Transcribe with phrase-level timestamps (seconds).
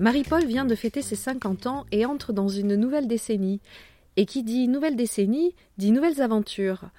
[0.00, 3.60] Marie-Paul vient de fêter ses 50 ans et entre dans une nouvelle décennie.
[4.16, 6.90] Et qui dit nouvelle décennie dit nouvelles aventures.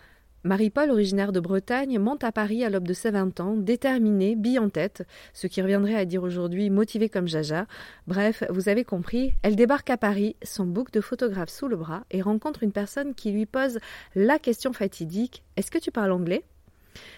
[0.43, 4.57] Marie-Paul, originaire de Bretagne, monte à Paris à l'aube de ses 20 ans, déterminée, bille
[4.57, 7.67] en tête, ce qui reviendrait à dire aujourd'hui motivée comme Jaja.
[8.07, 12.05] Bref, vous avez compris, elle débarque à Paris, son bouc de photographe sous le bras,
[12.09, 13.77] et rencontre une personne qui lui pose
[14.15, 16.43] la question fatidique Est-ce que tu parles anglais?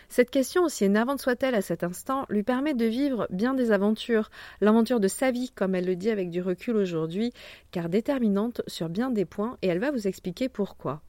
[0.10, 4.32] Cette question, aussi énervante soit-elle à cet instant, lui permet de vivre bien des aventures,
[4.60, 7.32] l'aventure de sa vie, comme elle le dit avec du recul aujourd'hui,
[7.72, 11.02] car déterminante sur bien des points, et elle va vous expliquer pourquoi.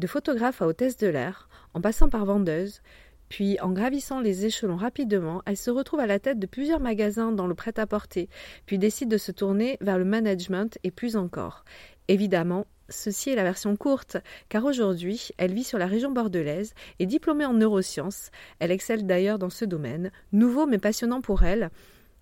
[0.00, 2.80] De photographe à hôtesse de l'air, en passant par vendeuse,
[3.28, 7.32] puis, en gravissant les échelons rapidement, elle se retrouve à la tête de plusieurs magasins
[7.32, 8.30] dans le prêt-à-porter,
[8.64, 11.66] puis décide de se tourner vers le management et plus encore.
[12.08, 14.16] Évidemment, Ceci est la version courte,
[14.48, 18.30] car aujourd'hui, elle vit sur la région bordelaise et diplômée en neurosciences.
[18.58, 21.70] Elle excelle d'ailleurs dans ce domaine, nouveau mais passionnant pour elle,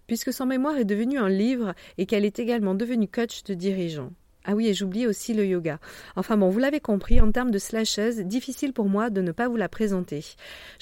[0.08, 4.10] puisque son mémoire est devenu un livre et qu'elle est également devenue coach de dirigeants.
[4.50, 5.78] Ah oui, et j'oublie aussi le yoga.
[6.16, 9.46] Enfin bon, vous l'avez compris, en termes de slasheuse, difficile pour moi de ne pas
[9.46, 10.24] vous la présenter.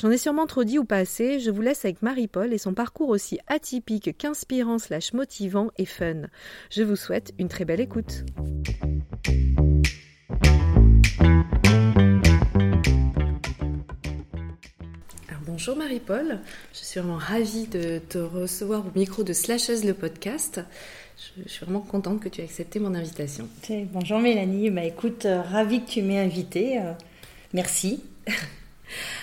[0.01, 2.75] J'en ai sûrement trop dit ou pas assez, je vous laisse avec Marie-Paul et son
[2.75, 6.29] parcours aussi atypique qu'inspirant slash motivant et fun.
[6.71, 8.25] Je vous souhaite une très belle écoute.
[15.57, 16.39] bonjour Marie-Paul,
[16.75, 20.61] je suis vraiment ravie de te recevoir au micro de Slashes le podcast.
[21.17, 23.49] Je, suis vraiment contente que tu aies accepté mon invitation.
[23.93, 26.79] Bonjour Mélanie, bah, écoute, euh, ravie que tu m'aies invitée.
[26.79, 26.93] Euh,
[27.53, 28.03] merci.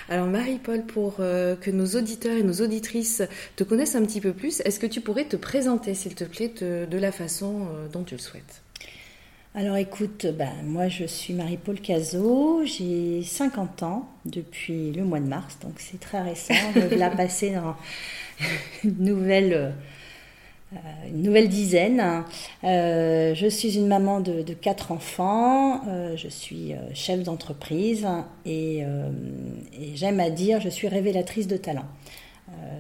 [0.10, 3.22] Alors Marie-Paul, pour euh, que nos auditeurs et nos auditrices
[3.56, 6.52] te connaissent un petit peu plus, est-ce que tu pourrais te présenter, s'il te plaît,
[6.60, 8.64] de la façon dont tu le souhaites?
[9.56, 15.28] Alors écoute, ben, moi je suis Marie-Paul Cazot, j'ai 50 ans depuis le mois de
[15.28, 16.56] mars, donc c'est très récent.
[16.74, 17.76] Je la passer dans
[18.84, 19.70] une nouvelle, euh,
[21.08, 22.24] une nouvelle dizaine.
[22.64, 28.08] Euh, je suis une maman de, quatre enfants, euh, je suis chef d'entreprise
[28.46, 31.86] et, et j'aime à dire je suis révélatrice de talent.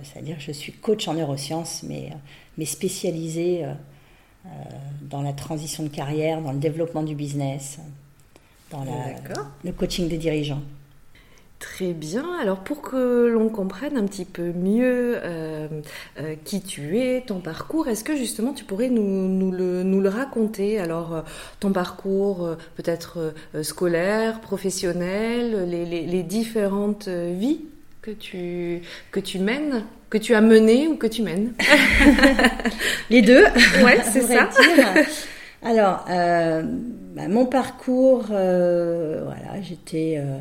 [0.03, 2.09] C'est-à-dire que je suis coach en neurosciences, mais,
[2.57, 3.65] mais spécialisée
[4.45, 4.49] euh,
[5.03, 7.79] dans la transition de carrière, dans le développement du business,
[8.71, 8.83] dans
[9.63, 10.61] le coaching des dirigeants.
[11.63, 12.25] Très bien.
[12.41, 15.67] Alors pour que l'on comprenne un petit peu mieux euh,
[16.19, 20.01] euh, qui tu es, ton parcours, est-ce que justement tu pourrais nous, nous, le, nous
[20.01, 20.77] le, raconter?
[20.79, 21.23] Alors
[21.61, 27.61] ton parcours peut-être scolaire, professionnel, les, les, les différentes vies
[28.01, 28.81] que tu,
[29.11, 31.53] que tu mènes que tu as mené ou que tu mènes?
[33.09, 33.45] Les deux.
[33.83, 34.47] Ouais, c'est ça.
[35.63, 36.61] Alors, euh,
[37.15, 40.37] bah, mon parcours, euh, voilà, j'étais euh,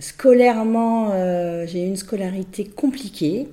[0.00, 1.12] scolairement,
[1.66, 3.48] j'ai eu une scolarité compliquée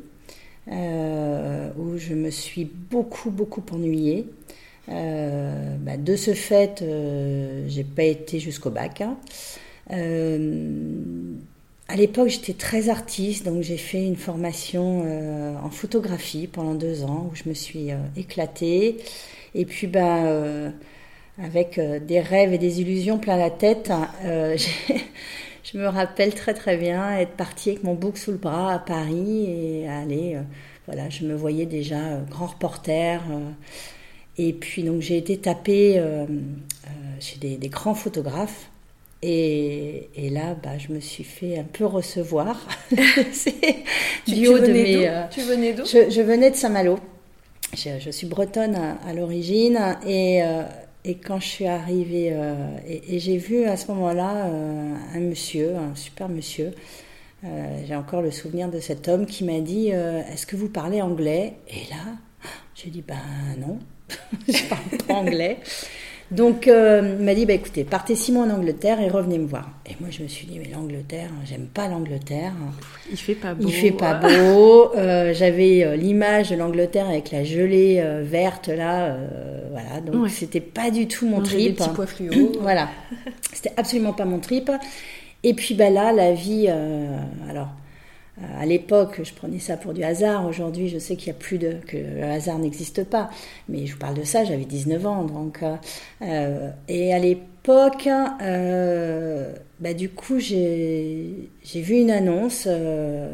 [0.68, 4.28] où je me suis beaucoup, beaucoup ennuyée.
[4.88, 6.84] Bah, de ce fait,
[7.68, 9.02] j'ai pas été jusqu'au bac.
[9.02, 9.18] Hein.
[11.90, 17.04] À l'époque, j'étais très artiste, donc j'ai fait une formation euh, en photographie pendant deux
[17.04, 18.98] ans où je me suis euh, éclatée.
[19.56, 20.70] Et puis, euh,
[21.42, 23.92] avec des rêves et des illusions plein la tête,
[24.24, 28.80] je me rappelle très très bien être partie avec mon bouc sous le bras à
[28.80, 30.38] Paris et aller,
[30.88, 33.22] voilà, je me voyais déjà grand reporter.
[34.38, 36.02] et puis, donc, j'ai été tapée
[37.20, 38.70] chez des, des grands photographes.
[39.24, 42.68] Et, là, bah, je me suis fait un peu recevoir.
[43.32, 43.84] C'est
[44.28, 45.08] du haut de mes.
[45.08, 45.86] Euh, tu venais d'où?
[45.86, 47.00] je, venais de Saint-Malo.
[47.76, 50.64] Je, suis bretonne à, l'origine et, euh,
[51.08, 54.50] et, quand je suis arrivée euh, et, j'ai vu à ce moment-là
[55.14, 56.74] un monsieur, un super monsieur.
[57.44, 61.54] j'ai encore le souvenir de cet homme qui m'a dit Est-ce que vous parlez anglais?
[61.68, 62.18] Et là,
[62.76, 63.16] j'ai dit Ben
[63.60, 63.80] non,
[64.48, 65.60] je parle pas anglais.
[66.30, 69.48] Donc, euh, il m'a dit, bah, écoutez, partez six mois en Angleterre et revenez me
[69.48, 69.70] voir.
[69.86, 72.52] Et moi, je me suis dit, mais l'Angleterre, j'aime pas l'Angleterre.
[73.10, 73.64] Il fait pas beau.
[73.66, 74.94] Il fait pas beau.
[74.96, 79.16] Euh, J'avais euh, l'image de l'Angleterre avec la gelée verte là,
[79.72, 80.02] voilà.
[80.02, 81.70] Donc, c'était pas du tout mon trip.
[81.70, 82.52] Des petits pois fluo.
[82.62, 82.90] voilà.
[83.54, 84.70] C'était absolument pas mon trip.
[85.44, 86.68] Et puis, bah là, la vie,
[87.50, 87.70] alors
[88.60, 90.46] à l'époque, je prenais ça pour du hasard.
[90.46, 93.30] Aujourd'hui, je sais qu'il y a plus de que le hasard n'existe pas.
[93.68, 95.64] Mais je vous parle de ça, j'avais 19 ans, donc
[96.22, 98.08] euh, et à l'époque,
[98.42, 102.66] euh, bah, du coup, j'ai vu une annonce.
[102.68, 103.30] Euh,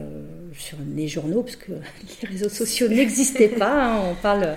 [0.56, 1.72] sur les journaux, parce que
[2.22, 3.96] les réseaux sociaux n'existaient pas.
[3.96, 4.02] Hein.
[4.12, 4.56] on parle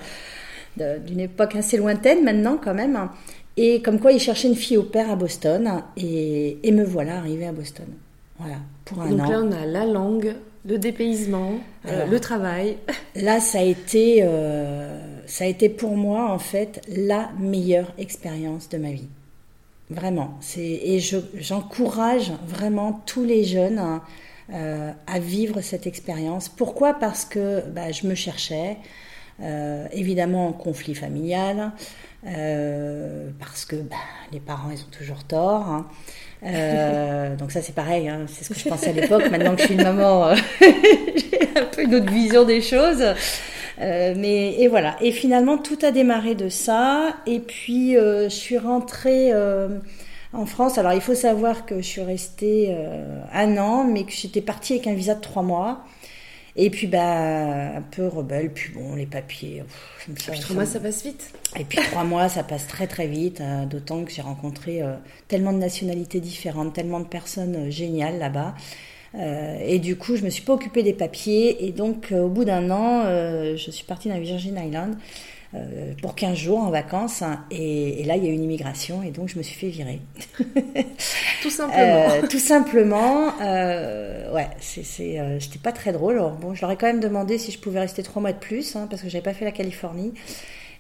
[0.77, 3.09] d'une époque assez lointaine maintenant quand même.
[3.57, 5.83] Et comme quoi, il cherchait une fille au père à Boston.
[5.97, 7.87] Et, me voilà arrivée à Boston.
[8.39, 10.37] Voilà, pour un Donc là, on a la langue,
[10.67, 11.53] le dépaysement,
[11.87, 12.77] euh, le travail.
[13.15, 18.69] Là, ça a été, euh, ça a été pour moi en fait la meilleure expérience
[18.69, 19.09] de ma vie.
[19.89, 20.39] Vraiment.
[20.57, 24.03] Et j'encourage vraiment tous les jeunes hein,
[24.53, 26.49] euh, à vivre cette expérience.
[26.49, 26.95] Pourquoi?
[26.95, 28.79] Parce que bah, je me cherchais,
[29.93, 31.71] évidemment en conflit familial,
[32.25, 33.97] parce que bah,
[34.33, 35.69] les parents, ils ont toujours tort.
[35.69, 35.87] Hein.
[36.47, 39.31] Euh, donc ça c'est pareil, hein, c'est ce que je pensais à l'époque.
[39.31, 43.05] Maintenant que je suis une maman, euh, j'ai un peu une autre vision des choses.
[43.81, 44.97] Euh, mais et voilà.
[45.01, 47.17] Et finalement tout a démarré de ça.
[47.27, 49.33] Et puis je suis rentrée
[50.33, 50.79] en France.
[50.79, 52.75] Alors il faut savoir que je suis restée
[53.33, 55.85] un an, mais que j'étais partie avec un visa de trois mois.
[56.57, 58.51] Et puis, bah, un peu rebelle.
[58.51, 59.63] Puis bon, les papiers.
[60.07, 61.31] Pff, trois mois, ça passe vite.
[61.59, 63.41] Et puis trois mois, ça passe très très vite.
[63.41, 64.95] Euh, d'autant que j'ai rencontré euh,
[65.29, 68.55] tellement de nationalités différentes, tellement de personnes euh, géniales là-bas.
[69.15, 71.67] et du coup, je me suis pas occupée des papiers.
[71.67, 73.05] Et donc, au bout d'un an,
[73.57, 74.97] je suis partie dans Virgin Islands
[75.57, 77.23] euh, pour 15 jours en vacances.
[77.23, 79.69] Hein, et, là, il y a eu une immigration et donc je me suis fait
[79.69, 80.01] virer.
[81.43, 81.79] tout simplement.
[81.79, 83.33] Euh, tout simplement.
[83.41, 86.23] Euh, ouais, c'est, c'était pas très drôle.
[86.41, 88.77] bon, je leur ai quand même demandé si je pouvais rester trois mois de plus
[88.77, 90.13] hein, parce que j'avais pas fait la Californie.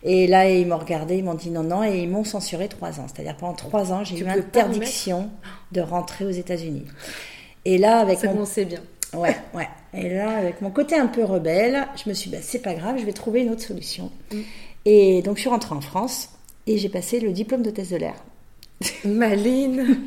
[0.02, 3.00] Et là, ils m'ont regardé, ils m'ont dit non, non, et ils m'ont censuré trois
[3.00, 3.06] ans.
[3.12, 5.30] C'est-à-dire pendant trois ans, j'ai eu interdiction
[5.72, 6.84] de rentrer aux États-Unis.
[7.64, 8.44] Et là, avec ça mon...
[8.44, 8.80] bien.
[9.14, 9.68] Ouais, ouais.
[9.94, 12.74] Et là, avec mon côté un peu rebelle, je me suis dit, bah, c'est pas
[12.74, 14.10] grave, je vais trouver une autre solution.
[14.32, 14.40] Mm.
[14.86, 16.30] Et donc, je suis rentrée en France
[16.66, 18.14] et j'ai passé le diplôme d'hôtesse de l'air.
[19.04, 19.98] Maline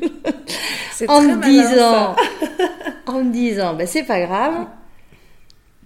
[1.08, 2.16] En me disant,
[3.06, 4.66] en me disant, bah, c'est pas grave,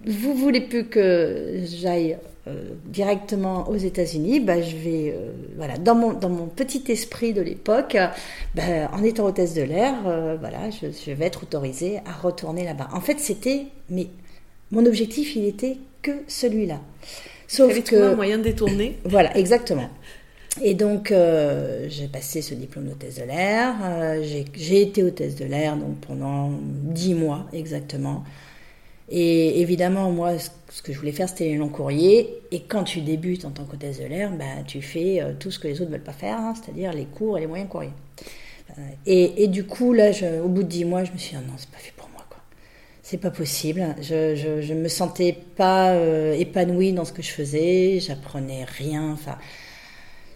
[0.05, 5.95] vous voulez plus que j'aille euh, directement aux États-Unis, bah, je vais, euh, voilà, dans
[5.95, 7.97] mon, dans mon petit esprit de l'époque,
[8.55, 12.65] bah, en étant hôtesse de l'air, euh, voilà, je, je, vais être autorisée à retourner
[12.65, 12.89] là-bas.
[12.93, 14.07] En fait, c'était, mais
[14.71, 16.81] mon objectif, il était que celui-là.
[17.47, 18.97] Sauf que un moyen de détourner.
[19.03, 19.89] Voilà, exactement.
[20.61, 23.75] Et donc, euh, j'ai passé ce diplôme d'hôtesse de l'air.
[23.83, 28.23] Euh, j'ai été hôtesse de l'air donc pendant dix mois exactement.
[29.09, 30.31] Et évidemment, moi,
[30.69, 32.39] ce que je voulais faire, c'était les longs courriers.
[32.51, 35.59] Et quand tu débutes en tant qu'hôtesse de l'air, bah, tu fais euh, tout ce
[35.59, 37.91] que les autres ne veulent pas faire, hein, c'est-à-dire les cours et les moyens courriers.
[39.05, 40.11] Et, et, du coup, là,
[40.43, 41.93] au bout de dix mois, je me suis dit, non, c'est pas fait.
[43.07, 43.95] C'est pas possible.
[44.01, 45.93] Je, je, je, me sentais pas
[46.35, 47.99] épanouie dans ce que je faisais.
[47.99, 49.11] J'apprenais rien.
[49.13, 49.37] Enfin,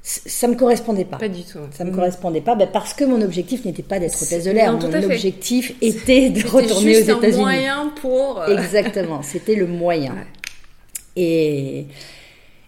[0.01, 1.17] ça me correspondait pas.
[1.17, 1.59] Pas du tout.
[1.71, 4.73] Ça me correspondait pas, ben parce que mon objectif n'était pas d'être hôtesse de l'air.
[4.73, 7.19] Mon objectif était de retourner aux États-Unis.
[7.21, 8.41] C'était un moyen pour.
[8.41, 10.15] Euh, Exactement, c'était le moyen.
[11.15, 11.85] Et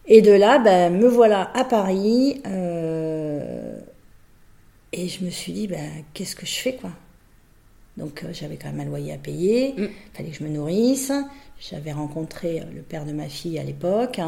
[0.08, 2.42] et de là, ben, me voilà à Paris.
[2.46, 3.80] Euh,
[4.94, 6.92] et je me suis dit, ben, qu'est-ce que je fais, quoi?
[8.02, 9.74] Donc, euh, j'avais quand même un loyer à payer.
[9.78, 9.90] Il mm.
[10.14, 11.14] fallait que je me nourrisse.
[11.60, 14.20] J'avais rencontré le père de ma fille à l'époque.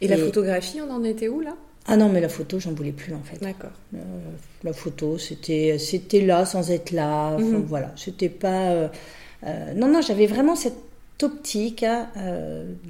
[0.00, 1.54] et la photographie, on en était où là?
[1.86, 3.42] Ah non, mais la photo, j'en voulais plus en fait.
[3.42, 3.72] D'accord.
[3.94, 3.98] Euh,
[4.62, 7.36] la photo, c'était c'était là sans être là.
[7.38, 7.64] Mhm.
[7.66, 8.70] Voilà, c'était pas.
[8.70, 8.88] Euh,
[9.44, 10.76] euh, non, non, j'avais vraiment cette
[11.22, 12.08] optique hein,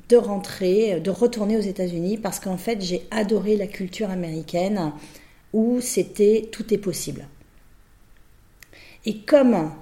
[0.09, 4.93] de rentrer, de retourner aux États-Unis parce qu'en fait, j'ai adoré la culture américaine
[5.53, 7.27] où c'était tout est possible.
[9.05, 9.73] Et comme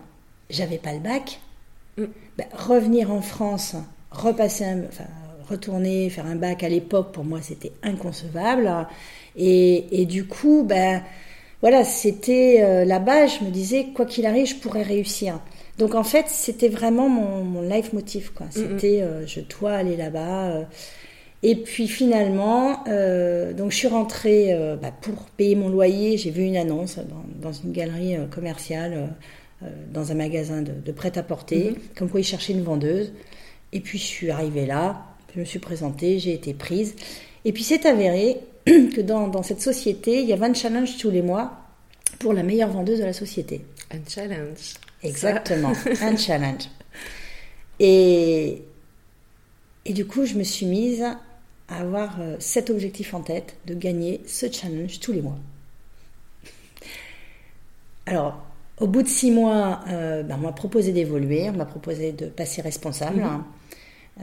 [0.51, 1.41] j'avais pas le bac,
[1.97, 2.05] mm.
[2.39, 3.77] ben, revenir en France,
[4.11, 4.83] repasser un,
[5.51, 8.87] retourner faire un bac à l'époque, pour moi, c'était inconcevable.
[9.37, 11.03] Et, du coup, ben,
[11.61, 15.41] voilà, c'était euh, là-bas, je me disais, quoi qu'il arrive, je pourrais réussir.
[15.79, 18.47] Donc en fait, c'était vraiment mon, mon life motif, quoi.
[18.51, 20.49] C'était, euh, je dois aller là-bas.
[20.49, 20.65] Euh.
[21.43, 22.85] Et puis finalement,
[23.57, 26.19] donc je suis rentrée bah, pour payer mon loyer.
[26.19, 26.99] J'ai vu une annonce
[27.41, 29.09] dans, une galerie commerciale,
[29.93, 31.99] dans un magasin de, prêt-à-porter, mm-hmm.
[31.99, 33.13] comme quoi ils cherchaient une vendeuse.
[33.73, 36.95] Et puis je suis arrivée là, je me suis présentée, j'ai été prise.
[37.45, 41.23] Et puis c'est avéré que dans, cette société, il y avait un challenge tous les
[41.23, 41.53] mois
[42.19, 43.65] pour la meilleure vendeuse de la société.
[43.91, 44.75] Un challenge.
[45.03, 46.69] Exactement, un challenge.
[47.79, 48.63] Et,
[49.87, 51.03] et du coup, je me suis mise
[51.69, 55.39] à avoir euh, cet objectif en tête, de gagner ce challenge tous les mois.
[58.07, 58.43] Alors,
[58.81, 62.27] au bout de six mois, euh, ben, on m'a proposé d'évoluer, on m'a proposé de
[62.27, 63.21] passer responsable.
[63.21, 63.45] Mhm.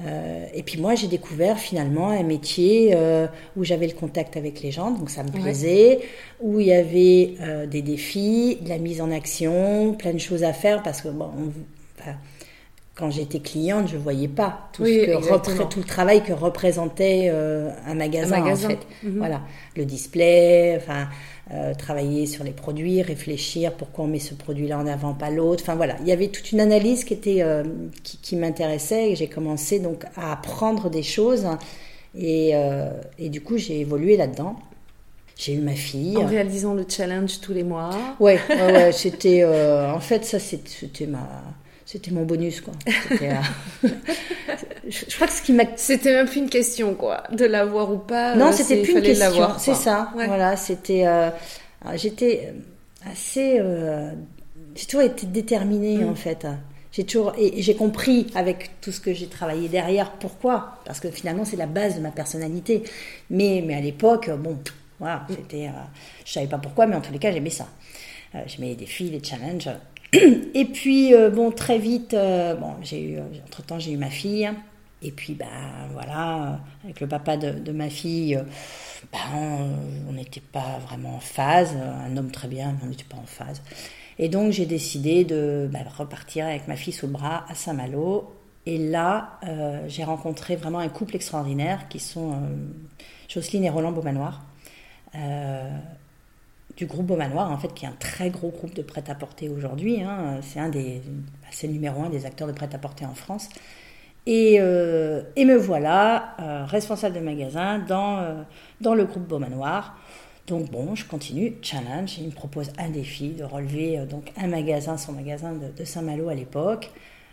[0.06, 4.62] Euh, et puis moi, j'ai découvert finalement un métier euh, où j'avais le contact avec
[4.62, 6.00] les gens, donc ça me plaisait,
[6.40, 10.44] où il y avait euh, des défis, de la mise en action, plein de choses
[10.44, 11.30] à faire, parce que bon,
[12.96, 15.56] quand j'étais cliente, je voyais pas tout, Oui, ce que exactement.
[15.64, 18.68] repré- tout le travail que représentait un magasin, Un magasin.
[18.68, 18.80] en fait.
[19.04, 19.18] Mhm.
[19.18, 19.42] Voilà,
[19.76, 21.08] le display, enfin,
[21.54, 25.64] euh, travailler sur les produits, réfléchir pourquoi on met ce produit-là en avant, pas l'autre.
[25.64, 27.64] Enfin voilà, il y avait toute une analyse qui était euh,
[28.04, 31.48] qui, qui m'intéressait et j'ai commencé donc à apprendre des choses
[32.18, 34.58] et, euh, et du coup j'ai évolué là-dedans.
[35.38, 36.18] J'ai eu ma fille.
[36.18, 37.92] En réalisant le challenge tous les mois.
[38.20, 39.46] Ouais, ouais, ouais, c'était.
[39.46, 41.30] en fait, ça, c'était ma.
[41.90, 42.74] C'était mon bonus, quoi.
[43.22, 43.34] Euh,
[44.90, 45.64] je, je crois que ce qui m'a.
[45.78, 48.36] C'était même plus une question, quoi, de l'avoir ou pas.
[48.36, 49.48] Non, euh, c'était plus une question.
[49.58, 50.12] C'est ça.
[50.16, 50.28] Ouais.
[50.28, 51.08] Voilà, c'était.
[51.08, 51.30] euh,
[51.96, 52.54] J'étais
[53.10, 53.58] assez.
[53.60, 54.12] euh,
[54.76, 56.10] j'ai toujours été déterminée, Mm.
[56.10, 56.46] en fait.
[56.92, 57.34] J'ai toujours.
[57.38, 60.80] Et et j'ai compris avec tout ce que j'ai travaillé derrière pourquoi.
[60.86, 62.84] Parce que finalement, c'est la base de ma personnalité.
[63.30, 64.58] Mais, mais à l'époque, bon,
[65.00, 65.34] voilà, Mm.
[65.36, 65.70] c'était.
[66.26, 67.68] je savais pas pourquoi, mais en tous les cas, j'aimais ça.
[68.46, 69.70] J'aimais les défis, les challenges.
[70.14, 74.10] Et puis, euh, bon, très vite, euh, bon, j'ai eu, entre temps, j'ai eu ma
[74.10, 74.50] fille.
[75.04, 75.46] Et puis, ben
[75.94, 78.44] voilà, euh, avec le papa de, ma fille, euh,
[79.12, 79.20] ben,
[80.10, 81.76] on- n'était pas vraiment en phase.
[81.78, 83.62] Un homme très bien, mais on n'était pas en phase.
[84.20, 88.34] Et donc, j'ai décidé de ben, repartir avec ma fille sous le bras à Saint-Malo.
[88.66, 92.36] Et là, euh, j'ai rencontré vraiment un couple extraordinaire qui sont euh,
[93.30, 94.42] Jocelyne et Roland Beaumanoir.
[96.78, 100.02] Du groupe Beaumanoir, en fait, qui est un très gros groupe de prêt-à-porter aujourd'hui.
[100.04, 100.40] hein.
[100.42, 101.02] C'est un des,
[101.52, 103.50] c'est le numéro un des acteurs de prêt-à-porter en France.
[104.28, 108.44] Et, euh, et me voilà euh, responsable de magasin dans, euh,
[108.82, 109.98] dans le groupe Beaumanoir.
[110.46, 112.20] Donc bon, je continue, challenge.
[112.20, 116.30] Il me propose un défi de relever donc un magasin, son magasin de, de Saint-Malo
[116.30, 116.92] à l'époque.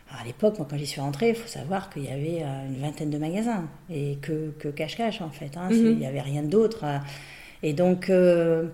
[0.09, 2.81] Alors, à l'époque, moi, quand j'y suis rentrée, il faut savoir qu'il y avait une
[2.81, 5.57] vingtaine de magasins et que, que cache-cache en fait.
[5.57, 5.69] hein.
[5.71, 5.91] C'est- Mhm.
[5.93, 6.81] Il n'y avait rien d'autre.
[6.85, 6.99] euh.
[7.63, 8.69] Et donc, euh,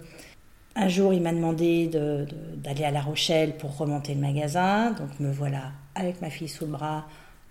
[0.80, 4.92] un jour, il m'a demandé de- de- d'aller à La Rochelle pour remonter le magasin.
[4.92, 7.06] Donc, me voilà avec ma fille sous le bras,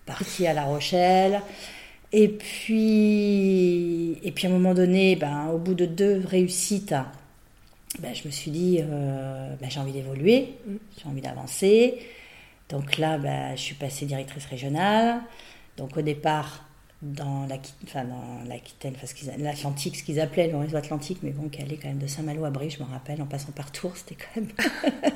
[0.06, 1.42] partie à La Rochelle.
[2.12, 6.96] Et puis, et puis à un moment donné, ben, au bout de deux réussites,
[8.00, 10.56] ben, je me suis dit, euh, ben, j'ai envie d'évoluer,
[10.98, 12.00] j'ai envie d'avancer.
[12.70, 15.22] Donc là, ben, je suis passée directrice régionale.
[15.78, 16.66] Donc au départ,
[17.02, 20.76] dans l'Aqui- enfin, dans l'Aquitaine, enfin, ce qu'ils a- l'Atlantique, ce qu'ils appelaient le réseau
[20.76, 23.26] Atlantique, mais bon, qui allait quand même de Saint-Malo à Brie, je me rappelle, en
[23.26, 24.50] passant par Tours, c'était quand même.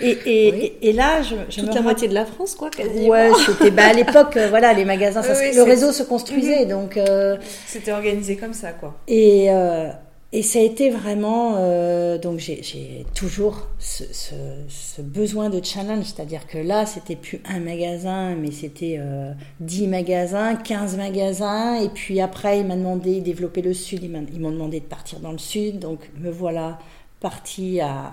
[0.00, 0.72] et, et, Oui.
[0.82, 3.08] et, et là, je, je Toute me la moitié de la France, quoi, quasiment.
[3.08, 6.66] Ouais, c'était bah, à l'époque, euh, voilà, les magasins, ça Oui, le réseau se construisait,
[6.66, 7.36] donc euh,
[7.66, 8.96] C'était organisé comme ça, quoi.
[9.06, 9.90] et euh,
[10.38, 14.34] et ça a été vraiment euh, donc j'ai toujours ce, ce,
[14.68, 19.86] ce besoin de challenge, c'est-à-dire que là c'était plus un magasin, mais c'était euh, 10
[19.88, 24.50] magasins, 15 magasins, et puis après il m'a demandé de développer le sud, ils m'ont
[24.50, 26.78] demandé de partir dans le sud, donc me voilà
[27.20, 28.12] partie à, à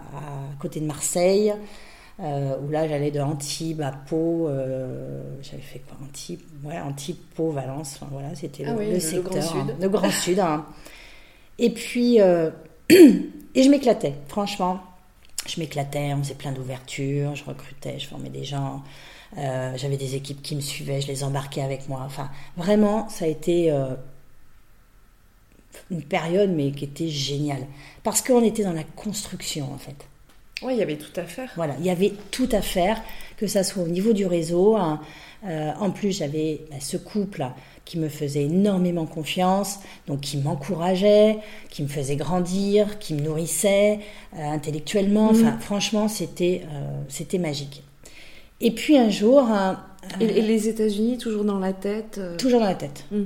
[0.61, 1.53] côté de Marseille.
[2.19, 5.97] Euh, où là j'allais de Antibes à Pau, euh, j'avais fait quoi?
[6.07, 9.71] Antibes, ouais, Antibes, Pau, Valence, enfin voilà, c'était Ah le, oui, le secteur, Grand Sud.
[9.71, 10.39] hein, le Grand Sud.
[10.39, 10.65] hein.
[11.59, 12.49] Et puis, euh,
[12.89, 14.81] et je m'éclatais, franchement,
[15.47, 18.81] je m'éclatais, on faisait plein d'ouvertures, je recrutais, je formais des gens,
[19.37, 23.25] euh, j'avais des équipes qui me suivaient, je les embarquais avec moi, enfin vraiment ça
[23.25, 23.95] a été euh,
[25.91, 27.67] une période mais qui était géniale,
[28.03, 30.07] parce qu'on était dans la construction en fait.
[30.61, 31.51] Oui, il y avait tout à faire.
[31.57, 33.01] Voilà, il y avait tout à faire,
[33.35, 34.77] que ça soit au niveau du réseau.
[34.77, 35.01] hein.
[35.45, 37.45] Euh, en plus, j'avais bah, ce couple
[37.85, 43.99] qui me faisait énormément confiance, donc qui m'encourageait, qui me faisait grandir, qui me nourrissait
[44.37, 45.33] euh, intellectuellement.
[45.33, 45.41] Mhm.
[45.47, 47.83] Enfin, franchement, c'était euh, c'était magique.
[48.61, 49.49] Et puis un jour,
[50.21, 52.19] Et, et les États-Unis, toujours dans la tête.
[52.37, 53.05] toujours dans la tête.
[53.11, 53.23] Mm.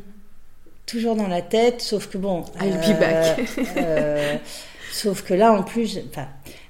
[0.87, 2.43] Toujours dans la tête, sauf que bon.
[2.59, 3.39] I'll be back.
[4.91, 6.27] sauf que là, en plus, enfin,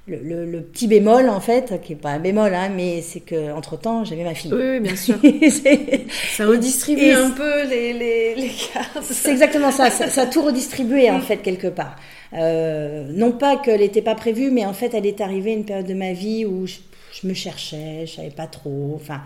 [0.08, 3.20] le, le- le petit bémol, en fait, qui n'est pas un bémol, hein, mais c'est
[3.20, 4.52] que entre temps j'avais ma fille.
[4.52, 5.16] Oui, oui, bien sûr.
[6.36, 8.98] Ça redistribue un peu les, les, les cartes.
[9.02, 11.96] c'est exactement ça, ça, ça a tout redistribué, en fait, quelque part.
[12.34, 15.64] Euh, non pas qu'elle n'était pas prévue, mais en fait, elle est arrivée à une
[15.64, 16.76] période de ma vie où je,
[17.20, 18.92] je me cherchais, je savais pas trop.
[18.96, 19.20] Enfin,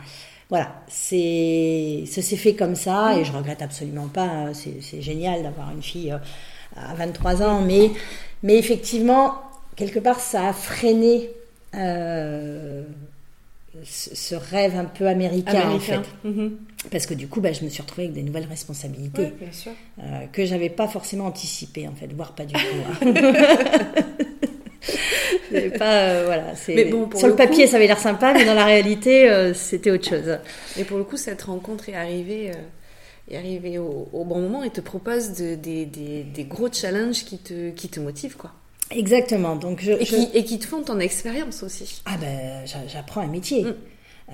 [0.48, 4.22] voilà, c'est, ça s'est fait comme ça et je regrette absolument pas.
[4.22, 4.50] hein.
[4.54, 6.18] C'est, c'est génial d'avoir une fille euh,
[6.76, 7.90] à 23 ans, mais,
[8.42, 9.34] mais effectivement,
[9.76, 11.30] quelque part, ça a freiné
[11.74, 12.82] euh,
[13.84, 16.00] ce, rêve un peu américain, en fait.
[16.24, 16.56] Mhm.
[16.90, 19.52] Parce que du coup, bah, je me suis retrouvée avec des nouvelles responsabilités Oui, bien
[19.52, 19.72] sûr.
[20.00, 23.04] euh, que j'avais pas forcément anticipé en fait, voire pas du tout.
[23.04, 23.12] hein.
[25.78, 27.98] Pas, euh, voilà, c'est Mais bon, pour sur le, le papier coup- ça avait l'air
[27.98, 30.38] sympa, mais dans la réalité c'était autre chose.
[30.78, 32.50] Et pour le coup, cette rencontre est arrivée,
[33.30, 37.24] est arrivée au, au bon moment et te propose de- des, des, des gros challenges
[37.24, 38.52] qui te, qui te motivent, quoi.
[38.94, 39.56] Exactement.
[39.56, 42.02] Donc je, Et, je- qui, et qui te font ton expérience aussi.
[42.04, 43.64] ah ben j'a- j'apprends un métier.
[43.64, 43.74] Mm.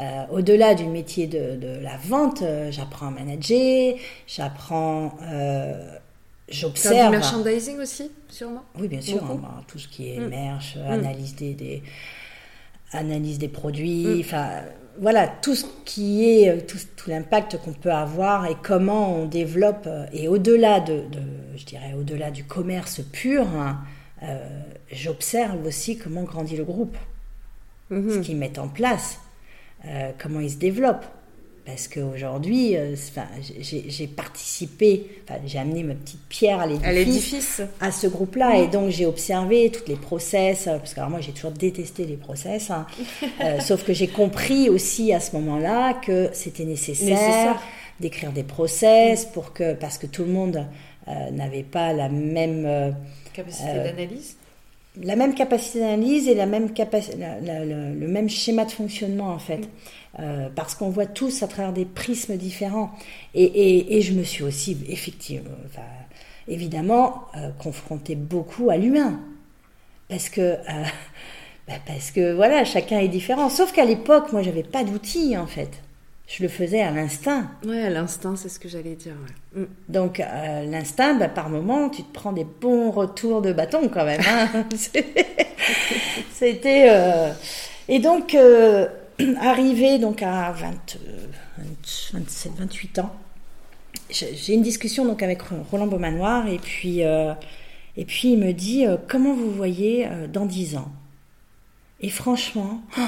[0.00, 3.94] Euh, au-delà du métier de, la vente, euh, j'apprends à manager,
[4.28, 5.90] j'apprends, euh,
[6.48, 7.10] j'observe.
[7.10, 9.24] du merchandising aussi, sûrement Oui, bien sûr.
[9.24, 10.28] Hein, tout ce qui est mm.
[10.28, 10.92] merch, mm.
[10.92, 11.82] analyse, des,
[12.92, 14.20] analyse des produits, mm.
[14.20, 14.48] enfin.
[15.00, 20.26] Voilà, tout ce qui est, tout, l'impact qu'on peut avoir et comment on développe, et
[20.26, 21.04] au-delà de,
[21.54, 23.78] je dirais, au-delà du commerce pur, hein,
[24.90, 26.96] j'observe aussi comment grandit le groupe,
[27.90, 28.14] mm-hmm.
[28.14, 29.18] ce qu'ils mettent en place.
[29.86, 31.04] Euh, comment il se développe.
[31.64, 32.96] Parce qu'aujourd'hui, euh,
[33.60, 38.56] j'ai participé, j'ai amené ma petite pierre à l'édifice, à, ce groupe-là.
[38.56, 42.16] Et donc, j'ai observé toutes les process, euh, parce que moi, j'ai toujours détesté les
[42.16, 42.70] process.
[42.70, 42.86] Hein.
[43.60, 47.60] sauf que j'ai compris aussi à ce moment-là que c'était nécessaire,
[48.00, 50.64] d'écrire des process, pour que, parce que tout le monde
[51.32, 52.94] n'avait pas la même...
[53.32, 54.36] capacité d'analyse
[55.00, 59.68] la même capacité d'analyse et la même le même schéma de fonctionnement en fait.
[60.20, 62.90] Euh, parce qu'on voit tous à travers des prismes différents.
[63.34, 65.50] Et, je me suis aussi effectivement,
[66.48, 69.20] évidemment, euh, confrontée beaucoup à l'humain.
[70.08, 70.56] Parce que, euh,
[71.68, 73.48] bah, parce que voilà, chacun est différent.
[73.48, 75.82] Sauf qu'à l'époque, moi, j'avais pas d'outils en fait
[76.28, 77.50] je le faisais à l'instinct.
[77.64, 79.14] Ouais, à l'instinct, c'est ce que j'allais dire.
[79.54, 79.64] Mm.
[79.88, 84.04] Donc, euh, l'instinct, bah, par moment, tu te prends des bons retours de bâton quand
[84.04, 84.20] même.
[84.28, 84.66] Hein.
[86.32, 86.90] C'était.
[86.90, 87.32] Euh,
[87.88, 88.88] et donc, euh,
[89.40, 90.98] arrivé donc à 20,
[92.12, 93.16] 27, 28 ans,
[94.10, 99.34] j'ai une discussion donc avec Roland Beaumanoir et puis, et puis il me dit Comment
[99.34, 100.90] vous voyez dans 10 ans?
[102.00, 102.80] Et franchement.
[102.98, 103.02] Oh,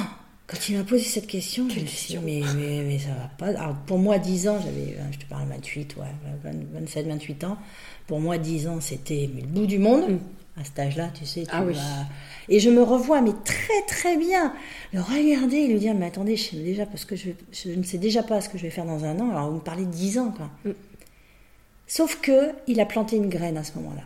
[0.50, 3.30] quand il m'a posé cette question, je me suis dit, mais, mais, mais, ça va
[3.38, 3.56] pas.
[3.60, 6.06] Alors, pour moi, 10 ans, j'avais, je te parle 28, ouais,
[6.72, 7.56] 27, 28 ans.
[8.08, 10.10] Pour moi, 10 ans, c'était le bout du monde.
[10.10, 10.18] Mm.
[10.60, 11.76] À cet âge-là, tu sais, tu ah, oui.
[12.48, 14.52] Et je me revois, mais très, très bien,
[14.92, 17.84] le regarder et lui dire, mais attendez, je sais déjà, parce que je, je, ne
[17.84, 19.84] sais déjà pas ce que je vais faire dans un an, alors vous me parlez
[19.84, 20.50] de 10 ans, quoi.
[20.64, 20.74] Mm.
[21.86, 24.02] Sauf que il a planté une graine à ce moment-là.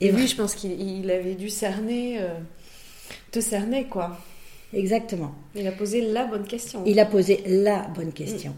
[0.00, 2.38] Et oui, je pense qu'il avait dû cerner, euh,
[3.32, 4.16] te cerner, quoi.
[4.72, 5.32] Exactement.
[5.54, 6.82] Il a posé la bonne question.
[6.86, 8.54] Il a posé la bonne question.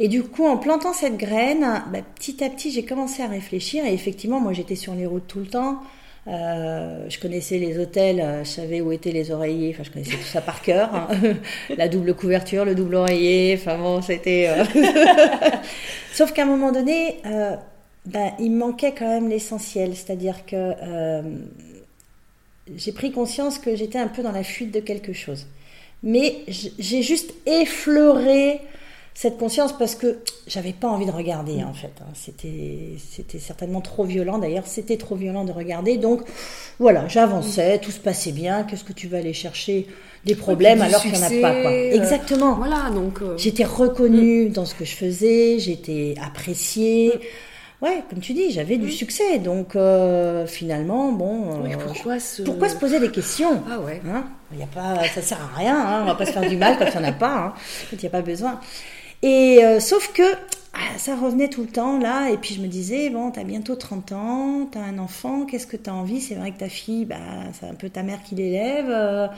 [0.00, 3.84] Et du coup, en plantant cette graine, bah, petit à petit, j'ai commencé à réfléchir.
[3.84, 5.82] Et effectivement, moi, j'étais sur les routes tout le temps.
[6.28, 10.16] Euh, je connaissais les hôtels, euh, je savais où étaient les oreillers, enfin je connaissais
[10.16, 10.94] tout ça par cœur.
[10.94, 11.08] Hein.
[11.76, 14.48] La double couverture, le double oreiller, enfin bon, c'était...
[14.48, 14.64] Euh,
[16.12, 17.16] Sauf qu'à un moment donné,
[18.06, 20.74] ben, il manquait quand même l'essentiel, c'est-à-dire que
[22.76, 25.46] j'ai pris conscience que j'étais un peu dans la fuite de quelque chose.
[26.02, 26.44] Mais
[26.78, 28.60] j'ai juste effleuré
[29.14, 31.92] cette conscience parce que j'avais pas envie de regarder en fait.
[32.00, 32.10] Hein.
[32.14, 34.38] C'était c'était certainement trop violent.
[34.38, 35.98] D'ailleurs, c'était trop violent de regarder.
[35.98, 36.22] Donc
[36.78, 38.64] voilà, j'avançais, tout se passait bien.
[38.64, 39.86] Qu'est-ce que tu vas aller chercher
[40.24, 41.70] des problèmes alors qu'il n'y en a pas quoi.
[41.70, 42.54] Euh, Exactement.
[42.54, 43.20] voilà donc.
[43.22, 45.58] Euh, j'étais reconnue dans ce que je faisais.
[45.58, 47.12] J'étais appréciée.
[47.82, 49.40] Ouais, comme tu dis, j'avais du succès.
[49.40, 51.64] Donc euh, finalement, bon.
[51.64, 52.42] Euh, pourquoi, se...
[52.42, 54.00] pourquoi se poser des questions Ah ouais.
[54.08, 54.24] Hein
[54.56, 55.76] y a pas, ça sert à rien.
[55.76, 57.36] Hein, on va pas se faire du mal quand il n'y en a pas.
[57.36, 57.54] Hein,
[57.90, 58.60] quand il n'y a pas besoin.
[59.22, 60.22] Et euh, sauf que
[60.74, 62.30] ah, ça revenait tout le temps là.
[62.30, 65.76] Et puis je me disais, bon, t'as bientôt 30 ans, t'as un enfant, qu'est-ce que
[65.76, 66.20] t'as envie?
[66.20, 67.16] C'est vrai que ta fille, bah,
[67.58, 69.30] c'est un peu ta mère qui l'élève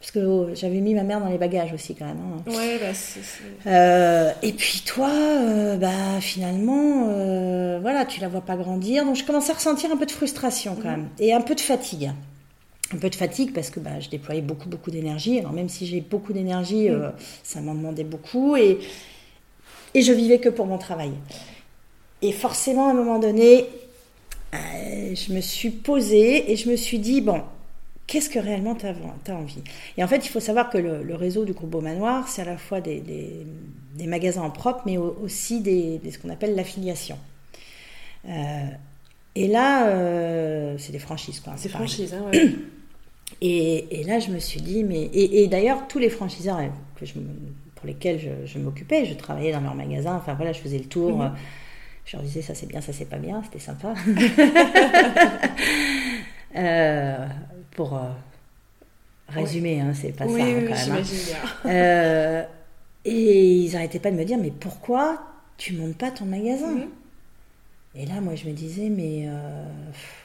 [0.00, 2.18] parce que j'avais mis ma mère dans les bagages aussi quand même.
[2.18, 2.50] Hein.
[2.50, 8.56] Ouais, bah, euh, et puis toi, euh, bah finalement, euh, voilà, tu la vois pas
[8.56, 10.96] grandir, donc je commence à ressentir un peu de frustration quand mhm.
[10.96, 12.12] même et un peu de fatigue.
[12.94, 15.38] Un peu de fatigue parce que bah, je déployais beaucoup beaucoup d'énergie.
[15.40, 17.12] Alors même si j'ai beaucoup d'énergie, mhm.
[17.42, 18.78] ça m'en demandait beaucoup et
[19.94, 21.12] et je vivais que pour mon travail.
[22.20, 23.66] Et forcément, à un moment donné,
[24.52, 27.42] je me suis posée et je me suis dit bon
[28.06, 29.62] qu'est-ce que réellement tu as, envie?
[29.96, 32.44] Et en fait, il faut savoir que le, réseau du groupe Beau Manoir, c'est à
[32.44, 37.18] la fois des, des, magasins en propre, mais aussi des, ce qu'on appelle l'affiliation.
[38.28, 38.66] Euh,
[39.34, 41.40] et là, euh, c'est des franchises.
[41.40, 42.54] Quoi, c'est franchises, hein, ouais.
[43.40, 45.10] et, et, là, je me suis dit, mais.
[45.12, 46.58] Et, d'ailleurs, tous les franchiseurs
[46.98, 47.14] que je,
[47.74, 51.24] pour lesquels je, m'occupais, je travaillais dans leur magasin, enfin voilà, je faisais le tour.
[52.04, 53.94] Je leur disais, ça c'est bien, ça c'est pas bien, c'était sympa.
[56.56, 57.26] euh,
[57.76, 58.08] pour euh,
[59.28, 60.72] résumer, hein, c'est pas ça quand même.
[60.72, 61.02] Hein.
[61.66, 62.44] Euh,
[63.04, 65.20] et ils n'arrêtaient pas de me dire, mais pourquoi
[65.58, 66.70] tu montes pas ton magasin?
[66.70, 66.88] Mhm.
[67.94, 69.64] Et là, moi, je me disais, mais euh,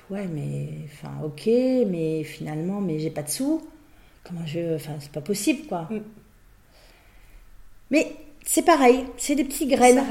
[0.10, 3.62] ouais, mais enfin, ok, mais finalement, mais j'ai pas de sous.
[4.24, 5.88] Comment je, enfin, c'est pas possible, quoi.
[5.90, 6.00] Mm.
[7.92, 10.02] Mais c'est pareil, c'est des petits graines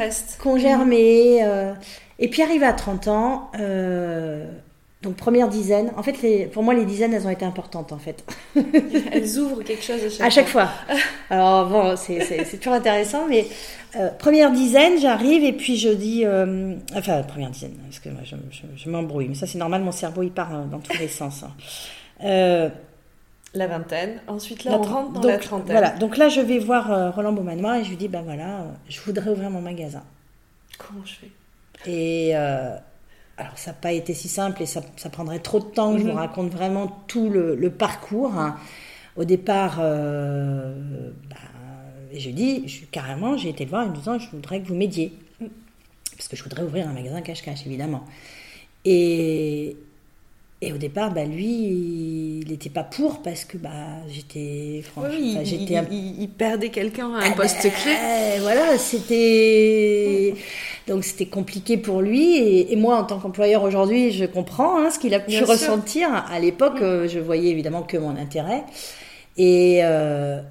[0.40, 1.44] qu'on germé.
[2.18, 3.50] et puis arrivé à 30 ans,
[5.02, 5.92] Donc première dizaine.
[5.96, 8.22] En fait, les, pour moi, les dizaines, elles ont été importantes en fait.
[9.12, 10.68] elles ouvrent quelque chose à chaque, à chaque fois.
[11.30, 13.46] Alors bon, c'est toujours intéressant, mais
[13.96, 18.20] euh, première dizaine, j'arrive et puis je dis, euh, enfin première dizaine, parce que moi
[18.24, 18.36] je,
[18.76, 21.44] je, m'embrouille, mais ça c'est normal, mon cerveau il part dans tous les sens.
[21.44, 22.70] Hein.
[23.54, 24.20] la vingtaine.
[24.28, 25.72] Ensuite, là, on rentre dans donc, la trentaine.
[25.72, 25.90] Voilà.
[25.92, 29.30] Donc là, je vais voir Roland Beaumanoir et je lui dis, ben voilà, je voudrais
[29.30, 30.02] ouvrir mon magasin.
[30.76, 31.90] Comment je fais?
[31.90, 32.34] Et
[33.40, 35.96] alors ça n'a pas été si simple et ça, prendrait trop de temps.
[35.96, 36.16] Je vous mhm.
[36.16, 38.34] raconte vraiment tout le, parcours.
[38.34, 38.56] Hein.
[39.16, 41.36] Au départ, euh, bah,
[42.14, 44.74] je dis je, carrément, j'ai été le voir en me disant je voudrais que vous
[44.74, 45.12] m'aidiez.
[46.16, 48.04] Parce que je voudrais ouvrir un magasin cache-cache, évidemment.
[48.84, 49.76] Et,
[50.62, 53.70] et au départ, bah, lui, il n'était pas pour parce que bah,
[54.10, 54.82] j'étais.
[54.94, 57.94] Oui, j'étais il, perdait quelqu'un à un ah poste ben, clé.
[58.40, 60.34] Voilà, c'était.
[60.86, 62.36] Donc c'était compliqué pour lui.
[62.70, 66.12] Et, moi, en tant qu'employeur aujourd'hui, je comprends hein, ce qu'il a pu ressentir.
[66.12, 67.06] À l'époque, mm.
[67.08, 68.64] je voyais évidemment que mon intérêt.
[69.38, 69.80] Et.
[69.82, 70.42] Euh,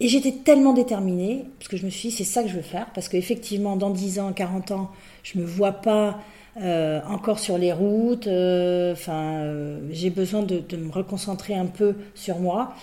[0.00, 2.62] et j'étais tellement déterminée, parce que je me suis dit, c'est ça que je veux
[2.62, 4.90] faire, parce qu'effectivement, dans 10 ans, 40 ans,
[5.22, 6.18] je ne me vois pas
[6.60, 8.26] euh, encore sur les routes.
[8.26, 12.74] Euh, enfin, euh, j'ai besoin de, me reconcentrer un peu sur moi.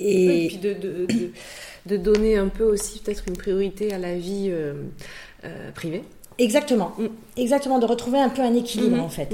[0.00, 4.50] Et, puis de, donner un peu aussi peut-être une priorité à la vie
[5.74, 6.02] privée.
[6.40, 7.06] Exactement, mm.
[7.36, 9.00] exactement, de retrouver un peu un équilibre mm-hmm.
[9.00, 9.28] en fait.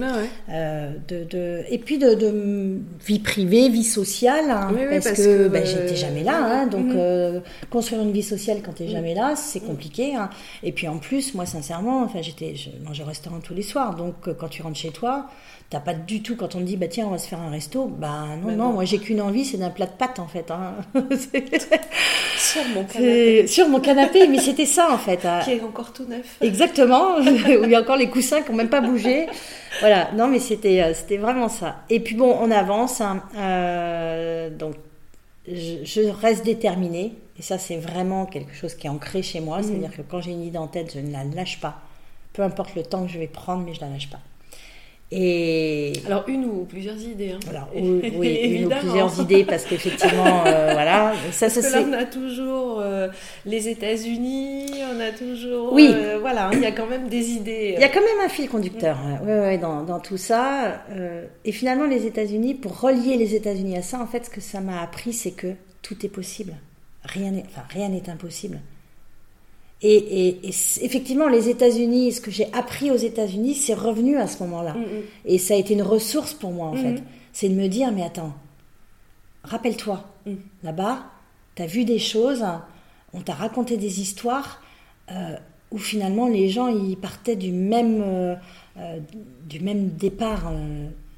[0.50, 5.64] Euh, de, de, et puis de, de, vie privée, vie sociale, hein, parce, que, ben,
[5.64, 6.36] j'étais jamais là.
[6.42, 6.96] Hein, donc mm-hmm.
[6.96, 7.40] euh,
[7.70, 8.92] construire une vie sociale quand tu n'es mm.
[8.92, 10.16] jamais là, c'est compliqué.
[10.16, 10.30] Hein.
[10.64, 13.94] Et puis en plus, moi sincèrement, enfin, j'étais, je mangeais au restaurant tous les soirs,
[13.94, 15.28] donc euh, quand tu rentres chez toi,
[15.68, 17.50] T'as pas du tout, quand on te dit, bah tiens, on va se faire un
[17.50, 20.48] resto, bah non, non, moi j'ai qu'une envie, c'est d'un plat de pâtes en fait.
[20.52, 20.74] Hein.
[22.38, 23.46] sur mon canapé.
[23.48, 25.26] Sur mon canapé, mais c'était ça en fait.
[25.26, 25.40] Hein.
[25.42, 26.36] Qui est encore tout neuf.
[26.40, 29.26] Exactement, où il y a encore les coussins qui n'ont même pas bougé.
[29.80, 31.78] Voilà, non mais c'était, euh, c'était vraiment ça.
[31.90, 33.24] Et puis bon, on avance, hein.
[33.36, 34.76] euh, donc
[35.48, 39.64] je, reste déterminée, et ça c'est vraiment quelque chose qui est ancré chez moi, mhm.
[39.64, 41.80] c'est-à-dire que quand j'ai une idée en tête, je ne la lâche pas.
[42.34, 44.20] Peu importe le temps que je vais prendre, mais je ne la lâche pas.
[45.12, 47.30] Et alors une ou plusieurs idées.
[47.30, 47.38] Hein.
[47.48, 51.12] Alors, oui, une ou plusieurs idées parce qu'effectivement, euh, voilà.
[51.30, 53.08] Ça, que là, on a toujours euh,
[53.44, 55.72] les États-Unis, on a toujours.
[55.72, 55.90] Oui.
[55.94, 57.74] Euh, voilà, il y a quand même des idées.
[57.76, 58.96] Il y a quand même un fil conducteur.
[58.96, 59.26] Mm.
[59.26, 60.84] Ouais, ouais, dans, dans, tout ça.
[61.44, 64.60] et finalement, les États-Unis, pour relier les États-Unis à ça, en fait, ce que ça
[64.60, 66.54] m'a appris, c'est que tout est possible.
[67.04, 68.58] Rien n'est, enfin, rien n'est impossible.
[69.82, 70.38] Et,
[70.80, 74.72] effectivement, les États-Unis, ce que j'ai appris aux États-Unis, c'est revenu à ce moment-là.
[74.72, 75.02] Mm, mm.
[75.26, 77.02] Et ça a été une ressource pour moi, en mm, fait.
[77.32, 78.32] C'est de me dire, mais attends,
[79.44, 80.04] rappelle-toi,
[80.62, 81.04] là-bas,
[81.54, 82.44] tu as vu des choses,
[83.12, 84.62] on t'a raconté des histoires
[85.10, 85.36] euh,
[85.70, 88.34] où finalement les gens, ils partaient du même, euh,
[88.78, 88.98] euh,
[89.46, 90.50] du même départ,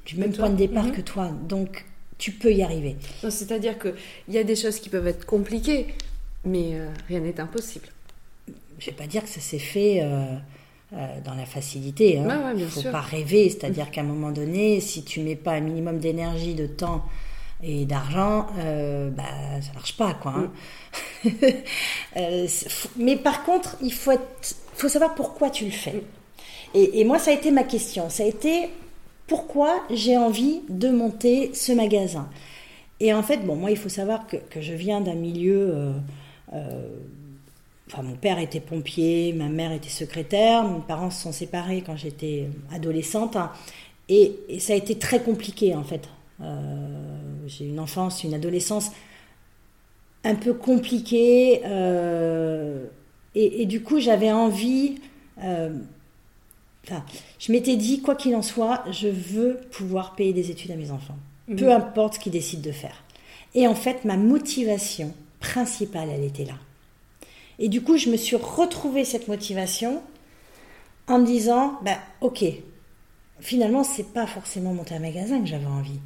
[0.05, 0.91] du même point de départ mm-hmm.
[0.91, 1.31] que toi.
[1.47, 1.85] Donc,
[2.17, 2.97] tu peux y arriver.
[3.21, 3.93] C'est-à-dire qu'il
[4.27, 5.87] y a des choses qui peuvent être compliquées,
[6.43, 7.87] mais rien n'est impossible
[8.79, 10.35] je vais pas dire que ça s'est fait euh,
[10.93, 12.13] euh, dans la facilité.
[12.13, 12.53] Il hein.
[12.55, 15.99] ne faut pas rêver, c'est-à-dire qu'à un moment donné, si tu mets pas un minimum
[15.99, 17.03] d'énergie, de temps
[17.61, 19.23] et d'argent, euh, bah,
[19.61, 20.33] ça marche pas, quoi.
[20.35, 20.51] Hein.
[21.23, 21.29] Mm.
[22.17, 22.47] Euh,
[22.97, 25.93] mais par contre, il faut, être, faut savoir pourquoi tu le fais.
[25.93, 26.01] Mm.
[26.73, 28.09] Et, et, moi, ça a été ma question.
[28.09, 28.69] Ça a été
[29.27, 32.29] pourquoi j'ai envie de monter ce magasin?
[32.99, 35.93] Et en fait, bon, moi, il faut savoir que, que je viens d'un milieu
[37.91, 41.95] Enfin, mon père était pompier, ma mère était secrétaire, mes parents se sont séparés quand
[41.95, 43.35] j'étais adolescente.
[44.09, 46.07] Et, ça a été très compliqué, en fait.
[46.41, 46.55] Euh,
[47.47, 48.91] j'ai une enfance, une adolescence
[50.23, 51.61] un peu compliquée.
[51.65, 52.85] Euh,
[53.33, 54.95] et, du coup, j'avais envie.
[55.43, 55.73] Euh,
[56.85, 57.03] enfin,
[57.39, 60.91] je m'étais dit, quoi qu'il en soit, je veux pouvoir payer des études à mes
[60.91, 61.17] enfants.
[61.47, 61.55] Mmh.
[61.55, 63.03] Peu importe ce qu'ils décident de faire.
[63.55, 66.53] Et en fait, ma motivation principale, elle était là.
[67.59, 70.01] Et du coup, je me suis retrouvée cette motivation
[71.07, 72.45] en me disant, ben, ok,
[73.39, 75.99] finalement, c'est pas forcément monter un magasin que j'avais envie.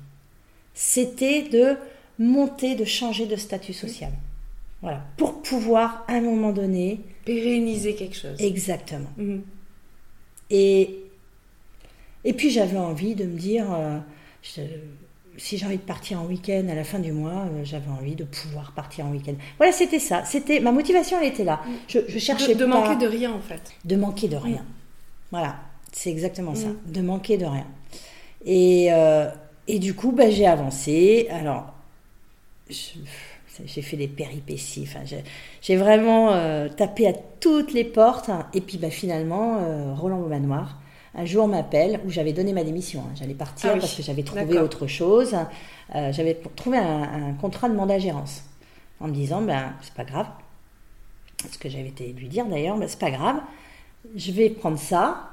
[0.73, 1.77] C'était de
[2.17, 4.11] monter, de changer de statut social.
[4.81, 7.01] Voilà, pour pouvoir, à un moment donné...
[7.25, 8.35] Pérenniser quelque chose.
[8.39, 9.09] Exactement.
[9.17, 9.43] Mhm.
[10.49, 10.99] Et,
[12.25, 13.99] et puis j'avais envie de me dire, euh,
[15.43, 18.15] si j'ai envie de partir en week-end à la fin du mois, euh, j'avais envie
[18.15, 19.33] de pouvoir partir en week-end.
[19.57, 20.23] Voilà, c'était ça.
[20.23, 21.59] C'était ma motivation, elle était là.
[21.65, 21.71] Mm.
[21.89, 23.73] Je, cherchais de, de manquer de rien en fait.
[23.83, 24.63] De manquer de rien.
[25.31, 25.57] Voilà,
[25.91, 26.67] c'est exactement ça.
[26.67, 26.77] Mm.
[26.93, 27.67] De manquer de rien.
[28.45, 29.29] Et, euh,
[29.67, 31.27] et du coup, bah, j'ai avancé.
[31.29, 31.73] Alors,
[32.69, 34.87] j'ai fait des péripéties.
[34.87, 35.01] Enfin,
[35.61, 38.29] j'ai vraiment euh, tapé à toutes les portes.
[38.53, 40.79] Et puis, bah, finalement, Roland Manoir
[41.15, 43.01] un jour m'appelle, où j'avais donné ma démission.
[43.01, 43.11] hein.
[43.15, 45.35] J'allais partir Ah oui, parce que j'avais trouvé autre chose.
[45.95, 48.43] Euh, j'avais trouvé un, un contrat de mandat gérance.
[48.99, 50.27] En me disant, ben, c'est pas grave.
[51.51, 53.37] Ce que j'avais été lui dire d'ailleurs, ben, c'est pas grave.
[54.15, 55.29] Je vais prendre ça.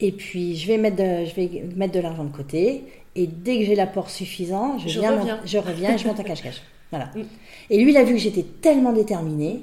[0.00, 2.84] Et puis, je vais mettre de, je vais mettre de l'argent de côté.
[3.14, 5.40] Et dès que j'ai l'apport suffisant, je, Je viens, reviens.
[5.44, 6.62] je reviens et je monte à cache-cache.
[6.90, 7.06] Voilà.
[7.16, 7.22] Mm.
[7.70, 9.62] Et lui, il a vu que j'étais tellement déterminée.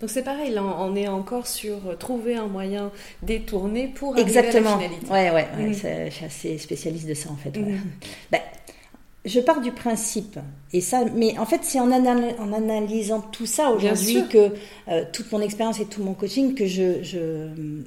[0.00, 2.90] Donc c'est pareil, là on est encore sur euh, trouver un moyen
[3.22, 4.76] détourné pour arriver Exactement.
[4.76, 5.06] à la finalité.
[5.12, 7.56] Ouais, ouais, ouais, c'est- je suis assez spécialiste de ça en fait.
[7.58, 7.78] Mhm.
[8.32, 8.40] Ben,
[9.26, 10.38] je pars du principe,
[10.72, 14.54] et ça, mais en fait, c'est en, anal- en analysant tout ça aujourd'hui que
[14.88, 17.82] euh, toute mon expérience et tout mon coaching que je, je-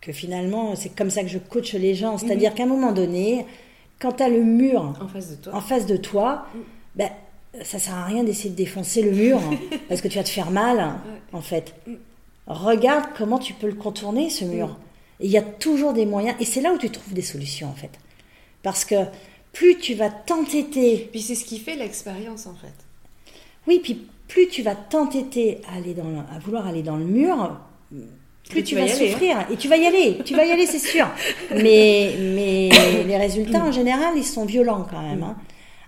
[0.00, 2.18] que finalement, c'est comme ça que je coach les gens.
[2.18, 2.56] C'est-à-dire Mhm.
[2.56, 3.46] qu'à un moment donné,
[4.00, 5.54] quand tu as le mur En face de toi.
[5.54, 6.58] en face de toi, Mm.
[6.96, 7.10] ben,
[7.64, 9.40] ça sert à rien d'essayer de défoncer le mur
[9.88, 10.94] parce que tu vas te faire mal,
[11.32, 11.74] en fait.
[11.86, 11.94] Mm.
[12.46, 14.76] Regarde comment tu peux le contourner, ce mur.
[15.20, 17.68] Et il y a toujours des moyens, et c'est là où tu trouves des solutions,
[17.68, 17.90] en fait.
[18.62, 18.96] Parce que
[19.52, 22.74] plus tu vas t'entêter, Puis c'est ce qui fait l'expérience en fait.
[23.66, 27.04] oui, puis plus tu vas t'entêter à, aller dans le- à vouloir aller dans le
[27.04, 27.58] mur,
[28.50, 29.10] plus tu, tu vas vas, y aller, hein.
[29.12, 29.46] souffrir.
[29.50, 31.08] Et tu vas y aller, tu vas y aller, c'est sûr.
[31.50, 32.68] Mais, mais
[33.04, 35.22] les résultats, en général, ils sont violents quand même.
[35.22, 35.36] hein.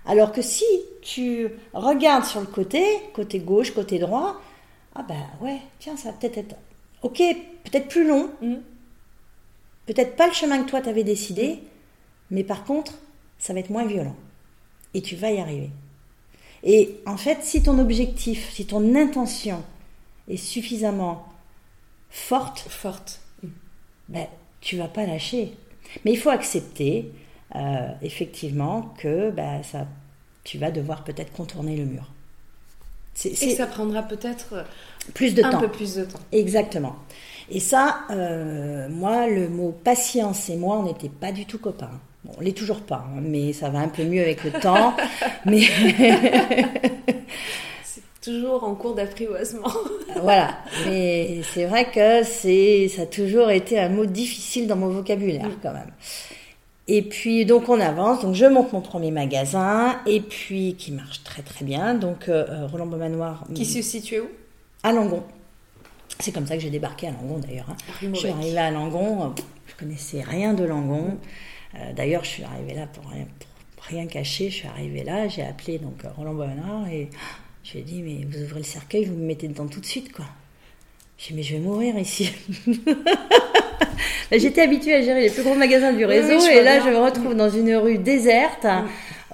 [0.05, 0.65] Alors que si
[1.01, 2.83] tu regardes sur le côté,
[3.13, 4.41] côté gauche, côté droit,
[4.95, 6.55] ah ben ouais, tiens, ça va peut-être être,
[7.03, 7.17] ok,
[7.63, 8.61] peut-être plus long, Mhm.
[9.85, 11.59] peut-être pas le chemin que toi t'avais décidé,
[12.31, 12.93] mais par contre,
[13.37, 14.15] ça va être moins violent.
[14.93, 15.69] Et tu vas y arriver.
[16.63, 19.63] Et en fait, si ton objectif, si ton intention
[20.27, 21.25] est suffisamment
[22.09, 23.21] forte, Forte.
[24.09, 24.27] ben,
[24.61, 25.53] tu vas pas lâcher.
[26.03, 27.11] Mais il faut accepter,
[27.55, 29.87] euh, effectivement, que ben, ça,
[30.43, 32.03] tu vas devoir peut-être contourner le mur.
[33.13, 34.63] C'est Et ça prendra peut-être euh,
[35.13, 35.59] plus de un temps.
[35.59, 36.19] peu plus de temps.
[36.31, 36.95] Exactement.
[37.49, 41.89] Et ça, euh, moi, le mot patience et moi, on n'était pas du tout copains.
[42.23, 44.95] Bon, on l'est toujours pas, hein, mais ça va un peu mieux avec le temps.
[45.45, 45.61] mais
[47.83, 49.71] C'est toujours en cours d'apprivoisement.
[50.21, 50.59] voilà.
[50.85, 55.47] Mais c'est vrai que c'est, ça a toujours été un mot difficile dans mon vocabulaire,
[55.47, 55.59] Mm.
[55.63, 55.91] quand même.
[56.91, 58.21] Et puis, donc, on avance.
[58.21, 61.93] Donc, je monte mon premier magasin, et puis, qui marche très, très bien.
[61.93, 64.27] Donc, euh, euh, Roland Beaumanoir, qui se situait où?
[64.81, 65.21] À Langon.
[66.19, 67.69] C'est comme ça que j'ai débarqué à Langon, d'ailleurs.
[67.69, 67.77] hein.
[68.01, 69.27] Je suis arrivée à Langon, euh,
[69.67, 71.17] je connaissais rien de Langon.
[71.75, 73.25] Euh, D'ailleurs, je suis arrivée là pour rien,
[73.75, 74.49] pour rien cacher.
[74.49, 77.09] Je suis arrivée là, j'ai appelé donc Roland Bonheur et
[77.63, 79.85] je lui ai dit mais vous ouvrez le cercueil, vous me mettez dedans tout de
[79.85, 80.25] suite quoi.
[81.19, 82.31] J'ai dit mais je vais mourir ici.
[84.31, 86.85] J'étais habituée à gérer les plus gros magasins du réseau oui, et là bien.
[86.85, 88.65] je me retrouve dans une rue déserte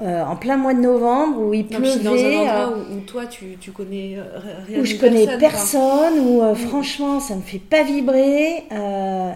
[0.02, 1.96] euh, en plein mois de novembre où il Non, pleuvait.
[1.96, 4.24] puis dans un euh, endroit où, où toi tu, tu connais euh,
[4.68, 8.64] rien où ni je connais personne, où euh, franchement ça me fait pas vibrer.
[8.72, 9.32] euh,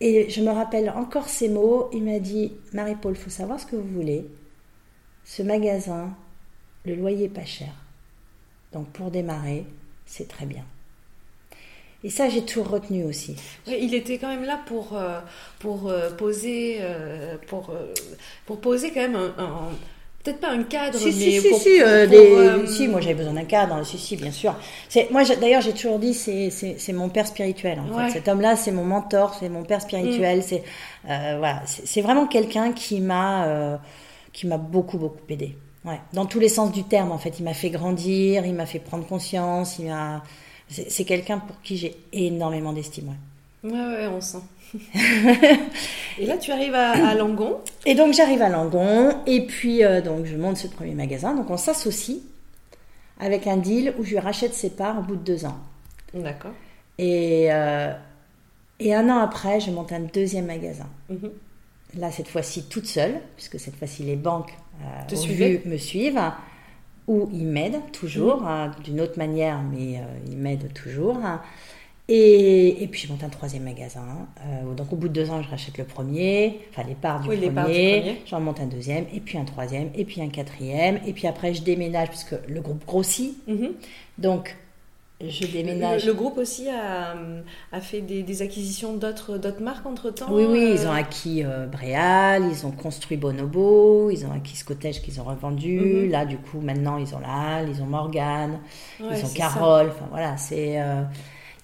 [0.00, 1.88] et je me rappelle encore ces mots.
[1.92, 4.26] Il m'a dit Marie-Paul, faut savoir ce que vous voulez.
[5.24, 6.10] Ce magasin,
[6.84, 7.68] le loyer est pas cher.
[8.72, 9.64] Donc pour démarrer,
[10.06, 10.64] c'est très bien.
[12.04, 13.36] Et ça, j'ai toujours retenu aussi.
[13.66, 15.20] Il était quand même là pour, euh,
[15.60, 17.70] pour euh, poser euh, pour,
[18.46, 19.68] pour poser quand même un, un-
[20.24, 23.00] peut-être pas un cadre Si, mais si, si, pour, euh, pour, des- euh, si, moi
[23.00, 24.54] j'avais besoin d'un cadre, si, si, bien sûr.
[24.88, 28.04] C'est, moi, d'ailleurs, j'ai toujours dit, c'est, c'est, c'est mon père spirituel, en Ouais.
[28.04, 28.06] Mm.
[28.08, 28.12] fait.
[28.14, 30.62] Cet homme-là, c'est mon mentor, c'est mon père spirituel, c'est,
[31.08, 33.78] euh, voilà, c'est, c'est vraiment quelqu'un qui m'a,
[34.32, 35.56] qui m'a beaucoup, beaucoup aidé.
[35.84, 36.00] Ouais.
[36.12, 37.38] Dans tous les sens du terme, en fait.
[37.40, 40.22] Il m'a fait grandir, il m'a fait prendre conscience, il m'a,
[40.72, 43.14] c'est, quelqu'un pour qui j'ai énormément d'estime,
[43.64, 43.70] ouais.
[43.70, 44.42] ouais ouais on sent
[46.18, 50.00] et là tu arrives à, à Langon Et donc j'arrive à Langon et puis euh,
[50.00, 51.34] donc je monte ce premier magasin.
[51.34, 52.20] Donc on s'associe
[53.20, 55.58] avec un deal où je lui rachète ses parts au bout de deux ans.
[56.14, 56.52] d'accord
[56.98, 57.92] Et, euh,
[58.80, 60.88] et un an après, je monte un deuxième magasin.
[61.08, 61.30] Mhm.
[61.98, 65.70] Là, cette fois-ci toute seule, puisque cette fois-ci les banques euh, Te au suivaient vu
[65.70, 66.20] me suivent,
[67.08, 71.18] ou ils m'aident toujours, hein, d'une autre manière, mais euh, ils m'aident toujours.
[72.08, 74.26] Et, et puis je monte un troisième magasin.
[74.44, 77.28] Euh, donc au bout de deux ans, je rachète le premier, enfin les parts du,
[77.28, 78.22] Oui, les premier, parts du premier.
[78.26, 81.00] J'en monte un deuxième, et puis un troisième, et puis un quatrième.
[81.06, 83.36] Et puis après, je déménage, puisque le groupe grossit.
[83.46, 83.70] Mhm.
[84.18, 84.56] Donc
[85.28, 86.04] je déménage.
[86.04, 87.14] le, le groupe aussi a,
[87.72, 91.66] a fait des, des acquisitions d'autres marques entre temps Oui, oui, ils ont acquis euh,
[91.66, 95.78] Bréal, ils ont construit Bonobo, ils ont acquis Scotège qu'ils ont revendu.
[95.78, 96.10] Mhm.
[96.10, 98.58] Là, du coup, maintenant, ils ont la Halle, ils ont Morgane,
[99.00, 99.88] ils ont Carole.
[99.88, 100.80] Enfin, voilà, c'est.
[100.80, 101.02] euh,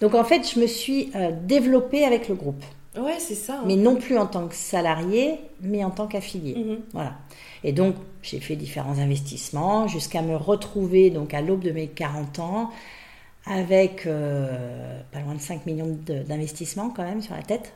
[0.01, 2.63] Donc, en fait, je me suis euh, développée avec le groupe.
[2.97, 3.65] ouais c'est ça hein.
[3.67, 6.55] Mais non plus en tant que salarié, mais en tant qu'affilié.
[6.57, 6.79] Mhm.
[6.93, 7.15] Voilà.
[7.65, 12.39] Et donc, j'ai fait différents investissements jusqu'à me retrouver, donc à l'aube de mes 40
[12.39, 12.71] ans,
[13.49, 17.73] avec euh, pas loin de 5 millions d'investissements quand même sur la tête.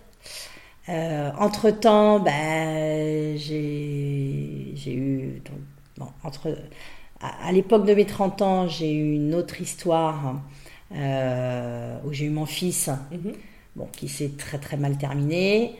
[0.88, 5.42] entre temps, ben, j'ai eu.
[5.96, 6.56] bon, entre,
[7.20, 10.40] à, l'époque de mes 30 ans, j'ai eu une autre histoire
[10.90, 13.32] où j'ai eu mon fils, mhm.
[13.76, 15.76] bon, qui s'est très très mal terminé.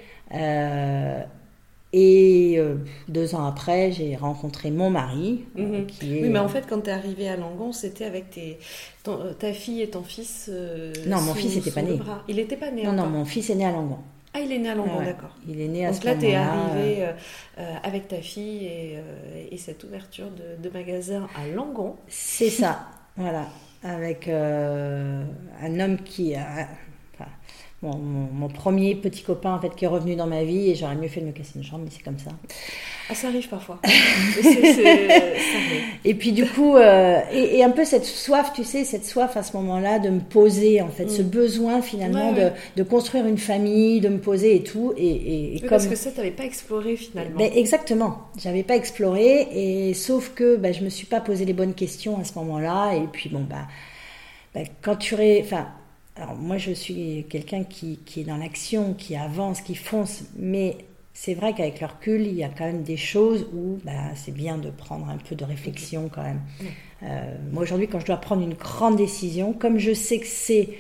[1.93, 2.77] Et euh,
[3.09, 5.45] deux ans après, j'ai rencontré mon mari.
[5.59, 5.87] Euh, mhm.
[5.87, 8.59] qui est, oui, mais en fait, quand tu es arrivée à Langon, c'était avec tes,
[9.09, 10.51] euh, ta fille et ton fils.
[11.07, 11.99] non, mon fils n'était pas né.
[12.29, 13.99] Il n'était pas né Non, non, mon fils est né à Langon.
[14.35, 15.37] Ah, il est né à Langon, d'accord.
[15.47, 17.07] Il est né à Donc là, tu es arrivée
[17.83, 18.99] avec ta fille et,
[19.51, 21.97] et cette ouverture de, de, magasin à Langon.
[22.09, 22.87] C'est ça,
[23.19, 23.47] voilà.
[23.83, 26.69] Avec un homme qui a
[27.83, 31.09] mon, premier petit copain en fait qui est revenu dans ma vie et j'aurais mieux
[31.09, 32.31] fait de me casser une jambe mais c'est comme ça.
[33.11, 33.81] Ah, ça arrive parfois.
[36.05, 39.43] et puis du coup, euh, et, un peu cette soif, tu sais, cette soif à
[39.43, 41.27] ce moment-là de me poser, en fait, ce mm.
[41.27, 44.95] besoin finalement de, de, construire une famille, de me poser et tout.
[44.97, 45.71] Et, et, comme...
[45.71, 47.37] Parce que ça, tu n'avais pas exploré finalement.
[47.37, 51.53] Ben, exactement, j'avais pas exploré, et sauf que ben, je me suis pas posé les
[51.53, 52.95] bonnes questions à ce moment-là.
[52.95, 53.67] Et puis bon, bah,
[54.55, 55.17] ben, quand tu...
[55.17, 55.43] Ré...
[55.45, 55.67] Enfin,
[56.17, 60.77] alors moi je suis quelqu'un qui, qui, est dans l'action, qui avance, qui fonce, mais
[61.15, 64.33] c'est vrai qu'avec le recul, il y a quand même des choses où bah, c'est
[64.33, 66.41] bien de prendre un peu de réflexion quand même.
[67.03, 70.71] Euh, moi aujourd'hui, quand je dois prendre une grande décision, comme je sais que c'est,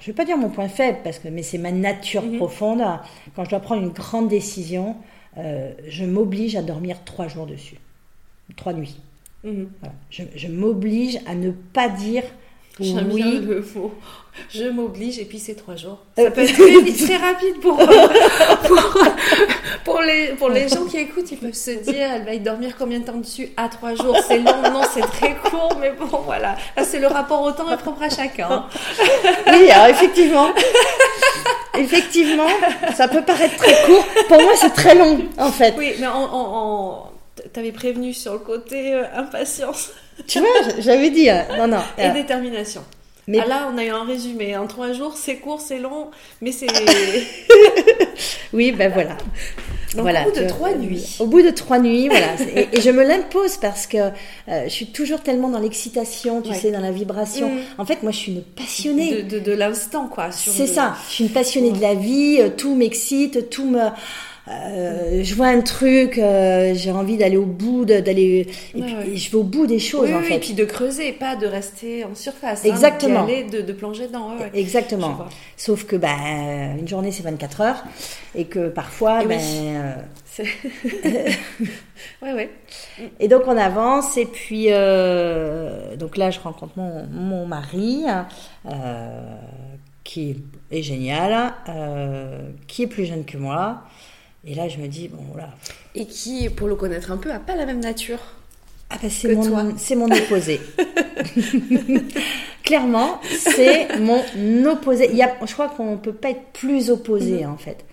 [0.00, 2.36] je ne vais pas dire mon point faible, parce que, mais c'est ma nature mhm.
[2.36, 2.82] profonde,
[3.34, 4.96] quand je dois prendre une grande décision,
[5.38, 7.76] euh, je m'oblige à dormir trois jours dessus,
[8.56, 9.00] trois nuits.
[9.42, 9.68] Mhm.
[10.10, 12.24] Je, je m'oblige à ne pas dire
[12.80, 13.22] J'aime oui.
[13.22, 13.94] bien le mot.
[14.50, 15.98] Je m'oblige et puis c'est trois jours.
[16.18, 17.76] Ça peut être très, très rapide pour,
[18.66, 18.98] pour,
[19.84, 21.30] pour, les, pour les gens qui écoutent.
[21.30, 24.16] Ils peuvent se dire, elle va y dormir combien de temps dessus À trois jours,
[24.26, 24.62] c'est long.
[24.72, 26.56] Non, c'est très court, mais bon, voilà.
[26.82, 28.66] c'est le rapport au temps est propre à chacun.
[29.46, 30.48] Oui, alors effectivement.
[31.78, 32.48] Effectivement,
[32.96, 34.04] ça peut paraître très court.
[34.28, 35.74] Pour moi, c'est très long, en fait.
[35.76, 37.10] Oui, mais en,
[37.52, 39.90] t'avais prévenu sur le côté euh, impatience.
[40.26, 40.48] Tu vois,
[40.78, 41.28] j'avais dit.
[41.30, 41.82] Euh, non, non.
[41.98, 42.82] Et euh, détermination.
[43.26, 44.56] Mais ah, là, on a eu un résumé.
[44.56, 46.10] En trois jours, c'est court, c'est long,
[46.42, 46.66] mais c'est.
[48.52, 49.16] oui, ben voilà.
[49.94, 51.16] voilà, au bout de trois nuits.
[51.20, 52.34] Au bout de trois nuits, voilà.
[52.54, 54.10] Et, je me l'impose parce que
[54.46, 57.48] je suis toujours tellement dans l'excitation, tu sais, dans la vibration.
[57.48, 57.58] Mm.
[57.78, 59.22] En fait, moi, je suis une passionnée.
[59.22, 60.30] De, de, l'instant, quoi.
[60.30, 60.94] C'est ça.
[61.08, 62.40] Je suis une passionnée de la vie.
[62.58, 63.88] Tout m'excite, tout me
[64.46, 69.36] euh, je vois un truc, euh, j'ai envie d'aller au bout, d'aller, et je vais
[69.36, 70.36] au bout des choses en fait.
[70.36, 72.62] Et puis de creuser, pas de rester en surface.
[72.64, 73.24] Hein, Exactement.
[73.24, 74.32] de, de, plonger dedans.
[74.52, 75.26] Exactement.
[75.56, 77.84] Sauf que ben une journée c'est 24 heures
[78.34, 79.40] et que parfois et ben.
[81.06, 81.28] Euh,
[82.22, 82.50] ouais ouais.
[83.20, 88.02] Et donc on avance et puis donc là je rencontre mon, mon mari
[90.02, 90.36] qui
[90.72, 91.54] est génial,
[92.66, 93.84] qui est plus jeune que moi.
[94.46, 95.50] Et là, je me dis, bon, voilà.
[95.94, 98.20] Et qui, pour le connaître un peu, a pas la même nature
[98.90, 100.60] ah ben c'est mon, c'est mon opposé.
[102.62, 104.22] Clairement, c'est mon
[104.70, 105.08] opposé.
[105.10, 107.50] Il y a, je crois qu'on ne peut pas être plus opposé mhm.
[107.50, 107.84] en fait.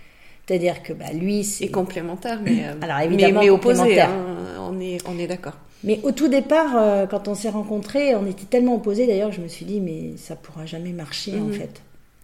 [0.45, 4.01] C'est-à-dire que bah, lui, c'est complémentaire, mais euh, alors évidemment mais, opposé.
[4.01, 4.11] Hein,
[4.59, 5.55] on est, on est d'accord.
[5.83, 9.07] Mais au tout départ, euh, quand on s'est rencontrés, on était tellement opposés.
[9.07, 11.53] D'ailleurs, je me suis dit, mais ça pourra jamais marcher en mhm.
[11.53, 11.81] fait.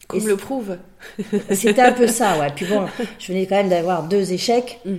[0.07, 0.77] Comme le prouve.
[1.51, 2.51] C'était un peu ça, ouais.
[2.55, 2.87] Puis bon,
[3.19, 4.79] je venais quand même d'avoir deux échecs.
[4.85, 4.95] Mm.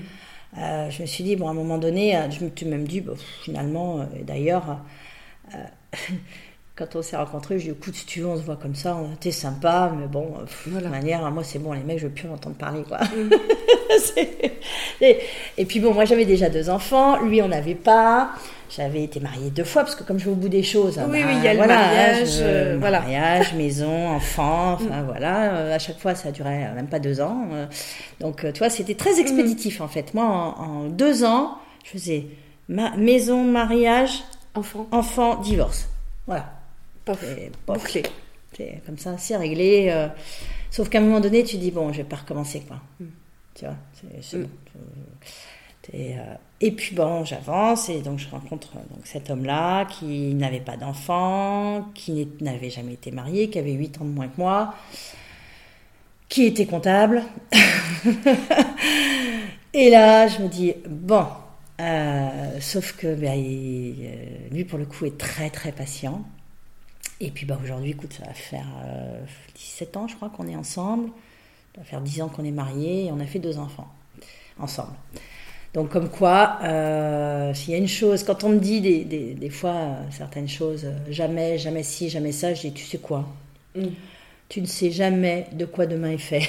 [0.59, 2.87] Euh, je me suis dit, bon, à un moment donné, euh, je me suis même
[2.87, 3.03] dit,
[3.42, 4.79] finalement, euh, d'ailleurs,
[6.79, 8.97] quand on s'est rencontrés, j'ai dit, écoute, si tu veux, on se voit comme ça,
[9.19, 12.29] t'es sympa, mais bon, de toute manière, moi, c'est bon, les mecs, je veux plus
[12.29, 12.99] en entendre parler, quoi.
[12.99, 13.31] Mm.
[15.01, 18.31] et, puis bon, moi, j'avais déjà deux enfants, lui, on n'avait pas.
[18.71, 21.23] J'avais été mariée deux fois parce que comme je vais au bout des choses, oui,
[21.27, 23.01] oui, il y a le mariage, euh, voilà.
[23.01, 25.07] mariage, maison, enfant, enfin mm.
[25.07, 25.55] voilà.
[25.55, 27.49] Euh, à chaque fois, ça durait même pas deux ans.
[27.51, 27.67] Euh.
[28.21, 30.12] donc, tu vois, c'était très expéditif en fait.
[30.12, 32.27] Moi, en, deux ans, je faisais
[32.69, 34.23] ma maison, mariage,
[34.55, 35.88] enfant, enfant, divorce.
[36.27, 36.58] Voilà.
[37.66, 38.03] Bouclé.
[38.57, 40.09] C'est comme ça, c'est réglé.
[40.71, 42.81] sauf qu'à un moment donné, tu dis bon, je vais pas recommencer quoi.
[43.01, 43.05] Mm.
[43.55, 43.77] Tu vois,
[44.23, 44.47] c'est mm.
[45.94, 46.16] Et,
[46.61, 51.87] et puis bon, j'avance et donc je rencontre donc cet homme-là qui n'avait pas d'enfant,
[51.95, 54.74] qui n'avait jamais été marié, qui avait 8 ans de moins que moi,
[56.28, 57.22] qui était comptable.
[59.72, 61.26] et là, je me dis, bon,
[61.80, 66.24] euh, sauf que ben, euh, lui, pour le coup, est très très patient.
[67.21, 68.66] Et puis bah, aujourd'hui, écoute, ça va faire
[69.55, 71.11] 17 euh, ans, je crois, qu'on est ensemble.
[71.75, 73.89] Ça va faire 10 ans qu'on est mariés et on a fait deux enfants
[74.59, 74.93] ensemble.
[75.75, 79.51] Donc comme quoi, euh, s'il y a une chose, quand on me dit des, des,
[79.51, 83.29] fois euh, certaines choses, euh, jamais, jamais ci, jamais ça, je dis, tu sais quoi?
[83.77, 83.89] Mm.
[84.49, 86.49] Tu ne sais jamais de quoi demain est fait.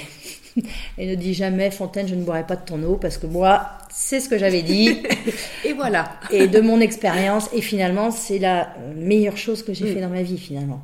[0.98, 3.68] et ne dis jamais Fontaine, je ne boirai pas de ton eau parce que moi,
[3.90, 5.02] c'est ce que j'avais dit.
[5.64, 6.12] et voilà.
[6.30, 9.94] et de mon expérience, et finalement, c'est la meilleure chose que j'ai mm.
[9.94, 10.80] fait dans ma vie finalement.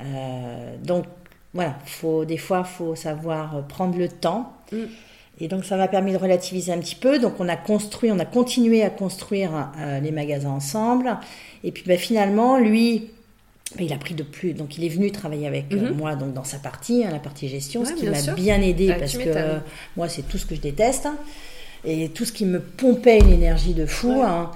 [0.00, 1.06] Euh, donc
[1.54, 4.52] voilà, faut des fois, faut savoir prendre le temps.
[4.70, 4.76] Mm.
[5.38, 7.18] Et donc ça m'a permis de relativiser un petit peu.
[7.18, 11.18] Donc on a construit, on a continué à construire euh, les magasins ensemble.
[11.64, 13.10] Et puis ben, finalement, lui,
[13.78, 15.96] il a pris de plus, donc il est venu travailler avec euh, mhm.
[15.96, 18.98] moi donc dans sa partie, hein, la partie gestion, ce qui m'a bien aidé ah,
[18.98, 19.58] parce que
[19.96, 21.08] moi c'est tout ce que je déteste
[21.86, 24.22] et tout ce qui me pompait une énergie de fou.
[24.22, 24.50] Hein.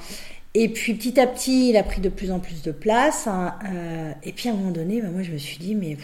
[0.54, 3.28] Et puis petit à petit, il a pris de plus en plus de place.
[3.28, 5.96] Euh, et puis à un moment donné, bah, moi je me suis dit mais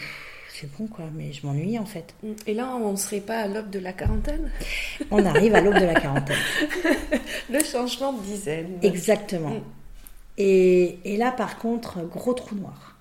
[0.53, 2.15] c'est bon quoi, mais je m'ennuie en fait.
[2.47, 4.49] Et là, on ne serait pas à l'aube de la quarantaine?
[5.11, 6.37] On arrive à l'aube de la quarantaine.
[7.51, 8.79] Le changement de dizaine.
[8.81, 9.49] Exactement.
[9.49, 9.63] Mm.
[10.39, 12.95] Et, et là, par contre, gros trou noir.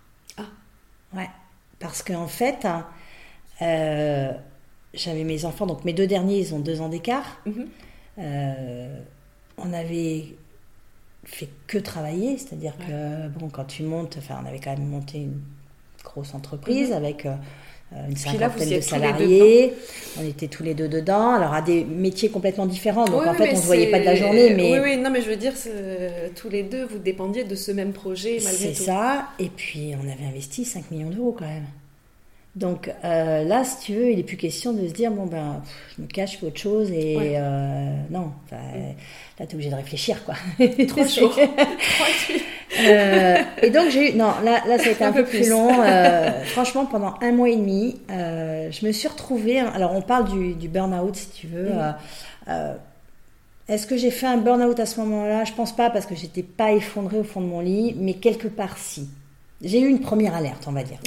[1.14, 1.28] Ouais,
[1.78, 2.66] parce qu'en fait,
[3.62, 4.32] euh,
[4.94, 7.40] j'avais mes enfants, donc mes deux derniers, ils ont deux ans d'écart.
[7.46, 7.68] Mhm.
[8.18, 8.98] Euh,
[9.58, 10.24] on avait
[11.24, 15.18] fait que travailler, c'est-à-dire que bon, quand tu montes, enfin, on avait quand même monté
[15.18, 15.40] une
[16.04, 16.96] grosse entreprise mhm.
[16.96, 17.34] avec euh,
[18.08, 19.74] une cinquantaine de salariés.
[20.20, 21.30] On était tous les deux dedans.
[21.34, 23.06] Alors, à des métiers complètement différents.
[23.06, 24.54] Donc, en fait, on ne se voyait pas de la journée.
[24.54, 24.72] Mais...
[24.72, 25.54] Oui, oui, non, mais je veux dire,
[26.34, 28.74] tous les deux, vous dépendiez de ce même projet malgré tout.
[28.74, 29.28] C'est ça.
[29.38, 31.66] Et puis, on avait investi 5 millions d'euros quand même.
[32.56, 35.62] Donc euh, là, si tu veux, il n'est plus question de se dire bon ben,
[35.94, 38.32] je me cache, je fais autre chose et euh, non.
[38.50, 38.58] Là,
[39.38, 40.36] tu es obligé de réfléchir quoi.
[40.88, 41.36] Trois jours.
[42.80, 45.82] euh, et donc j'ai eu non là là ça a été un, peu, plus, long.
[45.82, 49.60] Euh, franchement, pendant un mois et demi, je me suis retrouvée.
[49.60, 51.68] Alors on parle du, du burn-out si tu veux.
[51.68, 52.76] Mm.
[53.68, 55.44] Est-ce que j'ai fait un burn-out à ce moment-là?
[55.44, 58.48] Je pense pas parce que j'étais pas effondrée au fond de mon lit, mais quelque
[58.48, 59.08] part si.
[59.62, 60.98] J'ai eu une première alerte, on va dire.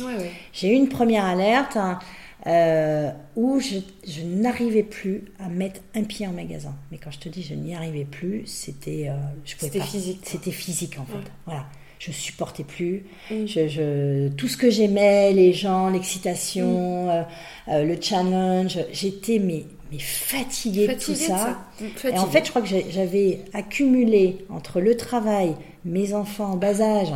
[0.53, 1.99] J'ai eu une première alerte hein,
[2.47, 6.75] euh, où je, n'arrivais plus à mettre un pied en magasin.
[6.91, 10.21] Mais quand je te dis je n'y arrivais plus, c'était euh, C'était physique.
[10.23, 11.31] C'était physique en fait.
[11.45, 11.65] Voilà.
[11.99, 13.03] Je supportais plus.
[13.29, 13.45] Mm.
[13.45, 17.25] Je, tout ce que j'aimais, les gens, l'excitation, mm.
[17.67, 21.59] euh, le challenge, j'étais mais, mais fatiguée, de tout ça.
[21.81, 26.55] Mm, Et en fait, je crois que j'avais accumulé entre le travail, mes enfants en
[26.55, 27.11] bas âge,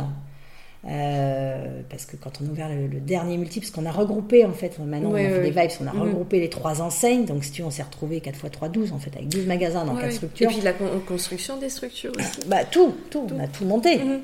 [0.86, 4.52] euh, parce que quand on a ouvert le, dernier multiple, parce qu'on a regroupé en
[4.52, 6.02] fait, maintenant on a fait des vibes, on a mhm.
[6.02, 8.98] regroupé les trois enseignes, donc si tu on s'est retrouvé 4 x 3, 12 en
[8.98, 10.50] fait, avec 12 magasins dans 4 structures.
[10.50, 12.48] Et puis la construction des structures aussi.
[12.48, 13.98] Bah tout, tout, on a tout monté.
[13.98, 14.20] Mhm.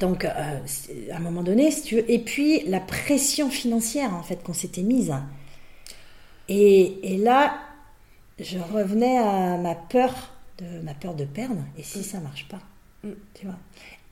[0.00, 0.28] Donc euh,
[1.12, 4.54] à un moment donné, si tu veux, et puis la pression financière en fait qu'on
[4.54, 5.14] s'était mise.
[6.48, 7.58] Et, et là,
[8.38, 10.12] je revenais à ma peur
[10.58, 12.60] de ma peur de perdre, et si ça marche pas,
[13.04, 13.10] mm.
[13.34, 13.56] tu vois.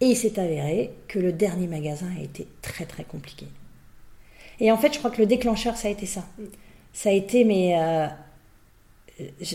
[0.05, 3.47] Et il s'est avéré que le dernier magasin a été très très compliqué.
[4.61, 6.27] Et en fait, je crois que le déclencheur, ça a été ça.
[6.93, 8.07] Ça a été, mais euh,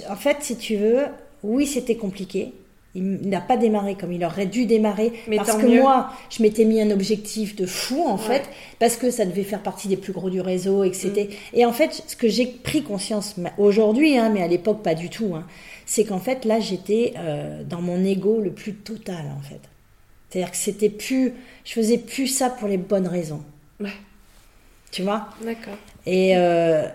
[0.09, 1.05] en fait, si tu veux,
[1.43, 2.51] oui, c'était compliqué.
[2.95, 5.13] Il n'a pas démarré comme il aurait dû démarrer.
[5.27, 9.11] Mais parce que moi, je m'étais mis un objectif de fou, en fait, parce que
[9.11, 11.29] ça devait faire partie des plus gros du réseau, etc.
[11.29, 11.57] Mm.
[11.59, 15.11] Et en fait, ce que j'ai pris conscience aujourd'hui, hein, mais à l'époque, pas du
[15.11, 15.45] tout, hein,
[15.85, 19.61] c'est qu'en fait, là, j'étais euh, dans mon ego le plus total, en fait.
[20.29, 21.33] C'est-à-dire que c'était plus,
[21.65, 23.43] je faisais plus ça pour les bonnes raisons.
[23.79, 23.93] Ouais.
[24.91, 25.29] Tu vois?
[25.43, 25.75] D'accord.
[26.05, 26.87] Et, euh,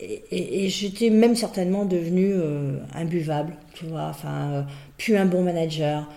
[0.00, 4.62] et, j'étais même certainement devenue euh, imbuvable, tu vois, enfin, euh,
[4.98, 6.08] plus un bon manager.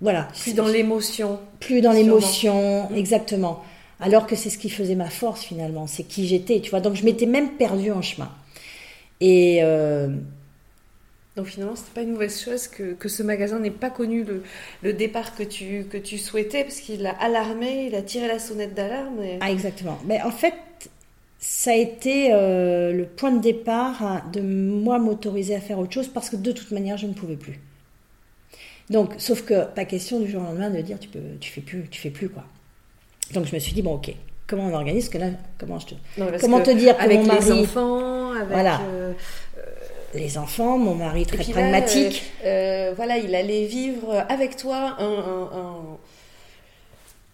[0.00, 0.28] voilà.
[0.40, 1.38] Plus dans l'émotion.
[1.60, 2.96] Plus dans l'émotion, mm.
[2.96, 3.64] exactement.
[4.00, 6.80] Alors que c'est ce qui faisait ma force finalement, c'est qui j'étais, tu vois.
[6.80, 8.30] Donc je m'étais même perdue en chemin.
[9.20, 9.60] Et
[11.38, 14.42] donc finalement, c'était pas une mauvaise chose que, que ce magasin n'ait pas connu le,
[14.82, 18.40] le, départ que tu, que tu souhaitais, parce qu'il a alarmé, il a tiré la
[18.40, 19.20] sonnette d'alarme.
[19.40, 20.00] Ah, exactement.
[20.04, 20.54] Mais en fait,
[21.38, 25.92] ça a été euh, le point de départ hein, de moi m'autoriser à faire autre
[25.92, 27.60] chose, parce que de toute manière, je ne pouvais plus.
[28.90, 31.60] Donc, sauf que pas question du jour au lendemain de dire tu peux, tu fais
[31.60, 32.42] plus, tu fais plus quoi.
[33.32, 34.12] Donc je me suis dit bon ok,
[34.48, 35.26] comment on organise que là,
[35.58, 35.94] comment je te,
[36.40, 38.80] comment te dire avec les enfants, avec voilà.
[38.80, 39.12] Euh,
[40.18, 42.24] les enfants, mon mari très pragmatique.
[42.44, 45.98] Euh, euh, voilà, il allait vivre avec toi un, un,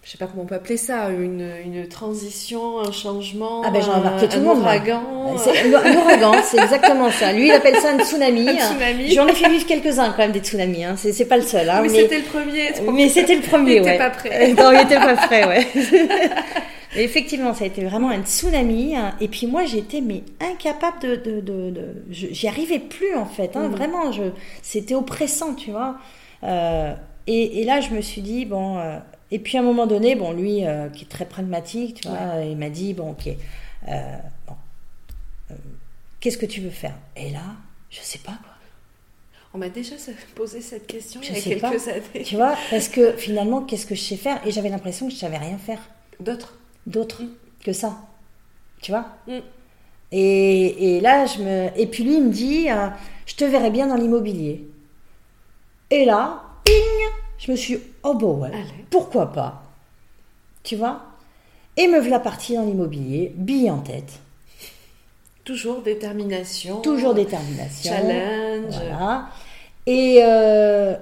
[0.04, 3.62] je sais pas comment on peut appeler ça, une, une transition, un changement.
[3.64, 4.58] Ah ben j'en ai marqué tout le monde.
[4.58, 5.02] Ouragan.
[5.02, 7.32] Un ouragan, c'est exactement ça.
[7.32, 8.50] Lui, il appelle ça un tsunami.
[8.50, 9.14] un tsunami.
[9.14, 10.84] J'en ai fait vivre quelques-uns quand même des tsunamis.
[10.84, 10.96] Hein.
[10.96, 11.70] C'est pas le seul.
[11.70, 12.72] Hein, mais, c'était le premier.
[12.92, 13.96] Mais c'était le premier, il ouais.
[13.96, 14.52] pas prêt.
[14.58, 15.66] non, il était pas prêt, ouais.
[16.96, 18.96] effectivement, ça a été vraiment un tsunami.
[18.96, 19.14] Hein.
[19.20, 23.56] Et puis moi, j'étais mais incapable de, de, de, j'y arrivais plus en fait.
[23.56, 23.68] Hein.
[23.68, 23.74] Mhm.
[23.74, 24.24] Vraiment, je,
[24.62, 25.98] c'était oppressant, tu vois.
[26.42, 26.94] Euh,
[27.26, 28.78] et, et, là, je me suis dit bon.
[28.78, 28.98] Euh,
[29.30, 32.42] et puis à un moment donné, bon, lui, euh, qui est très pragmatique, tu vois,
[32.44, 33.28] il m'a dit bon, ok,
[33.86, 34.54] bon,
[36.20, 36.94] qu'est-ce que tu veux faire?
[37.16, 37.42] Et là,
[37.90, 38.50] je sais pas quoi.
[39.54, 39.94] On m'a déjà
[40.34, 41.90] posé cette question Je il y a quelques pas.
[41.90, 42.24] années.
[42.24, 44.44] Tu vois, parce que finalement, qu'est-ce que je sais faire?
[44.44, 45.78] Et j'avais l'impression que je savais rien faire
[46.18, 47.22] D'autres d'autre
[47.64, 47.96] que ça.
[48.80, 49.38] Tu vois Mm.
[50.12, 51.68] et, et là, je me.
[51.78, 52.88] Et puis lui, il me dit euh,
[53.26, 54.66] Je te verrai bien dans l'immobilier.
[55.90, 56.74] Et là, ping
[57.38, 58.48] Je me suis Oh, bon, ouais.
[58.52, 58.84] Allez.
[58.90, 59.62] Pourquoi pas?
[60.62, 61.02] Tu vois?
[61.76, 64.20] Et me voilà partie dans l'immobilier, bille en tête.
[65.44, 66.80] Toujours détermination.
[66.80, 67.92] Toujours détermination.
[67.92, 68.72] Challenge.
[68.74, 69.28] Voilà.
[69.86, 70.96] Et, euh,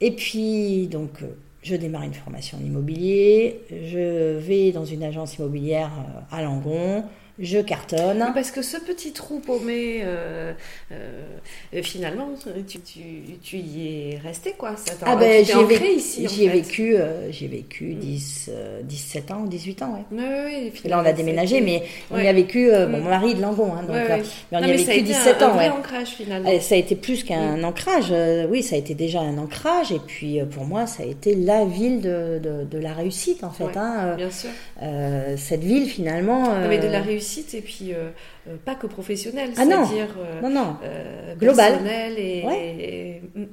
[0.00, 3.60] et puis, donc, euh, je démarre une formation en immobilier.
[3.70, 7.04] Je vais dans une agence immobilière euh, à Langon.
[7.40, 8.22] Je cartonne.
[8.22, 10.52] Oui, Parce que ce petit trou paumé, euh,
[10.92, 12.28] euh, finalement,
[12.68, 13.00] tu, tu,
[13.42, 14.76] tu y es resté, quoi.
[14.76, 16.54] Ça t'a- Ah ben, tu t'es j'y ai, ancré vécu, ici, en j'y ai fait.
[16.60, 20.04] vécu, euh, j'y ai vécu 10, euh, 17 ans ou 18 ans, ouais.
[20.12, 23.02] Oui, là, on a déménagé, mais on y a vécu, euh, bon, Mm.
[23.02, 24.18] mon mari est de Langon, hein, donc, euh,
[24.52, 25.68] mais on Non, y a mais ça a vécu été 17 un, ans, un vrai
[25.70, 25.74] ouais.
[25.78, 26.50] ancrage, finalement.
[26.50, 27.64] Euh, Ça a été plus qu'un Mm.
[27.64, 31.02] ancrage, euh, oui, ça a été déjà un ancrage, et puis euh, pour moi, ça
[31.04, 33.76] a été la ville de, de, de la réussite, en fait.
[33.76, 34.50] Hein, euh, Bien sûr.
[34.82, 36.42] euh, cette ville, finalement.
[36.54, 38.10] Non, mais de euh, la réussite, et puis euh,
[38.48, 40.40] euh, pas que professionnelle, Ah c'est-à-dire euh,
[40.84, 41.72] euh, Global.
[41.72, 42.76] personnelle et, Ouais.
[42.78, 43.46] et- mm.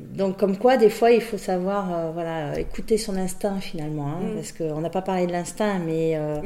[0.00, 4.06] Donc, comme quoi, des fois, il faut savoir euh, voilà, écouter son instinct, finalement.
[4.06, 4.34] hein, Mm.
[4.36, 6.44] Parce qu'on n'a pas parlé de l'instinct, mais euh, Mm.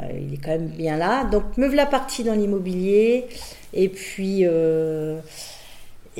[0.00, 1.22] euh, il est quand même bien là.
[1.24, 3.26] Donc, me voilà partie dans l'immobilier.
[3.72, 4.44] Et puis,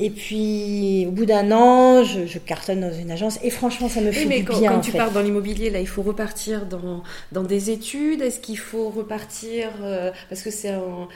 [0.05, 3.39] et puis, au bout d'un an, je, je cartonne dans une agence.
[3.43, 4.97] Et franchement, ça me fait Oui, mais du quand, bien, quand tu fait.
[4.97, 8.21] pars dans l'immobilier, là, il faut repartir dans, dans des études.
[8.21, 10.73] Est-ce qu'il faut repartir euh, parce que c'est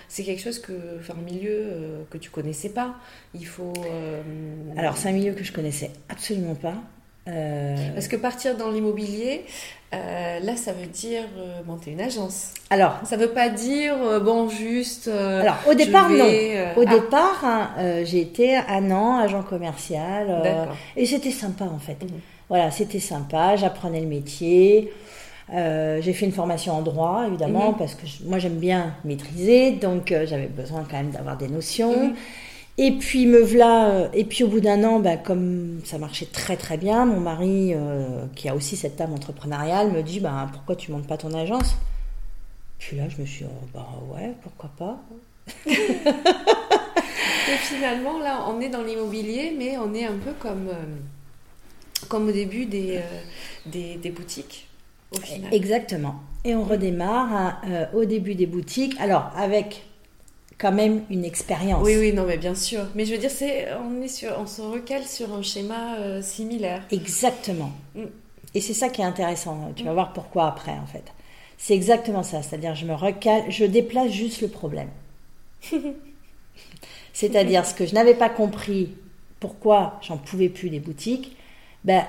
[0.08, 2.96] c'est quelque chose que, enfin, un milieu euh, que tu connaissais pas.
[3.34, 3.86] Il faut.
[3.86, 4.22] euh,
[4.78, 6.76] Alors, c'est un milieu que je connaissais absolument pas.
[7.28, 9.46] Euh, parce que partir dans l'immobilier,
[9.94, 12.54] euh, là, ça veut dire euh, monter une agence.
[12.70, 15.08] alors, Ça veut pas dire euh, bon juste.
[15.08, 16.26] euh, alors, au départ, vais, non.
[16.28, 20.28] euh, Au ah, départ, hein, euh, j'ai été un an agent commercial.
[20.30, 20.66] euh,
[20.98, 22.02] et c'était sympa, en fait.
[22.04, 22.20] Mhm.
[22.50, 23.56] Voilà, c'était sympa.
[23.56, 24.92] J'apprenais le métier.
[25.54, 27.78] Euh, j'ai fait une formation en droit, évidemment, Mhm.
[27.78, 31.48] parce que je- moi j'aime bien maîtriser, donc euh, j'avais besoin quand même d'avoir des
[31.50, 32.08] notions.
[32.08, 32.16] Mhm.
[32.78, 36.26] Et puis me voilà, euh, et puis au bout d'un an, bah, comme ça marchait
[36.26, 40.50] très très bien, mon mari, euh, qui a aussi cette âme entrepreneuriale, me dit bah,
[40.52, 41.78] pourquoi tu montes pas ton agence?
[42.80, 45.00] Puis là, je me suis dit, oh, bah ouais, pourquoi pas
[45.66, 50.96] Et finalement, là, on est dans l'immobilier, mais on est un peu comme, euh,
[52.10, 53.22] comme au début des, euh,
[53.68, 54.68] des, des boutiques,
[55.16, 55.54] au final.
[55.54, 56.16] Exactement.
[56.44, 59.86] Et on redémarre hein, au début des boutiques, alors avec
[60.64, 61.84] quand même une expérience.
[61.84, 62.86] Oui, oui, non, mais bien sûr.
[62.96, 66.22] Mais je veux dire, c'est, on, est sur, on se recale sur un schéma euh,
[66.22, 66.84] similaire.
[66.90, 67.74] Exactement.
[67.96, 68.04] Mm.
[68.56, 69.74] Et c'est ça qui est intéressant.
[69.76, 71.04] Tu vas voir pourquoi après, en fait.
[71.58, 72.42] C'est exactement ça.
[72.42, 74.88] C'est-à-dire, je me recale, je déplace juste le problème.
[77.14, 78.94] C'est-à-dire, ce que je n'avais pas compris,
[79.42, 81.36] pourquoi j'en pouvais plus des boutiques,
[81.84, 82.06] ben,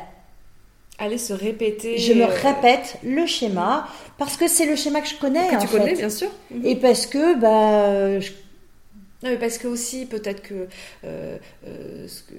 [0.98, 1.98] Aller se répéter.
[1.98, 5.56] je me euh, répète le schéma, parce que c'est le schéma que je connais, Que
[5.56, 5.78] en tu fait.
[5.78, 6.28] connais, bien sûr.
[6.62, 8.30] Et parce que, ben, je-
[9.24, 10.68] Non, mais parce que aussi, peut-être que,
[11.04, 12.34] euh, euh, ce que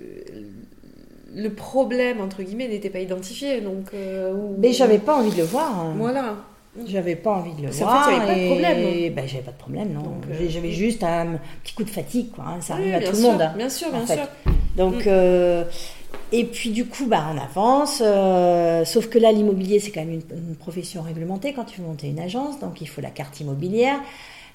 [1.33, 3.59] le problème, entre guillemets, n'était pas identifié.
[3.61, 5.77] Donc, euh, ou- mais j'avais pas envie de le voir.
[5.79, 5.93] hein.
[5.97, 6.35] Voilà.
[6.87, 8.05] J'avais pas envie de le voir.
[8.05, 9.13] fait, il y avait pas de et- problème.
[9.15, 10.03] Ben, j'avais pas de problème, non.
[10.29, 12.43] Euh, J'avais juste un petit coup de fatigue, quoi.
[12.47, 12.61] hein.
[12.61, 13.41] Ça Oui, arrive à tout le monde.
[13.41, 14.15] hein, Bien sûr, en bien fait.
[14.15, 14.27] sûr.
[14.75, 15.65] Donc, Mm.
[16.33, 18.01] et puis du coup, bah, on avance.
[18.05, 21.87] euh, sauf que là, l'immobilier, c'est quand même une, une profession réglementée quand tu veux
[21.87, 22.59] monter une agence.
[22.59, 23.99] Donc, il faut la carte immobilière.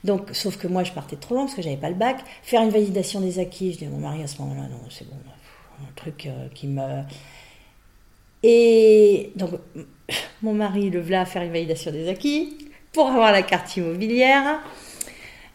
[0.04, 2.20] Donc, sauf que moi, je partais trop loin parce que j'avais pas le bac.
[2.42, 5.08] Faire une validation des acquis, je dis à mon mari à ce moment-là, non, c'est
[5.08, 5.16] bon,
[5.82, 7.02] un truc euh, qui me.
[8.42, 9.50] Et donc,
[10.42, 12.56] mon mari le voilà faire une validation des acquis
[12.92, 14.60] pour avoir la carte immobilière.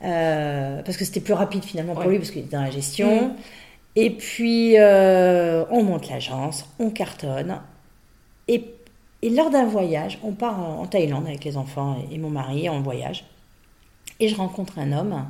[0.04, 2.12] Euh, parce que c'était plus rapide finalement pour Ouais.
[2.12, 3.30] lui parce qu'il était dans la gestion.
[3.30, 3.36] Mm.
[3.96, 7.60] Et puis, euh, on monte l'agence, on cartonne.
[8.48, 8.66] Et,
[9.22, 12.30] et lors d'un voyage, on part en, en Thaïlande avec les enfants et, et mon
[12.30, 13.24] mari en voyage.
[14.20, 15.26] Et je rencontre un homme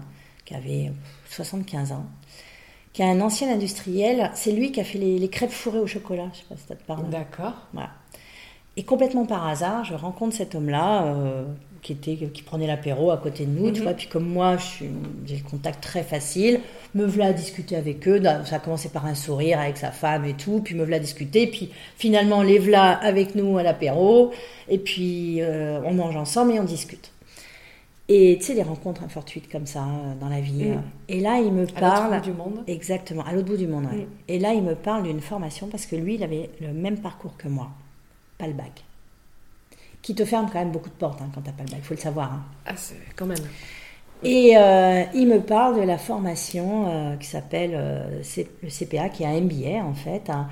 [0.45, 0.91] qui avait
[1.29, 2.05] 75 ans,
[2.93, 4.31] qui est un ancien industriel.
[4.35, 6.29] C'est lui qui a fait les, les crêpes fourrées au chocolat.
[6.33, 7.09] Je sais pas si ça te parle.
[7.09, 7.53] D'accord.
[7.73, 7.89] Voilà.
[8.77, 11.45] Et complètement par hasard, je rencontre cet homme-là euh,
[11.81, 13.83] qui, était, qui prenait l'apéro à côté de nous, tu Mhm.
[13.85, 13.93] vois.
[13.93, 14.57] Puis comme moi,
[15.25, 16.59] j'ai le contact très facile,
[16.93, 18.21] me voilà discuter avec eux.
[18.43, 21.47] Ça a commencé par un sourire avec sa femme et tout, puis me voilà discuter.
[21.47, 24.31] Puis finalement, les voilà avec nous à l'apéro.
[24.67, 27.11] Et puis euh, on mange ensemble et on discute.
[28.07, 30.65] Et tu sais, des rencontres fortuites comme ça euh, dans la vie.
[30.65, 30.73] Mhm.
[30.73, 30.79] euh.
[31.09, 32.15] Et là, il me À l'autre parle.
[32.19, 32.63] bout du monde.
[32.67, 33.85] Exactement, à l'autre bout du monde.
[33.85, 33.97] ouais.
[34.03, 34.07] Mm.
[34.27, 37.35] Et là, il me parle d'une formation parce que lui, il avait le même parcours
[37.37, 37.69] que moi,
[38.37, 38.83] pas le bac.
[40.03, 41.83] Qui te ferme quand même beaucoup de portes hein, quand t'as pas le bac, il
[41.85, 42.31] faut le savoir.
[42.33, 42.43] hein.
[42.67, 43.39] Ah, c'est quand même.
[44.23, 44.51] Et
[45.13, 47.71] il me parle de la formation qui s'appelle
[48.21, 50.47] le CPA, qui est un MBA en fait, hein,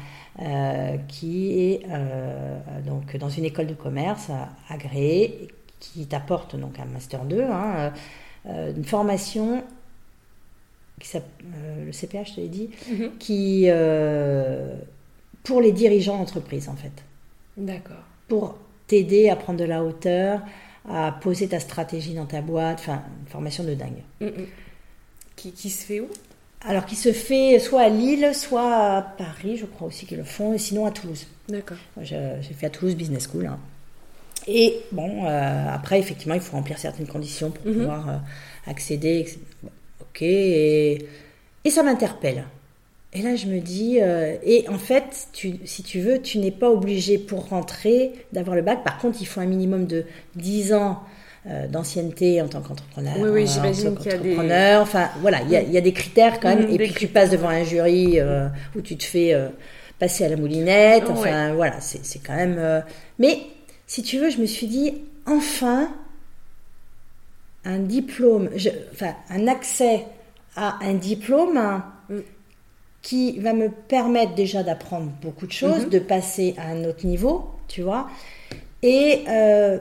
[1.07, 1.81] qui est
[2.85, 4.29] donc dans une école de commerce
[4.69, 5.47] agréée,
[5.84, 7.93] qui t'apporte donc un master 2, hein,
[8.45, 9.63] une formation
[10.99, 11.17] qui
[11.86, 13.17] le CPA, je te l'ai dit, mhm.
[13.19, 13.67] qui
[15.43, 17.03] pour les dirigeants d'entreprise en fait.
[17.57, 18.03] D'accord.
[18.27, 18.57] Pour
[18.88, 20.41] t'aider à prendre de la hauteur,
[20.89, 24.03] à poser ta stratégie dans ta boîte, enfin, une formation de dingue.
[24.21, 24.47] Mm, mm.
[25.36, 26.07] Qui, qui, se fait où?
[26.61, 30.23] Alors, qui se fait soit à Lille, soit à Paris, je crois aussi qu'ils le
[30.23, 31.27] font, et sinon à Toulouse.
[31.49, 31.77] D'accord.
[32.01, 33.47] J'ai fait à Toulouse Business School.
[33.47, 33.59] Hein.
[34.47, 37.77] Et bon, euh, après, effectivement, il faut remplir certaines conditions pour mm-hmm.
[37.77, 38.17] pouvoir euh,
[38.67, 39.25] accéder.
[40.01, 41.05] ok, et,
[41.63, 42.45] et ça m'interpelle.
[43.13, 46.51] Et là, je me dis, euh, et en fait, tu, si tu veux, tu n'es
[46.51, 48.83] pas obligé pour rentrer d'avoir le bac.
[48.83, 51.03] Par contre, il faut un minimum de 10 ans
[51.69, 53.15] d'ancienneté en tant qu'entrepreneur.
[53.19, 54.77] Oui, oui, j'imagine qu'il y a des.
[54.81, 56.69] Enfin, voilà, il y, a, il y, a, des critères quand même.
[56.69, 58.17] Mm, et puis, tu passes devant un jury
[58.73, 59.35] où tu te fais
[59.99, 61.03] passer à la moulinette.
[61.09, 62.83] Enfin, voilà, c'est quand même.
[63.19, 63.39] Mais,
[63.88, 64.93] si tu veux, je me suis dit,
[65.25, 65.89] enfin,
[67.65, 68.49] un diplôme,
[68.91, 70.05] enfin, un accès
[70.55, 71.81] à un diplôme.
[72.09, 72.19] Mm
[73.03, 75.89] qui va me permettre déjà d'apprendre beaucoup de choses, mhm.
[75.89, 78.09] de passer à un autre niveau, tu vois.
[78.81, 79.77] Et, euh,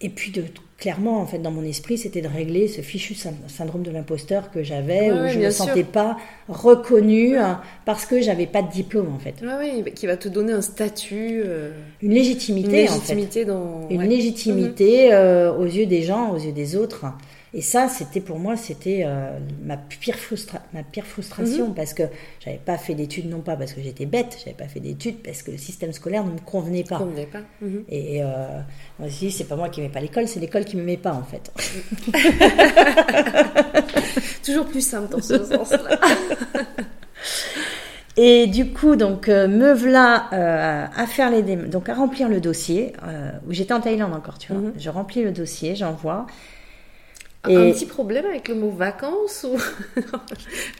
[0.00, 0.44] et puis, de,
[0.78, 4.62] clairement, en fait, dans mon esprit, c'était de régler ce fichu syndrome de l'imposteur que
[4.62, 6.16] j'avais, où je ne me sentais pas
[6.48, 9.34] reconnue hein, parce que j'avais pas de diplôme, en fait.
[9.42, 11.42] Oui, qui va te donner un statut.
[11.44, 13.88] Euh, une légitimité, une légitimité Dans...
[13.90, 17.06] Une légitimité euh, aux yeux des gens, aux yeux des autres.
[17.54, 20.16] Et ça, c'était pour moi, c'était euh, ma, pire
[20.74, 21.74] ma pire frustration mhm.
[21.74, 22.02] parce que
[22.44, 25.42] j'avais pas fait d'études, non pas parce que j'étais bête, j'avais pas fait d'études parce
[25.42, 26.98] que le système scolaire ne me convenait pas.
[26.98, 27.40] Convenait pas.
[27.62, 27.84] Mhm.
[27.88, 28.60] Et euh,
[28.98, 31.14] moi aussi, c'est pas moi qui n'aimais pas l'école, c'est l'école qui me met pas
[31.14, 31.50] en fait.
[34.44, 35.98] Toujours plus simple dans ce sens-là.
[38.20, 42.40] Et du coup, donc, euh, me voilà euh, à faire les donc à remplir le
[42.40, 42.92] dossier,
[43.46, 44.60] où j'étais en Thaïlande encore, tu vois.
[44.60, 44.72] Mhm.
[44.76, 46.26] Je remplis le dossier, j'envoie.
[47.56, 49.56] Un petit problème avec le mot vacances ou...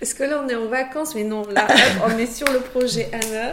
[0.00, 1.66] Parce que là, on est en vacances, mais non, là,
[2.06, 3.52] on est sur le projet Anna.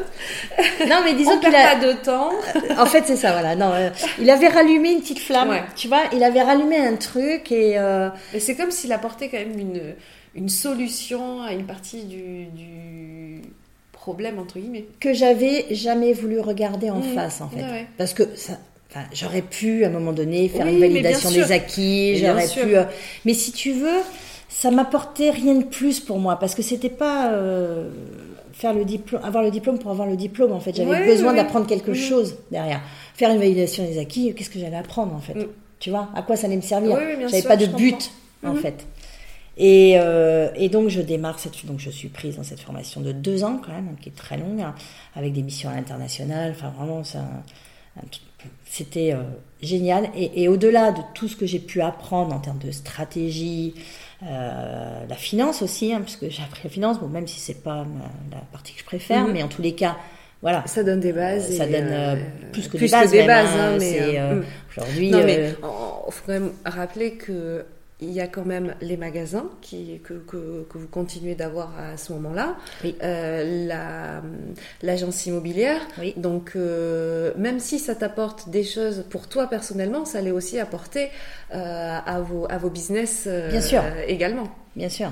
[0.88, 2.32] Non, mais disons qu'il a pas de temps.
[2.56, 3.56] Euh, en fait, c'est ça, voilà.
[3.56, 3.90] Non, euh,
[4.20, 6.04] il avait rallumé une petite flamme, tu vois.
[6.14, 7.78] Il avait rallumé un truc et.
[7.78, 8.10] Euh...
[8.38, 9.96] c'est comme s'il apportait quand même une,
[10.36, 13.42] une solution à une partie du, du
[13.94, 17.16] problème entre guillemets que j'avais jamais voulu regarder en mmh.
[17.16, 18.54] face, en fait, parce que ça
[19.14, 22.76] j'aurais pu à un moment donné faire une validation des acquis, j'aurais pu.
[22.76, 22.84] Euh,
[23.26, 24.02] mais si tu veux,
[24.50, 27.90] ça m'apportait rien de plus pour moi parce que c'était pas euh,
[28.54, 30.76] faire le diplôme, avoir le diplôme pour avoir le diplôme en fait.
[30.76, 32.82] J'avais besoin d'apprendre quelque chose derrière.
[33.16, 35.48] Faire une validation des acquis, qu'est-ce que j'allais apprendre en fait mm.
[35.80, 36.98] Tu vois, à quoi ça allait me servir?
[37.30, 38.12] J'avais pas de but
[38.44, 38.60] en mm-hmm.
[38.60, 38.86] fait.
[39.58, 43.12] Et, euh, et, donc je démarre cette, donc je suis prise dans cette formation de
[43.12, 44.76] deux ans quand même, qui est très longue, hein,
[45.16, 46.54] avec des missions internationales.
[46.56, 47.44] Enfin vraiment, c'est un,
[48.66, 49.24] c'était euh,
[49.62, 50.10] génial.
[50.16, 53.74] Et, au-delà de tout ce que j'ai pu apprendre en termes de stratégie,
[54.24, 57.86] euh, la finance aussi, hein, puisque j'ai appris la finance, bon, même si c'est pas
[58.32, 59.34] la partie que je préfère, mhm.
[59.34, 59.98] mais en tous les cas,
[60.42, 60.64] voilà.
[60.68, 61.56] Ça donne des bases.
[61.56, 62.16] ça donne euh,
[62.52, 63.12] plus que des bases.
[63.12, 64.44] Que des bases hein, mais mm.
[64.70, 65.10] aujourd'hui.
[65.10, 67.66] Non, mais il faut quand même rappeler que
[68.02, 71.96] il y a quand même les magasins qui, que, que, que vous continuez d'avoir à
[71.96, 74.20] ce moment-là, euh,
[74.82, 75.80] l'agence immobilière.
[75.98, 76.14] Oui.
[76.18, 81.10] Donc, euh, même si ça t'apporte des choses pour toi personnellement, ça allait aussi apporter
[81.54, 83.82] euh, à, vos, à vos business Bien sûr.
[84.08, 84.50] également.
[84.76, 85.12] Bien sûr.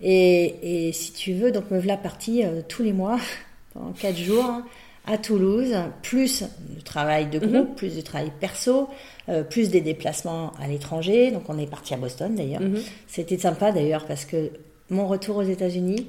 [0.00, 3.18] Et, et, si tu veux, donc me voilà partie tous les mois,
[3.74, 4.64] pendant quatre jours, hein,
[5.08, 7.74] à Toulouse, plus du travail de groupe, mhm.
[7.74, 8.88] plus du travail perso,
[9.28, 11.30] euh, plus des déplacements à l'étranger.
[11.30, 12.60] Donc on est parti à Boston d'ailleurs.
[12.60, 12.78] Mhm.
[13.06, 14.50] C'était sympa d'ailleurs parce que
[14.90, 16.06] mon retour aux États-Unis,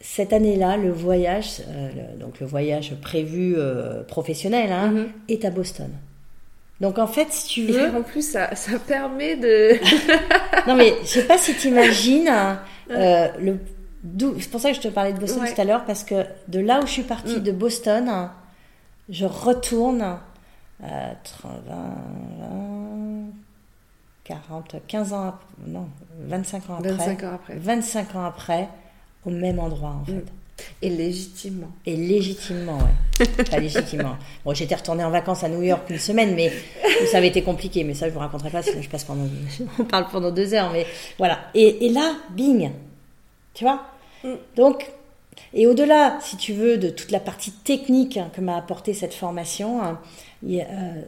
[0.00, 5.06] cette année-là, le voyage, euh, donc le voyage prévu euh, professionnel, hein, mhm.
[5.28, 5.90] est à Boston.
[6.80, 7.88] Donc en fait, si tu veux.
[7.96, 9.72] en plus, ça, ça permet de.
[10.68, 12.30] non mais je sais pas si tu imagines
[12.88, 13.58] le
[14.38, 16.60] c'est pour ça que je te parlais de Boston tout à l'heure, parce que de
[16.60, 17.42] là où je suis partie, mm.
[17.42, 18.28] de Boston,
[19.08, 20.18] je retourne
[20.82, 21.54] euh, 20,
[24.24, 25.34] 40, 15 ans,
[25.66, 25.88] non,
[26.20, 26.92] 25 ans après.
[26.92, 27.54] 25 ans après.
[27.56, 28.68] 25 ans après,
[29.24, 30.06] au même endroit, en mm.
[30.06, 30.24] fait.
[30.82, 31.70] Et légitimement.
[31.84, 33.26] Et légitimement, ouais.
[33.50, 34.16] Pas légitimement.
[34.44, 36.52] Bon, j'étais retournée en vacances à New York une semaine, mais
[37.10, 37.82] ça avait été compliqué.
[37.82, 39.26] Mais ça, je vous raconterai pas, sinon je passe pendant,
[39.80, 40.70] on parle pendant deux heures.
[40.72, 40.86] Mais
[41.18, 41.40] voilà.
[41.54, 42.70] Et, et là, bing,
[43.52, 43.93] tu vois, Mm.
[44.56, 44.90] Donc,
[45.52, 49.14] Et au-delà, si tu veux, de toute la partie technique hein, que m'a apporté cette
[49.14, 49.98] formation, hein,
[50.50, 50.62] euh,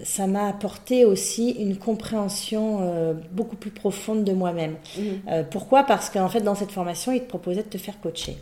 [0.04, 4.76] ça m'a apporté aussi une compréhension euh, beaucoup plus profonde de moi-même.
[4.96, 5.04] Mhm.
[5.28, 5.84] Euh, pourquoi?
[5.84, 8.36] Parce qu'en fait, dans cette formation, il te proposait de te faire coacher.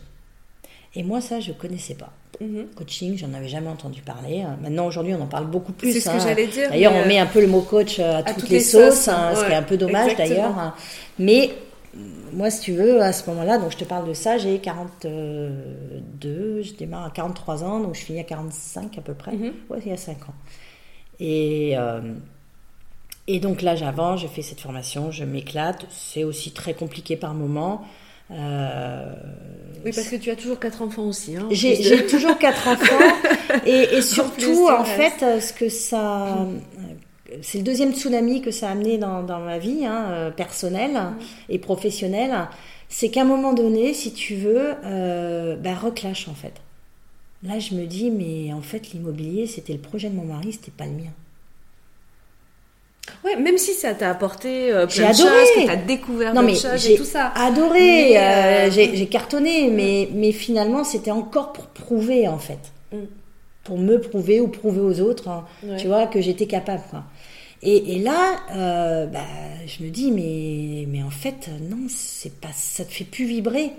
[0.95, 2.11] Et moi, ça, je connaissais pas.
[2.39, 2.67] Mhm.
[2.75, 4.43] Coaching, j'en avais jamais entendu parler.
[4.61, 5.93] Maintenant, aujourd'hui, on en parle beaucoup plus.
[5.93, 6.69] C'est ce que j'allais dire.
[6.69, 9.55] D'ailleurs, on met un peu le mot coach à, toutes, les, sauces, ce qui est
[9.55, 10.75] un peu dommage d'ailleurs.
[11.19, 11.51] Mais
[12.35, 16.61] moi, si tu veux, à ce moment-là, donc je te parle de ça, j'ai 42,
[16.61, 19.31] je démarre à 43 ans, donc je finis à 45 à peu près.
[19.31, 19.53] Mhm.
[19.69, 20.33] Ouais, il y a 5 ans.
[21.19, 22.01] Et, euh,
[23.27, 25.85] et donc là, j'avance, je fais cette formation, je m'éclate.
[25.89, 27.85] C'est aussi très compliqué par moments.
[28.31, 29.13] Euh,
[29.85, 31.37] oui, parce que tu as toujours quatre enfants aussi.
[31.37, 33.61] Hein, j'ai toujours quatre enfants.
[33.65, 36.45] Et, et surtout, en, fait, ce que ça
[37.41, 41.17] c'est le deuxième tsunami que ça a amené dans, ma vie hein, euh, personnelle mm.
[41.49, 42.47] et professionnelle.
[42.87, 46.53] C'est qu'à un moment donné, si tu veux, euh, bah, reclash en fait.
[47.43, 50.71] Là, je me dis, mais en fait, l'immobilier, c'était le projet de mon mari, c'était
[50.71, 51.11] pas le mien.
[53.23, 56.55] Ouais, même si ça t'a apporté euh, plein de choses, que t'as découvert non, mais
[56.55, 57.31] choses et tout ça.
[57.35, 59.73] Adoré, euh, j'ai cartonné, mm.
[59.73, 62.71] mais, mais finalement, c'était encore pour prouver en fait.
[62.91, 62.97] Mm.
[63.63, 65.45] Pour me prouver ou prouver aux autres, hein,
[65.79, 66.83] tu vois, que j'étais capable.
[66.91, 67.03] Quoi.
[67.67, 69.25] Et, là, euh, bah,
[69.65, 73.71] je me dis, mais, en fait, non, c'est pas, ça te fait plus vibrer.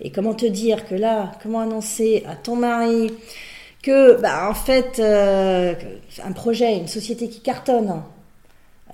[0.00, 3.12] Et comment te dire que là, comment annoncer à ton mari
[3.82, 5.74] que, bah, en fait, euh,
[6.22, 8.02] un projet, une société qui cartonne,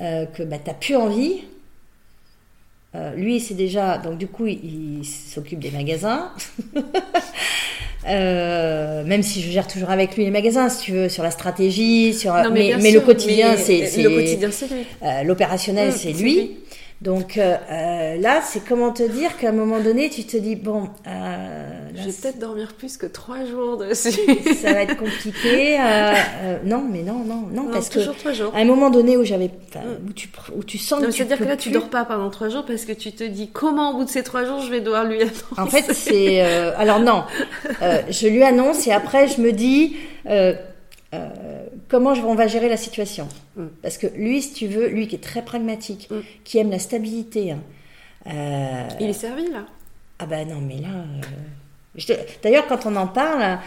[0.00, 1.42] euh, que bah, tu n'as plus envie.
[3.16, 6.32] Lui, c'est déjà, donc du coup, il s'occupe des magasins.
[8.06, 11.30] Euh, même si je gère toujours avec lui les magasins, si tu veux, sur la
[11.30, 14.86] stratégie, sur mais, mais, le quotidien, c'est le quotidien, c'est lui.
[15.02, 16.58] Euh, l'opérationnel, c'est lui.
[17.00, 20.56] Donc euh, euh, là, c'est comment te dire qu'à un moment donné, tu te dis
[20.56, 24.18] bon, euh, je vais peut-être dormir plus que trois jours dessus.
[24.60, 25.78] ça va être compliqué.
[25.78, 29.46] Euh, euh, non, mais non, non, non, parce que à un moment donné où j'avais,
[29.46, 30.08] mm.
[30.08, 32.64] où tu où tu sens que c'est-à-dire que là, tu dors pas pendant trois jours
[32.66, 35.04] parce que tu te dis comment au bout de ces trois jours je vais devoir
[35.04, 35.44] lui annoncer.
[35.56, 37.22] En fait, c'est alors non,
[37.80, 39.96] je lui annonce et après je me dis.
[40.28, 40.52] Euh,
[41.88, 43.28] comment on va gérer la situation?
[43.56, 43.66] Mm.
[43.82, 46.20] Parce que lui, si tu veux, lui qui est très pragmatique, mm.
[46.44, 47.52] qui aime la stabilité.
[47.52, 47.60] Hein,
[48.26, 49.64] euh, il est servi là?
[50.18, 50.88] Ah ben non, mais là.
[50.88, 53.58] Euh, d'ailleurs, quand on en parle,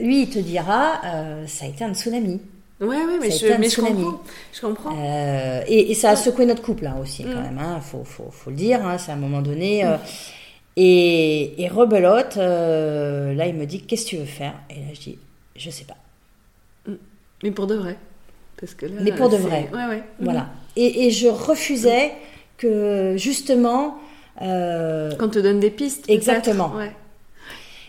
[0.00, 1.00] lui, il te dira,
[1.46, 2.40] ça a été un tsunami.
[2.80, 4.20] Oui, oui, mais, je, mais je, comprends.
[4.52, 5.64] Je comprends.
[5.66, 7.42] Et, ça a secoué notre couple hein, aussi, quand mm.
[7.42, 7.58] même.
[7.58, 8.84] Hein, faut, faut, faut, le dire.
[8.84, 9.84] Hein, c'est à un moment donné.
[10.76, 14.54] et, et rebelote, là, il me dit, qu'est-ce que tu veux faire?
[14.70, 15.18] Et là, je dis,
[15.54, 15.96] je sais pas.
[17.44, 17.96] Mais pour de vrai.
[18.58, 19.68] Parce que Mais pour de vrai.
[19.72, 20.02] Ouais, ouais.
[20.18, 20.40] Voilà.
[20.40, 20.48] Mhm.
[20.76, 22.12] Et, et, je refusais
[22.56, 23.98] que, justement.
[24.42, 25.14] Euh...
[25.16, 26.08] Qu'on te donne des pistes.
[26.08, 26.72] Exactement.
[26.74, 26.90] Ouais.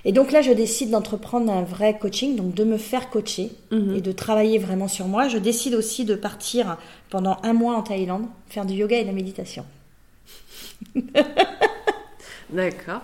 [0.04, 3.96] Et donc là, je décide d'entreprendre un vrai coaching, donc de me faire coacher mhm.
[3.96, 5.30] et de travailler vraiment sur moi.
[5.30, 6.78] Je décide aussi de partir
[7.10, 9.66] pendant un mois en Thaïlande, faire du yoga et de la méditation.
[12.52, 13.02] D'accord.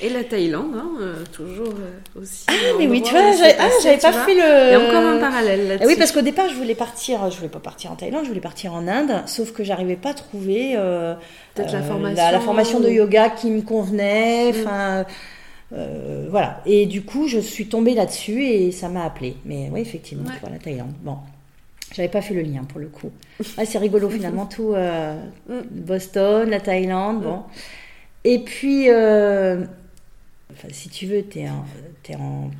[0.00, 2.44] Et la Thaïlande, hein, euh, toujours euh, aussi.
[2.46, 3.22] Ah, mais oui, tu vois,
[3.58, 4.68] ah, j'avais pas fait le.
[4.68, 5.88] Il y a encore un parallèle là-dessus.
[5.88, 8.40] oui, parce qu'au départ, je voulais partir, je voulais pas partir en Thaïlande, je voulais
[8.40, 11.14] partir en Inde, sauf que j'arrivais pas à trouver euh,
[11.56, 14.52] la formation, la, formation de yoga qui me convenait.
[14.52, 14.60] Mm.
[14.60, 15.04] Enfin.
[16.30, 16.60] voilà.
[16.64, 19.36] Et du coup, je suis tombée là-dessus et ça m'a appelé.
[19.44, 20.92] Mais oui, effectivement, tu vois, la Thaïlande.
[21.02, 21.16] Bon.
[21.92, 23.10] J'avais pas fait le lien pour le coup.
[23.56, 24.76] Ah, c'est rigolo finalement, tout.
[24.76, 25.62] Mm.
[25.72, 27.42] Boston, la Thaïlande, bon.
[28.28, 29.64] Et puis, euh,
[30.72, 32.50] si tu veux, tu es, en.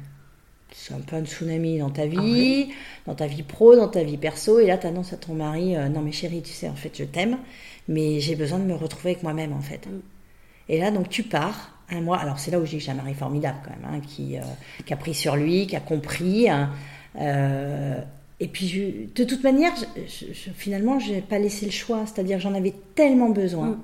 [0.71, 2.75] C'est un peu un tsunami dans ta vie, ah
[3.07, 4.61] dans ta vie pro, dans ta vie perso.
[4.61, 6.97] Et là, tu annonces à ton mari euh, Non, mais chérie, tu sais, en fait,
[6.97, 7.39] je t'aime,
[7.89, 9.87] mais j'ai besoin de me retrouver avec moi-même, en fait.
[9.87, 10.01] Mm.
[10.69, 12.19] Et là, donc, tu pars un mois.
[12.19, 14.43] Alors, c'est là où j'ai j'ai un mari formidable, quand même, hein, qui, euh,
[14.85, 16.49] qui, a pris sur lui, qui a compris.
[16.49, 16.71] Hein,
[18.39, 19.73] et puis, de toute manière,
[20.55, 22.05] finalement, je n'ai pas laissé le choix.
[22.07, 23.81] C'est-à-dire, j'en avais tellement besoin mm.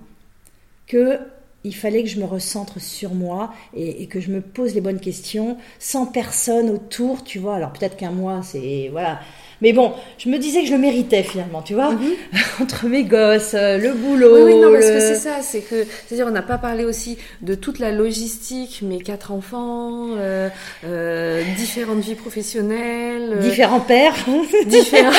[0.86, 1.18] que
[1.64, 5.00] il fallait que je me recentre sur moi et, que je me pose les bonnes
[5.00, 7.56] questions sans personne autour, tu vois.
[7.56, 9.20] Alors peut-être qu'un mois, c'est voilà.
[9.60, 12.14] Mais bon, je me disais que je le méritais finalement, tu vois, mhm.
[12.60, 14.44] entre mes gosses, euh, le boulot.
[14.44, 17.54] Oui, non, parce que c'est ça, c'est que, c'est-à-dire, on n'a pas parlé aussi de
[17.54, 20.48] toute la logistique, mes quatre enfants, euh,
[20.84, 24.16] euh, différentes vies professionnelles, différents pères,
[24.66, 25.12] différents.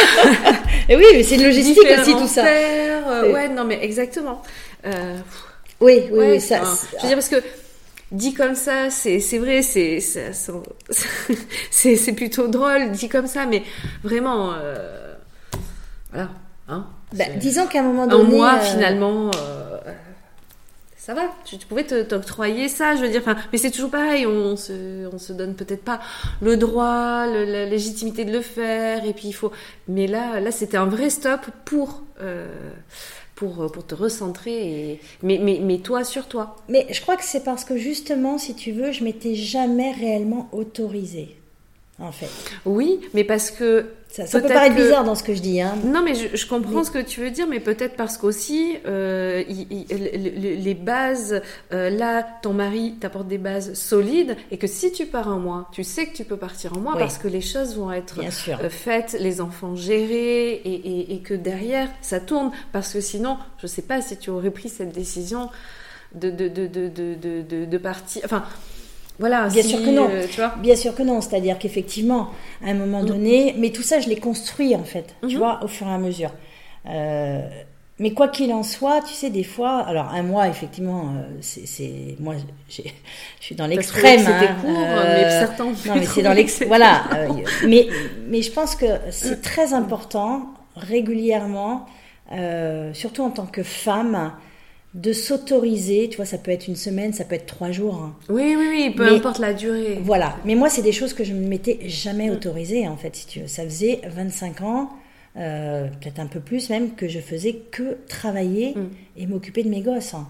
[0.90, 2.44] et oui, mais c'est une logistique aussi tout ça.
[2.44, 4.42] Pères, ouais, non, mais exactement.
[5.84, 6.42] Oui, oui, oui.
[6.42, 7.44] Ça, je veux dire, parce que
[8.14, 10.00] dit comme ça, c'est vrai, c'est
[11.72, 13.64] c'est plutôt drôle, dit comme ça, mais
[14.04, 15.14] vraiment, euh,
[16.12, 16.30] voilà.
[16.70, 18.24] Hein, bah, disons qu'à un moment donné.
[18.24, 19.32] Un mois, euh, finalement.
[19.36, 19.78] Euh,
[20.96, 23.20] ça va, tu, pouvais t'octroyer ça, je veux dire.
[23.20, 26.00] Enfin, mais c'est toujours pareil, on se, on se donne peut-être pas
[26.42, 29.52] le droit, la légitimité de le faire, et puis il faut.
[29.90, 32.04] Mais là, là, c'était un vrai stop pour.
[33.44, 35.00] Euh, pour, te recentrer, et...
[35.22, 36.56] mais, mais, mais toi sur toi.
[36.70, 40.50] Mais je crois que c'est parce que justement, si tu veux, je m'étais jamais réellement
[40.52, 41.38] autorisée
[42.00, 42.30] en fait.
[42.66, 45.60] Oui, mais parce que ça, peut paraître bizarre dans ce que je dis.
[45.60, 45.76] Hein.
[45.84, 50.74] Non, mais je, comprends ce que tu veux dire, mais peut-être parce qu'aussi, euh, les
[50.76, 51.42] bases,
[51.72, 55.70] euh, là, ton mari t'apporte des bases solides, et que si tu pars en mois,
[55.72, 58.70] tu sais que tu peux partir en mois parce que les choses vont être euh,
[58.70, 62.52] faites, les enfants gérés, et, et, que derrière, ça tourne.
[62.72, 65.50] Parce que sinon, je ne sais pas si tu aurais pris cette décision
[66.14, 68.22] de, de, de, de, de partir.
[68.26, 68.44] Enfin,
[69.20, 70.10] voilà, bien sûr que non.
[70.10, 71.22] Euh, tu vois bien sûr que non.
[71.22, 72.30] C'est-à-dire qu'effectivement,
[72.66, 73.06] à un moment mm.
[73.06, 75.38] donné, mais tout ça, je l'ai construit en fait, tu mm-hmm.
[75.38, 76.32] vois, au fur et à mesure.
[76.90, 77.48] Euh,
[78.00, 82.16] mais quoi qu'il en soit, tu sais, des fois, alors un mois, effectivement, euh, c'est,
[82.20, 82.36] moi,
[82.70, 82.82] je
[83.40, 84.20] suis dans l'extrême.
[84.20, 85.66] C'était hein, court, mais certains.
[85.66, 86.68] Non, mais c'est dans l'extrême.
[86.68, 87.04] voilà.
[87.68, 87.88] mais,
[88.28, 91.86] mais je pense que c'est très important régulièrement,
[92.94, 94.34] surtout en tant que femme,
[94.94, 97.96] de s'autoriser, tu vois, ça peut être une semaine, ça peut être trois jours.
[97.96, 98.16] Hein.
[98.30, 100.00] Oui, oui, oui, peu importe la durée.
[100.04, 102.34] Voilà, mais moi, c'est des choses que je ne m'étais jamais mm.
[102.34, 103.48] autorisées, en fait, si tu veux.
[103.48, 104.90] Ça faisait 25 ans,
[105.38, 108.90] euh, peut-être un peu plus même, que je faisais que travailler mm.
[109.18, 110.14] et m'occuper de mes gosses.
[110.14, 110.28] Hein.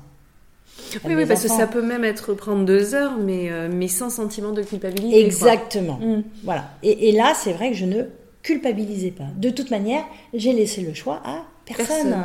[1.04, 4.10] Oui, oui, parce que ça peut même être prendre deux heures, mais, euh, mais sans
[4.10, 5.26] sentiment de culpabilité.
[5.26, 6.00] Exactement.
[6.00, 6.24] Mm.
[6.46, 6.72] Voilà.
[6.84, 8.04] Et, et là, c'est vrai que je ne
[8.44, 9.28] culpabilisais pas.
[9.36, 10.04] De toute manière,
[10.34, 12.16] j'ai laissé le choix à personne.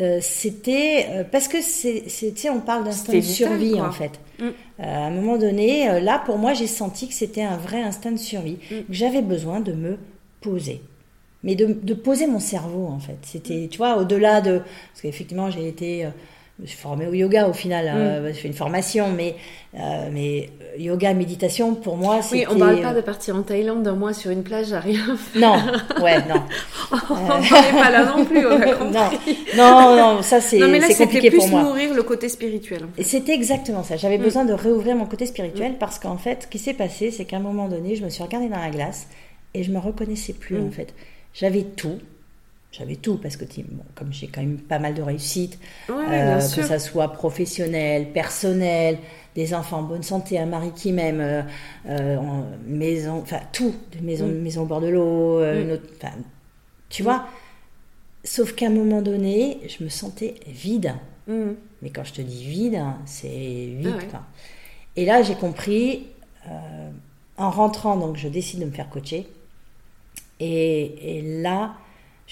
[0.00, 4.20] Euh, c'était euh, parce que c'est, on parle d'instinct de survie en fait.
[4.38, 4.44] Mm.
[4.44, 8.12] Euh, à un moment donné, là pour moi, j'ai senti que c'était un vrai instinct
[8.12, 8.74] de survie, mm.
[8.74, 9.98] que j'avais besoin de me
[10.40, 10.80] poser,
[11.42, 13.18] mais de, de, poser mon cerveau en fait.
[13.22, 16.08] C'était, tu vois, au-delà de parce qu'effectivement, j'ai été
[16.62, 18.28] je suis formée au yoga au final, mm.
[18.28, 19.36] je fais une formation, mais,
[20.12, 20.48] mais
[20.78, 22.46] yoga, méditation, pour moi, c'est.
[22.46, 25.16] Oui, on parle pas de partir en Thaïlande d'un mois sur une plage à rien
[25.34, 25.56] Non,
[26.02, 26.42] ouais, non.
[27.10, 29.38] on n'en est pas là non plus, on a compris.
[29.56, 30.60] non, non, non, ça c'est
[30.96, 31.60] compliqué pour moi.
[31.60, 32.82] plus nourrir le côté spirituel.
[32.98, 33.96] Et c'était exactement ça.
[33.96, 34.22] J'avais mm.
[34.22, 35.78] besoin de réouvrir mon côté spirituel mm.
[35.78, 38.22] parce qu'en fait, ce qui s'est passé, c'est qu'à un moment donné, je me suis
[38.22, 39.08] regardée dans la glace
[39.54, 40.94] et je me reconnaissais plus en fait.
[41.34, 41.98] J'avais tout,
[42.72, 45.58] j'avais tout parce que bon, comme j'ai quand même pas mal de réussite,
[45.90, 48.98] euh, que ça soit professionnel, personnel,
[49.34, 51.42] des enfants en bonne santé, un mari qui m'aime, euh,
[51.86, 52.18] euh,
[52.66, 54.40] maison, enfin tout, maison, mm.
[54.40, 55.78] maison au bord de l'eau, mm.
[56.88, 57.26] tu vois.
[58.24, 60.94] Sauf qu'à un moment donné, je me sentais vide.
[61.26, 61.52] Mm.
[61.82, 63.96] Mais quand je te dis vide, c'est vide.
[64.14, 64.22] Ah
[64.96, 66.06] Et là, j'ai compris,
[67.36, 69.26] en rentrant, donc je décide de me faire coacher.
[70.40, 71.74] Et, et là,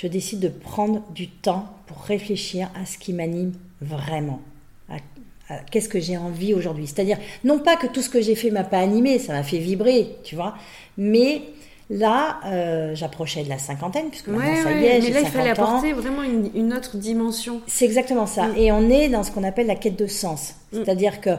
[0.00, 4.40] je décide de prendre du temps pour réfléchir à ce qui m'anime vraiment.
[5.70, 8.64] qu'est-ce que j'ai envie aujourd'hui C'est-à-dire, non pas que tout ce que j'ai fait m'a
[8.64, 10.54] pas animé, ça m'a fait vibrer, tu vois,
[10.96, 11.42] mais
[11.92, 15.50] Là, euh, j'approchais de la cinquantaine, puisque maintenant ça y est, Mais là, il fallait
[15.50, 17.60] apporter vraiment une, autre dimension.
[17.66, 18.46] C'est exactement ça.
[18.46, 18.56] Mm.
[18.58, 20.54] Et on est dans ce qu'on appelle la quête de sens.
[20.72, 20.76] Mm.
[20.76, 21.30] C'est-à-dire que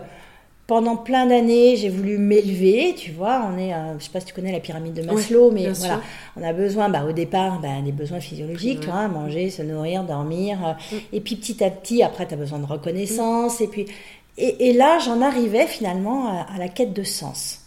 [0.71, 3.45] pendant plein d'années, j'ai voulu m'élever, tu vois.
[3.45, 5.99] On est, je sais pas si tu connais la pyramide de Maslow, mais voilà,
[6.37, 10.05] on a besoin, bah, au départ, bah, des besoins physiologiques, tu vois, manger, se nourrir,
[10.05, 10.65] dormir.
[10.65, 10.99] Euh, mm.
[11.11, 13.59] Et puis petit à petit, après, tu as besoin de reconnaissance.
[13.59, 13.85] Et puis,
[14.37, 17.65] et, là, j'en arrivais finalement à, la quête de sens.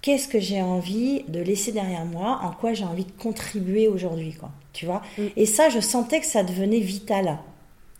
[0.00, 4.34] Qu'est-ce que j'ai envie de laisser derrière moi En quoi j'ai envie de contribuer aujourd'hui,
[4.34, 4.50] quoi.
[4.72, 5.02] Tu vois?
[5.18, 5.22] Mm.
[5.36, 7.38] Et ça, je sentais que ça devenait vital.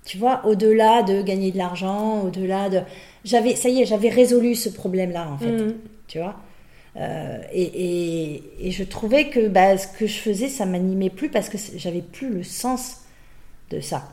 [0.05, 2.81] Tu vois, au-delà de gagner de l'argent, au-delà de
[3.25, 5.53] j'avais, ça y est, j'avais résolu ce problème-là, en fait.
[5.53, 5.75] Mm.
[6.09, 6.37] Tu vois?
[6.97, 11.49] Euh, et, et, je trouvais que bah, ce que je faisais, ça m'animait plus parce
[11.49, 12.99] que j'avais plus le sens
[13.71, 14.09] de ça.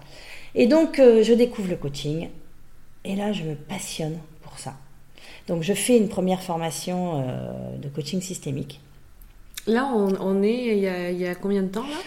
[0.55, 2.29] Et donc, euh, je découvre le coaching.
[3.03, 4.75] Et là, je me passionne pour ça.
[5.47, 8.79] Donc, je fais une première formation euh, de coaching systémique.
[9.67, 11.97] Là, on, est il y, a, il y, a, combien de temps là?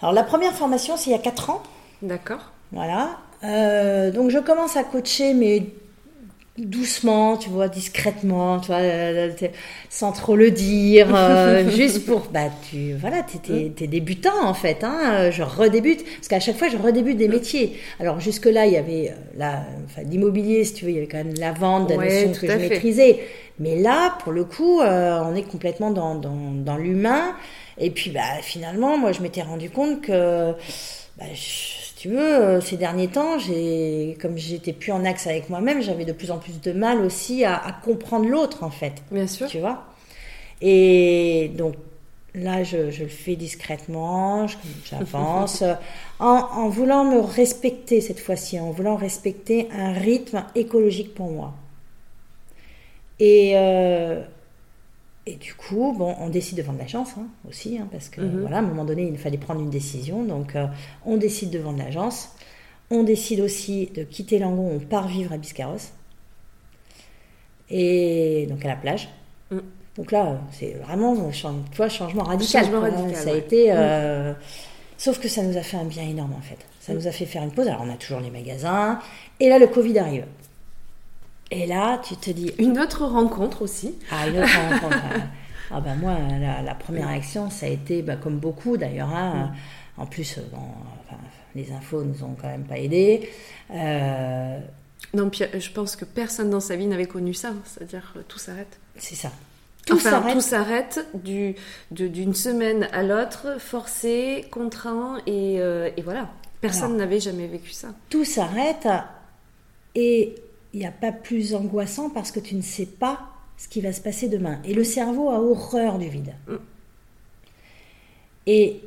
[0.00, 1.62] Alors, la première formation, c'est il y a 4 ans.
[2.02, 2.52] D'accord.
[2.72, 3.18] Voilà.
[4.10, 5.62] donc, je commence à coacher, mais
[6.58, 9.30] doucement, tu vois, discrètement, tu vois, euh,
[9.90, 14.82] sans trop le dire, euh, juste pour, bah, tu, voilà, t'es, t'es, débutant en fait,
[14.82, 17.76] hein, je redébute, parce qu'à chaque fois je redébute des métiers.
[18.00, 20.98] Alors jusque là, il y avait euh, la, enfin, l'immobilier, si tu veux, il y
[20.98, 23.20] avait quand même la vente, la notion que je maîtrisais.
[23.58, 27.34] Mais là, pour le coup, on est complètement dans, dans, dans l'humain.
[27.78, 30.52] Et puis, bah, finalement, moi, je m'étais rendu compte que,
[31.18, 35.48] bah, je, tu veux, euh, ces derniers temps, j'ai, comme j'étais plus en axe avec
[35.48, 39.02] moi-même, j'avais de plus en plus de mal aussi à, comprendre l'autre, en fait.
[39.10, 39.46] Bien sûr.
[39.46, 39.84] Tu vois?
[40.60, 41.74] Et donc,
[42.34, 44.46] là, je, le fais discrètement,
[44.84, 45.64] j'avance,
[46.18, 51.54] en, en, voulant me respecter cette fois-ci, en voulant respecter un rythme écologique pour moi.
[53.20, 54.22] Et, euh,
[55.28, 58.42] et du coup, bon, on décide de vendre l'agence hein, aussi, hein, parce que mhm.
[58.42, 60.22] voilà, à un moment donné, il fallait prendre une décision.
[60.22, 60.66] Donc, euh,
[61.04, 62.30] on décide de vendre l'agence.
[62.90, 65.90] On décide aussi de quitter Langon, on part vivre à Biscarrosse.
[67.68, 69.08] Et donc à la plage.
[69.50, 69.58] Mm.
[69.96, 72.64] Donc là, c'est vraiment un changement radical.
[72.64, 73.72] Changement radical ça a été.
[73.72, 74.36] Euh, mm.
[74.98, 76.58] Sauf que ça nous a fait un bien énorme en fait.
[76.78, 76.96] Ça mm.
[76.96, 77.66] nous a fait faire une pause.
[77.66, 79.00] Alors on a toujours les magasins.
[79.40, 80.26] Et là, le Covid arrive.
[81.50, 82.52] Et là, tu te dis.
[82.58, 83.94] Une autre rencontre aussi.
[84.10, 85.02] Ah, une autre rencontre.
[85.70, 86.16] ah ben moi,
[86.64, 89.52] la, première réaction, ça a été, bah, comme beaucoup d'ailleurs, hein,
[89.96, 90.38] en plus,
[91.54, 93.28] les infos nous ont quand même pas aidés.
[93.70, 94.58] Euh,
[95.14, 98.78] non, je pense que personne dans sa vie n'avait connu ça, c'est-à-dire euh, tout s'arrête.
[98.96, 99.32] C'est ça.
[99.86, 100.34] Tout s'arrête.
[100.34, 101.06] Tout s'arrête
[101.90, 106.28] d'une semaine à l'autre, forcé, contraint, et, euh, et voilà.
[106.60, 107.88] Personne n'avait jamais vécu ça.
[108.10, 108.88] Tout s'arrête,
[109.94, 110.34] et
[110.76, 113.94] il n'y a pas plus angoissant parce que tu ne sais pas ce qui va
[113.94, 114.60] se passer demain.
[114.66, 116.34] Et le cerveau a horreur du vide.
[116.46, 116.54] Mm.
[118.46, 118.80] Et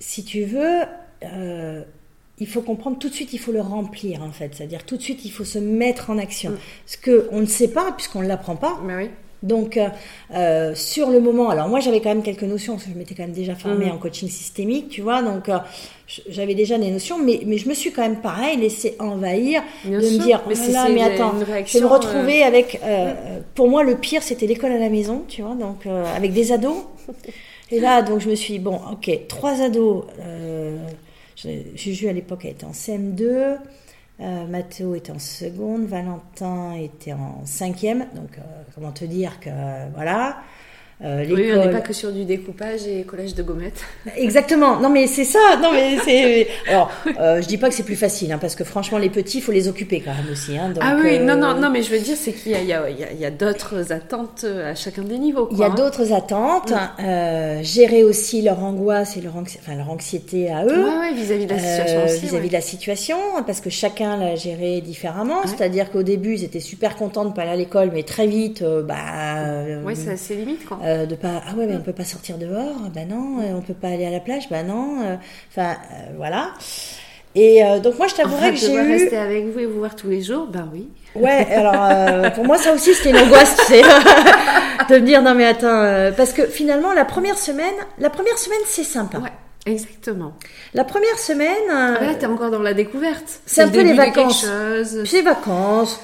[0.00, 0.80] si tu veux,
[1.22, 1.84] euh,
[2.38, 4.52] il faut comprendre tout de suite, il faut le remplir en fait.
[4.52, 6.50] C'est-à-dire tout de suite, il faut se mettre en action.
[6.50, 6.58] Mm.
[6.86, 8.80] Ce qu'on ne sait pas, puisqu'on ne l'apprend pas.
[8.84, 9.10] Mais oui.
[9.42, 9.88] Donc, euh,
[10.34, 13.14] euh, sur le moment, alors moi j'avais quand même quelques notions, parce que je m'étais
[13.14, 13.92] quand même déjà formée mm.
[13.92, 15.58] en coaching systémique, tu vois, donc euh,
[16.28, 19.90] j'avais déjà des notions, mais, mais je me suis quand même pareil laissé envahir, de
[19.90, 21.34] me dire, mais, oh là, mais attends,
[21.66, 22.80] je vais me retrouver avec,
[23.54, 26.84] pour moi le pire c'était l'école à la maison, tu vois, donc avec des ados.
[27.70, 30.04] Et là, donc je me suis dit, bon, ok, trois ados,
[31.74, 33.56] Juju à l'époque était en CM2,
[34.22, 38.06] euh, Mathéo était en seconde, Valentin était en cinquième.
[38.14, 38.42] Donc, euh,
[38.74, 39.50] comment te dire que
[39.94, 40.42] voilà.
[41.04, 43.82] Euh, oui, on n'est pas que sur du découpage et collège de gommettes.
[44.16, 44.78] Exactement.
[44.78, 45.56] Non, mais c'est ça.
[45.60, 46.46] Non, mais c'est.
[46.68, 46.90] Alors,
[47.20, 49.40] euh, je dis pas que c'est plus facile, hein, parce que franchement, les petits, il
[49.40, 50.56] faut les occuper quand même aussi.
[50.56, 52.60] Hein, ah oui, non, non, euh, non, mais je veux dire, c'est qu'il y a,
[52.60, 52.72] il y
[53.04, 55.48] a, y a d'autres attentes à chacun des niveaux.
[55.50, 55.74] il y a hein.
[55.74, 56.72] d'autres attentes.
[57.00, 60.84] Euh, gérer aussi leur angoisse et leur, enfin, leur anxiété à eux.
[61.00, 62.26] Oui, vis-à-vis de la situation aussi.
[62.26, 65.42] Vis-à-vis de la situation, parce que chacun l'a géré différemment.
[65.46, 68.62] C'est-à-dire qu'au début, ils étaient super contents de pas aller à l'école, mais très vite,
[68.62, 69.64] bah.
[69.84, 70.78] oui, c'est assez limite, quoi.
[70.92, 73.60] Euh, de pas ah ouais mais on peut pas sortir dehors ben non euh, on
[73.60, 75.16] peut pas aller à la plage ben non euh,
[75.50, 75.76] enfin
[76.16, 76.52] voilà
[77.34, 80.08] et donc moi je t'avouerais que j'ai eu rester avec vous et vous voir tous
[80.08, 83.82] les jours ben oui ouais alors pour moi ça aussi c'était une angoisse tu sais
[84.90, 88.60] de me dire non mais attends parce que finalement la première semaine la première semaine
[88.66, 89.30] c'est sympa ouais.
[89.64, 90.32] Exactement.
[90.74, 91.70] La première semaine.
[91.70, 93.42] Ah là, t'es encore dans la découverte.
[93.46, 94.44] C'est un peu les vacances.
[95.04, 96.00] Puis les vacances.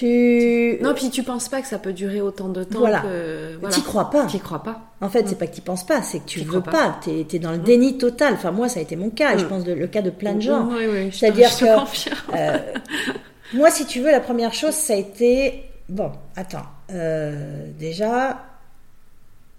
[0.00, 0.78] Tu...
[0.80, 2.78] Non, puis tu penses pas que ça peut durer autant de temps.
[2.78, 3.00] Voilà.
[3.00, 3.58] Que...
[3.60, 3.74] voilà.
[3.74, 4.24] T'y crois pas.
[4.24, 4.80] T'y crois pas.
[5.02, 5.38] En fait, c'est mm.
[5.38, 6.70] pas que tu penses pas, c'est que tu veux pas.
[6.70, 7.00] pas.
[7.04, 7.64] T'es es dans le mm.
[7.64, 8.32] déni total.
[8.32, 9.34] Enfin, moi, ça a été mon cas.
[9.34, 9.48] Et je mm.
[9.48, 10.70] pense le cas de plein de gens.
[10.70, 11.66] Oui, oui, C'est-à-dire que.
[12.34, 12.58] Euh,
[13.52, 15.64] moi, si tu veux, la première chose, ça a été.
[15.90, 16.64] Bon, attends.
[16.94, 18.38] Euh, déjà,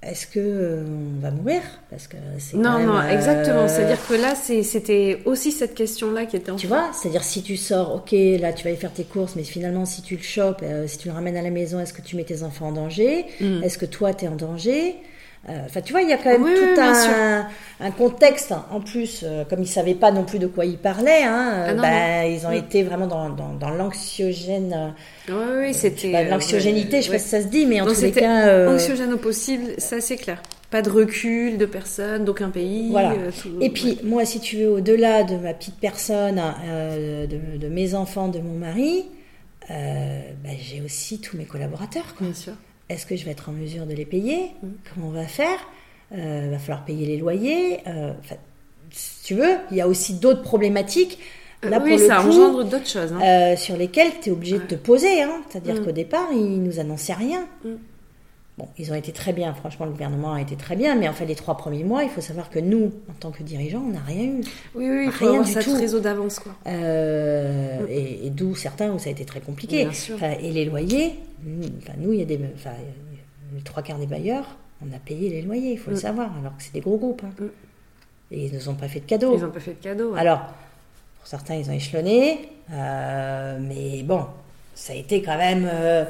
[0.04, 0.84] est-ce que euh,
[1.18, 1.62] on va mourir?
[1.89, 3.68] Parce que c'est non, non, euh, exactement.
[3.68, 7.56] C'est-à-dire que là, c'était aussi cette question-là qui était en Tu vois, c'est-à-dire si tu
[7.56, 10.62] sors, ok, là tu vas aller faire tes courses, mais finalement si tu le chopes,
[10.64, 12.72] euh, si tu le ramènes à la maison, est-ce que tu mets tes enfants en
[12.72, 13.26] danger?
[13.39, 13.64] Mm.
[13.64, 14.95] Est-ce que toi tu es en danger?
[14.95, 15.11] euh,
[15.48, 17.48] enfin, tu vois, il y a quand même tout un,
[17.80, 18.54] un, contexte.
[18.72, 21.74] En plus, euh, comme ils savaient pas non plus de quoi ils parlaient, hein, ah
[21.74, 24.94] bah, ils ont été vraiment dans, dans, dans l'anxiogène.
[25.28, 26.30] oui, oui, c'était.
[26.30, 28.70] L'anxiogénité, je sais pas si ça se dit, mais en tous les cas.
[28.70, 30.42] Anxiogène au possible, ça c'est clair.
[30.70, 32.92] Pas de recul de personne, d'aucun pays.
[32.92, 33.14] Voilà.
[33.60, 38.30] Et puis, moi, si tu veux, au-delà de ma petite personne, de, de, mes enfants,
[38.30, 39.06] de mon mari,
[39.68, 39.76] bah,
[40.58, 42.16] j'ai aussi tous mes collaborateurs.
[42.16, 42.28] Quoi.
[42.28, 42.54] Bien sûr
[42.92, 44.52] est-ce que je vais être en mesure de les payer?
[44.62, 44.68] Mm.
[44.94, 45.60] Comment on va faire?
[46.14, 47.80] Il euh, va falloir payer les loyers.
[47.88, 48.12] Euh,
[48.92, 51.20] si tu veux, il y a aussi d'autres problématiques.
[51.64, 53.14] Euh, Là, oui, ça engendre d'autres choses.
[53.14, 53.56] Hein.
[53.56, 55.22] sur lesquelles tu es obligé de te poser.
[55.22, 55.42] Hein.
[55.50, 55.86] C'est-à-dire mm.
[55.86, 57.48] qu'au départ, ils nous annonçaient rien.
[57.64, 57.70] Mm.
[58.58, 61.14] Bon, ils ont été très bien, franchement, le gouvernement a été très bien, mais en
[61.14, 63.91] fait, les trois premiers mois, il faut savoir que nous, en tant que dirigeants, on
[63.91, 64.41] n'a rien eu.
[64.76, 65.78] Oui, oui, il faut rien avoir du tout.
[65.78, 66.54] réseau d'avance, quoi.
[66.70, 69.88] et, d'où certains où ça a été très compliqué.
[70.41, 71.16] et les loyers,
[71.78, 72.39] enfin, nous, il y a des.
[72.56, 72.72] Enfin,
[73.54, 74.45] les trois quarts des bailleurs,
[74.82, 76.02] on a payé les loyers, il faut le mm.
[76.02, 77.24] savoir, alors que c'est des gros groupes.
[77.24, 77.34] Hein.
[77.39, 77.45] Mm.
[78.32, 79.36] Et ils ne nous ont pas fait de cadeaux.
[79.36, 80.14] Ils n'ont pas fait de cadeaux.
[80.16, 80.39] Alors,
[81.20, 84.26] pour certains, ils ont échelonné, euh, mais bon,
[84.76, 85.70] ça a été quand même.
[85.72, 86.06] Euh,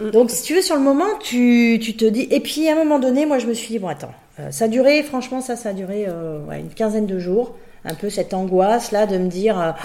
[0.00, 0.10] mm.
[0.10, 2.28] Donc, si tu veux, sur le moment, tu, tu, te dis.
[2.30, 4.66] Et puis, à un moment donné, moi, je me suis dit, bon, attends, euh, ça
[4.66, 6.06] a duré, franchement, ça, ça a duré
[6.48, 7.56] ouais, une quinzaine de jours.
[7.88, 9.76] Un peu cette angoisse, là, de me dire,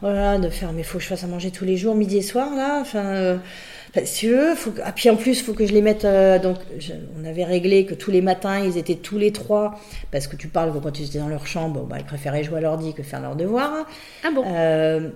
[0.00, 2.22] voilà, de faire, mais faut que je fasse à manger tous les jours, midi et
[2.22, 2.78] soir, là.
[2.80, 3.40] Enfin
[4.04, 4.80] si tu veux, faut que...
[4.84, 6.04] ah, puis en plus, il faut que je les mette.
[6.04, 9.78] euh, donc, je- on avait réglé que tous les matins, ils étaient tous les trois,
[10.10, 12.58] parce que tu parles que quand ils étaient dans leur chambre, bah, ils préféraient jouer
[12.58, 13.86] à l'ordi que faire leurs devoirs.
[14.24, 15.08] Ah bon Euh,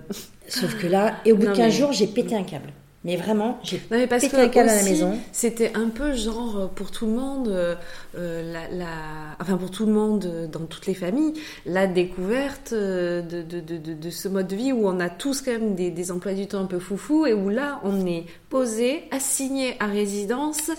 [0.47, 2.69] sauf que là, et au bout Non, de 15 mais- jours, j'ai pété un câble.
[3.05, 5.19] Mais vraiment, j'ai Non, mais parce pété que un câble à la maison.
[5.33, 7.75] C'était un peu genre euh, pour tout le monde, euh,
[8.17, 11.33] euh, la, la- enfin pour tout le monde dans toutes les familles,
[11.65, 15.41] la découverte de, de, de, de, de ce mode de vie où on a tous
[15.41, 18.23] quand même des, des emplois du temps un peu foufou et où là on est
[18.49, 20.71] posé, assigné à résidence.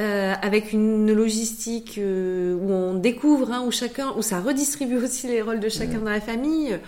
[0.00, 5.28] Euh, avec une logistique euh, où on découvre, hein, où chacun, où ça redistribue aussi
[5.28, 6.78] les rôles de chacun dans la famille.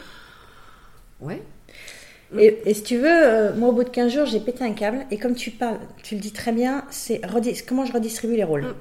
[1.21, 1.41] Ouais.
[2.39, 4.73] Et, et si tu veux, euh, moi, au bout de 15 jours, j'ai pété un
[4.73, 4.99] câble.
[5.11, 7.21] Et comme tu parles, tu le dis très bien, c'est
[7.67, 8.63] comment je redistribue les rôles.
[8.63, 8.75] Mm.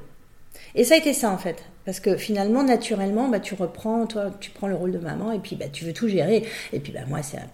[0.75, 1.57] Et ça a été ça, en fait.
[1.83, 5.39] Parce que finalement, naturellement, bah, tu reprends, toi, tu prends le rôle de maman, et
[5.39, 6.43] puis bah, tu veux tout gérer.
[6.71, 7.49] Et puis, bah, moi, c'est un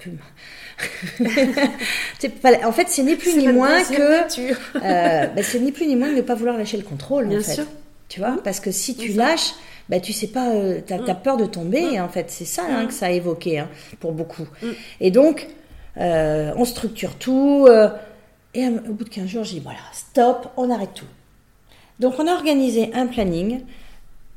[2.42, 4.22] pas- en fait, c'est ni plus C'est ni la moins que.
[4.84, 7.40] euh, bah, c'est ni plus ni moins que ne pas vouloir lâcher le contrôle, Bien
[7.40, 7.54] en fait.
[7.56, 7.66] sûr.
[8.10, 8.38] Tu vois?
[8.44, 9.54] Parce que si tu lâches,
[9.90, 11.22] bah, tu sais pas, euh, t'as as Mm.
[11.24, 12.26] peur de tomber, en fait.
[12.30, 12.88] C'est ça hein, Mm.
[12.88, 13.70] que ça a évoqué hein,
[14.00, 14.48] pour beaucoup.
[14.62, 14.68] Mm.
[15.02, 15.48] Et donc,
[16.00, 17.66] euh, on structure tout.
[17.70, 17.90] euh,
[18.54, 21.06] et euh, au bout de 15 jours, j'ai dit, voilà, stop, on arrête tout.
[22.00, 23.62] Donc, on a organisé un planning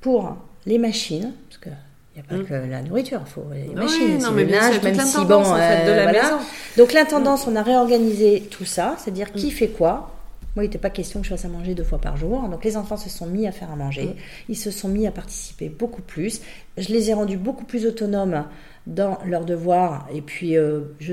[0.01, 0.37] pour
[0.67, 1.69] les machines, parce que
[2.17, 2.47] il n'y a pas Mm.
[2.47, 5.53] que la nourriture, il faut les Oui, machines, non, mais le même si l'intendance, bon,
[5.55, 6.23] en fait, de euh, la voilà.
[6.23, 6.37] maison.
[6.77, 9.39] Donc l'intendance, on a réorganisé tout ça, c'est-à-dire Mm.
[9.39, 10.11] qui fait quoi.
[10.57, 12.49] Moi, il n'était pas question que je fasse à manger deux fois par jour.
[12.49, 14.07] Donc les enfants se sont mis à faire à manger.
[14.07, 14.15] Mm.
[14.49, 16.41] Ils se sont mis à participer beaucoup plus.
[16.77, 18.45] Je les ai rendus beaucoup plus autonomes
[18.87, 20.09] dans leurs devoirs.
[20.13, 21.13] Et puis, euh, je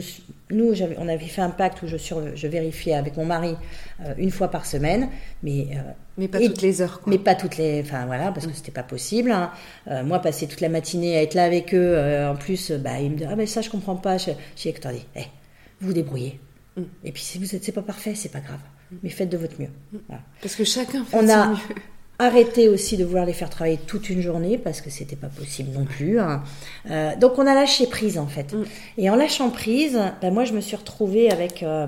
[0.49, 3.55] nous, on avait fait un pacte où je, sur, je vérifiais avec mon mari
[4.05, 5.09] euh, une fois par semaine.
[5.43, 5.81] Mais euh,
[6.17, 7.01] Mais pas Et- toutes les heures.
[7.01, 7.11] Quoi.
[7.11, 7.81] mais pas toutes les.
[7.81, 9.31] Enfin voilà, parce que c'était pas possible.
[9.31, 9.51] hein.
[10.03, 11.95] Moi, passer toute la matinée à être là avec eux,
[12.27, 14.17] en plus, bah, ils me disent Ah, ben ça, je comprends pas.
[14.17, 15.21] Je dis Attendez, eh,
[15.79, 16.39] vous vous débrouillez.
[16.75, 16.81] Mm.
[17.03, 18.59] Et puis, si vous êtes, c'est pas parfait, c'est pas grave.
[19.03, 19.69] Mais faites de votre mieux.
[20.07, 20.21] Voilà.
[20.41, 21.57] Parce que chacun fait On de son a- mieux.
[22.19, 25.69] Arrêtez aussi de vouloir les faire travailler toute une journée parce que c'était pas possible
[25.77, 26.19] non plus.
[26.19, 26.41] hein.
[26.89, 28.53] Euh, donc on a lâché prise en fait.
[28.53, 28.63] Mm.
[28.97, 31.85] Et en lâchant prise, ben, moi je me suis retrouvée avec euh,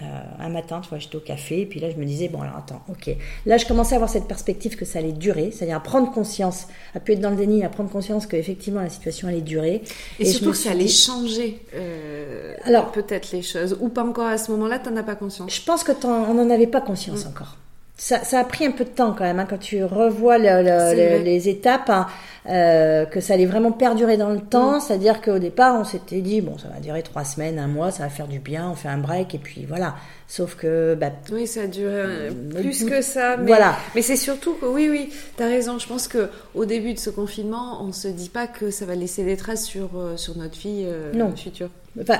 [0.00, 0.04] euh,
[0.40, 2.56] un matin, tu vois, j'étais au café et puis là je me disais bon alors
[2.56, 3.14] attends, ok.
[3.46, 6.66] Là je commençais à avoir cette perspective que ça allait durer, c'est-à-dire à prendre conscience,
[6.94, 9.82] à plus être dans le déni, à prendre conscience que effectivement la situation allait durer.
[10.18, 13.76] Et, surtout que ça allait changer euh, Alors- peut-être les choses.
[13.80, 15.54] Ou pas encore à ce moment-là, t'en as pas conscience.
[15.54, 17.28] Je pense que on n'en avait pas conscience Mm.
[17.28, 17.56] encore.
[18.04, 20.44] Ça, ça a pris un peu de temps quand même, hein, quand tu revois le-
[20.62, 21.18] le- C'est le- vrai.
[21.20, 22.08] les étapes, hein,
[22.48, 24.78] euh, que ça allait vraiment perdurer dans le temps.
[24.78, 24.80] Mm.
[24.80, 28.02] C'est-à-dire qu'au départ, on s'était dit, bon, ça va durer trois semaines, un mois, ça
[28.02, 29.94] va faire du bien, on fait un break, et puis voilà.
[30.26, 33.36] Sauf que, bah, Oui, ça a duré euh, Mm, plus que ça.
[33.36, 33.76] Mais, voilà.
[33.94, 35.78] mais c'est surtout que, oui, oui, t'as raison.
[35.78, 38.96] Je pense que au début de ce confinement, on se dit pas que ça va
[38.96, 41.36] laisser des traces sur, euh, sur notre vie euh, Non.
[41.36, 41.68] future.
[42.00, 42.18] Enfin,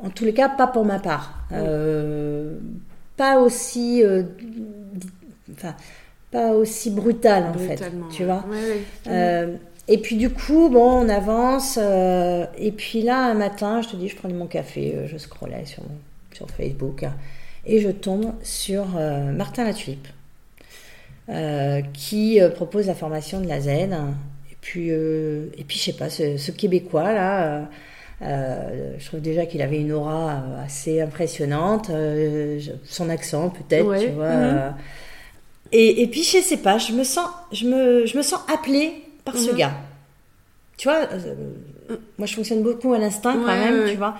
[0.00, 1.34] en tous les cas, pas pour ma part.
[3.22, 4.24] Pas aussi, euh,
[5.52, 5.76] enfin,
[6.32, 7.80] pas aussi brutal en fait.
[8.10, 8.44] Tu vois.
[8.50, 8.82] Ouais, ouais.
[9.06, 9.54] Euh,
[9.86, 11.78] et puis du coup, bon, on avance.
[11.80, 15.18] euh, et puis là, un matin, je te dis, je prenais mon café, euh, je
[15.18, 15.84] scrollais sur,
[16.32, 17.14] sur Facebook, hein,
[17.64, 18.86] et je tombe sur
[19.36, 20.08] Martin Latulipe,
[21.28, 23.68] euh, qui propose la formation de la Z.
[23.68, 27.68] Et puis, et puis je sais pas, ce, ce Québécois là.
[28.22, 34.00] Euh, je trouve déjà qu'il avait une aura assez impressionnante, euh, son accent peut-être, Ouais,
[34.06, 34.28] tu vois.
[34.30, 34.56] mhm.
[34.58, 34.70] euh.
[35.72, 38.94] et, et puis je sais pas, je me sens, je me, je me sens appelée
[39.24, 39.56] par ce Mhm.
[39.56, 39.72] gars.
[40.76, 41.34] Tu vois, euh,
[42.18, 44.14] moi je fonctionne beaucoup à l'instinct quand même, ouais, tu vois.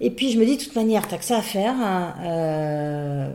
[0.00, 3.30] Et puis je me dis de toute manière, t'as que ça à faire, hein,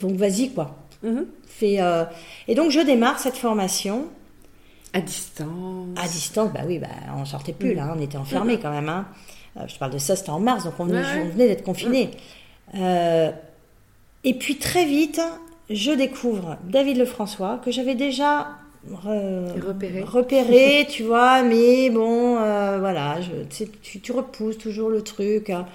[0.00, 0.76] donc vas-y quoi.
[1.02, 1.26] Mhm.
[1.46, 1.78] Fais,
[2.46, 4.06] Et donc je démarre cette formation
[4.92, 5.88] À distance.
[5.96, 7.76] à distance, bah oui, bah, on sortait plus Mm.
[7.76, 8.88] là, on était enfermés quand même.
[8.88, 9.06] hein.
[9.56, 11.22] Euh, je parle de ça, c'était en mars, donc on venait, Ouais, ouais.
[11.26, 12.10] on venait d'être confinés.
[12.74, 13.30] Euh,
[14.24, 15.20] et puis très vite,
[15.70, 18.48] je découvre David Lefrançois, que j'avais déjà
[18.90, 20.02] re- Repéré.
[20.02, 25.02] repéré, tu vois, mais bon, euh, voilà, je, tu, sais, tu, tu repousses toujours le
[25.02, 25.50] truc.
[25.50, 25.66] hein.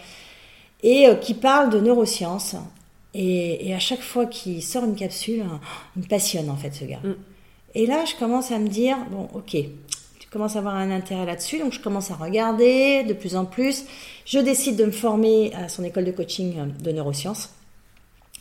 [0.82, 2.56] et euh, qui parle de neurosciences.
[3.16, 5.60] Et, et à chaque fois qu'il sort une capsule, hein,
[5.96, 7.00] il me passionne en fait ce gars.
[7.76, 9.52] Et là, je commence à me dire, bon, ok,
[10.20, 13.46] tu commences à avoir un intérêt là-dessus, donc je commence à regarder de plus en
[13.46, 13.86] plus.
[14.26, 17.54] Je décide de me former à son école de coaching euh, de neurosciences.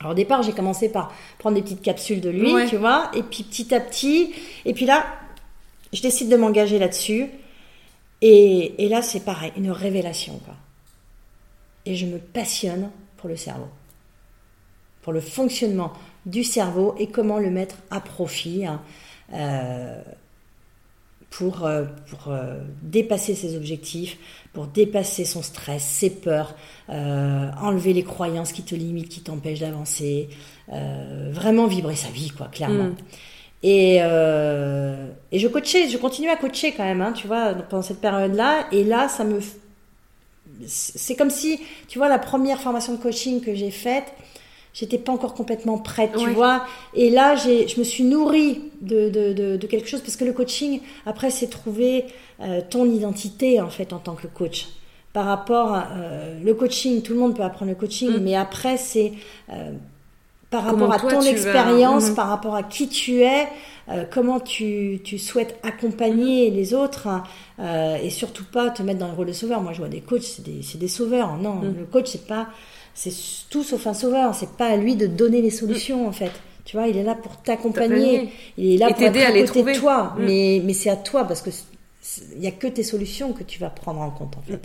[0.01, 2.67] Alors au départ, j'ai commencé par prendre des petites capsules de lui, Ouais.
[2.69, 4.33] tu vois, et puis petit à petit,
[4.65, 5.07] et puis là,
[5.93, 7.27] je décide de m'engager là-dessus.
[8.21, 10.55] Et, et là, c'est pareil, une révélation, quoi.
[11.87, 13.67] Et je me passionne pour le cerveau,
[15.03, 15.93] pour le fonctionnement
[16.27, 18.65] du cerveau et comment le mettre à profit.
[18.67, 18.81] hein.
[19.33, 20.03] Euh,
[21.33, 24.19] pour, euh, pour euh, dépasser ses objectifs,
[24.53, 26.55] pour dépasser son stress, ses peurs,
[26.91, 30.29] euh, enlever les croyances qui te limitent, qui t'empêchent d'avancer,
[30.69, 32.85] vraiment vibrer sa vie, quoi, clairement.
[32.85, 32.97] Mm.
[33.65, 38.01] Et, et je coachais, je continuais à coacher quand même, hein, tu vois, pendant cette
[38.01, 38.67] période-là.
[38.73, 39.41] Et là, ça me.
[40.67, 44.15] C'est comme si, tu vois, la première formation de coaching que j'ai faite,
[44.73, 46.65] j'étais pas encore complètement prête, tu vois.
[46.95, 50.33] Et là, j'ai, je me suis nourrie de, de, de, quelque chose parce que le
[50.33, 52.07] coaching, après, c'est trouver
[52.41, 54.69] euh, ton identité en fait en tant que coach.
[55.13, 58.23] Par rapport à euh, le coaching, tout le monde peut apprendre le coaching, mm.
[58.23, 59.13] mais après, c'est
[59.51, 59.73] euh,
[60.49, 62.15] par rapport à ton expérience, mm-hmm.
[62.15, 63.49] par rapport à qui tu es,
[64.11, 66.55] comment tu, tu, souhaites accompagner mm-hmm.
[66.55, 67.09] les autres
[67.59, 69.63] et surtout pas te mettre dans le rôle de sauveur.
[69.63, 71.39] Moi, je vois des coachs, c'est des, des, sauveurs.
[71.39, 71.75] Non, mm.
[71.79, 72.49] le coach, c'est pas
[72.95, 73.13] c'est
[73.51, 74.35] tout sauf un sauveur.
[74.35, 76.33] C'est pas à lui de donner les solutions, en fait.
[76.65, 78.31] Tu vois, il est là pour t'accompagner.
[78.57, 80.15] Il est là pour être à, côté de toi.
[80.17, 80.25] Mm.
[80.25, 81.51] Mais, mais c'est à toi parce que
[82.33, 84.57] il n'y a que tes solutions que tu vas prendre en compte, en fait.
[84.57, 84.61] Mm.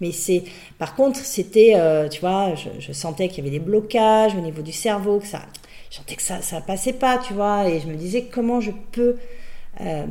[0.00, 0.44] Mais c'est,
[0.78, 4.62] par contre, c'était, euh, tu vois, je, sentais qu'il y avait des blocages au niveau
[4.62, 5.42] du cerveau, que ça,
[5.90, 8.70] je sentais que ça, ça passait pas, tu vois, et je me disais comment je
[8.92, 9.16] peux
[9.80, 10.06] euh,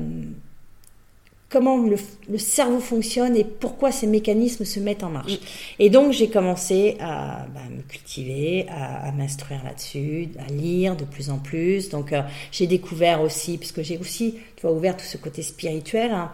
[1.56, 5.36] comment le, cerveau fonctionne et pourquoi ces mécanismes se mettent en marche.
[5.36, 5.46] Mm.
[5.80, 11.30] Et donc j'ai commencé à bah, me cultiver, à, m'instruire là-dessus, à lire de plus
[11.30, 11.88] en plus.
[11.88, 16.12] Donc euh, j'ai découvert aussi, puisque j'ai aussi, tu vois, ouvert tout ce côté spirituel.
[16.12, 16.30] Hein.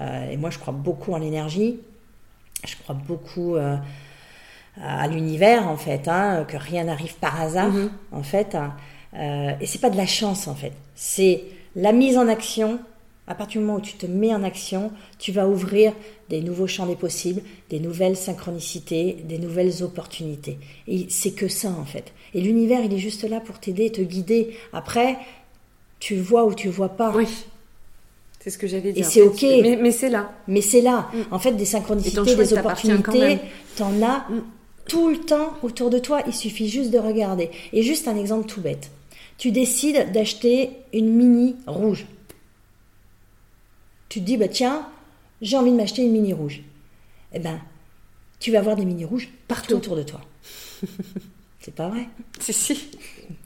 [0.00, 1.78] Euh, et moi je crois beaucoup en l'énergie.
[2.66, 3.76] Je crois beaucoup euh,
[4.82, 7.90] à l'univers en fait, hein, que rien n'arrive par hasard mm-hmm.
[8.10, 8.56] en fait.
[8.56, 8.74] Hein.
[9.60, 11.44] et c'est pas de la chance en fait, c'est
[11.76, 12.80] la mise en action
[13.26, 15.92] à partir du moment où tu te mets en action, tu vas ouvrir
[16.28, 20.58] des nouveaux champs des possibles, des nouvelles synchronicités, des nouvelles opportunités.
[20.86, 22.12] Et c'est que ça en fait.
[22.34, 24.56] Et l'univers, il est juste là pour t'aider, te guider.
[24.72, 25.16] Après,
[25.98, 27.12] tu vois ou tu vois pas.
[27.14, 27.26] Oui.
[28.40, 29.00] C'est ce que j'avais dit.
[29.00, 29.42] Et c'est ok.
[29.42, 30.30] Mais, c'est là.
[30.46, 31.10] Mais c'est là.
[31.12, 31.34] Mm.
[31.34, 33.38] En fait, des synchronicités, des opportunités,
[33.76, 34.42] t'en as mm.
[34.86, 36.22] tout le temps autour de toi.
[36.28, 37.50] Il suffit juste de regarder.
[37.72, 38.90] Et juste un exemple tout bête.
[39.36, 42.06] Tu décides d'acheter une mini rouge
[44.08, 44.86] tu te dis, bah tiens,
[45.40, 46.62] j'ai envie de m'acheter une mini rouge.
[47.32, 47.60] Eh ben,
[48.38, 50.20] tu vas avoir des mini rouges partout autour de toi.
[51.60, 52.06] C'est pas vrai
[52.38, 52.90] Si, si.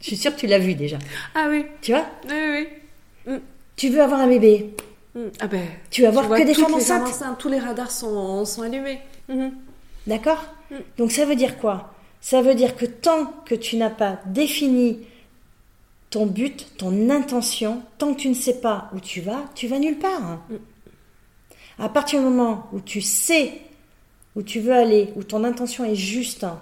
[0.00, 0.98] Je suis sûre que tu l'as vu déjà.
[1.34, 1.64] Ah oui.
[1.80, 3.32] Tu vois Oui, oui.
[3.32, 3.38] Mm.
[3.76, 4.74] Tu veux avoir un bébé
[5.14, 5.20] mm.
[5.40, 5.66] Ah ben.
[5.90, 7.38] Tu vas voir que des femmes enceintes.
[7.38, 9.00] Tous les radars sont, sont allumés.
[9.30, 9.50] Mm-hmm.
[10.06, 10.74] D'accord mm.
[10.98, 11.94] Donc ça veut dire quoi?
[12.20, 14.98] Ça veut dire que tant que tu n'as pas défini
[16.10, 19.78] ton but, ton intention, tant que tu ne sais pas où tu vas, tu vas
[19.78, 20.22] nulle part.
[20.22, 20.42] Hein.
[21.78, 23.52] À partir du moment où tu sais
[24.36, 26.60] où tu veux aller, où ton intention est juste, hein,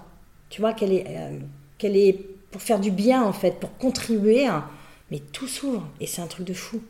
[0.49, 1.37] tu vois qu'elle est, euh,
[1.77, 2.13] qu'elle est
[2.51, 4.65] pour faire du bien en fait, pour contribuer, hein,
[5.11, 6.81] mais tout s'ouvre et c'est un truc de fou.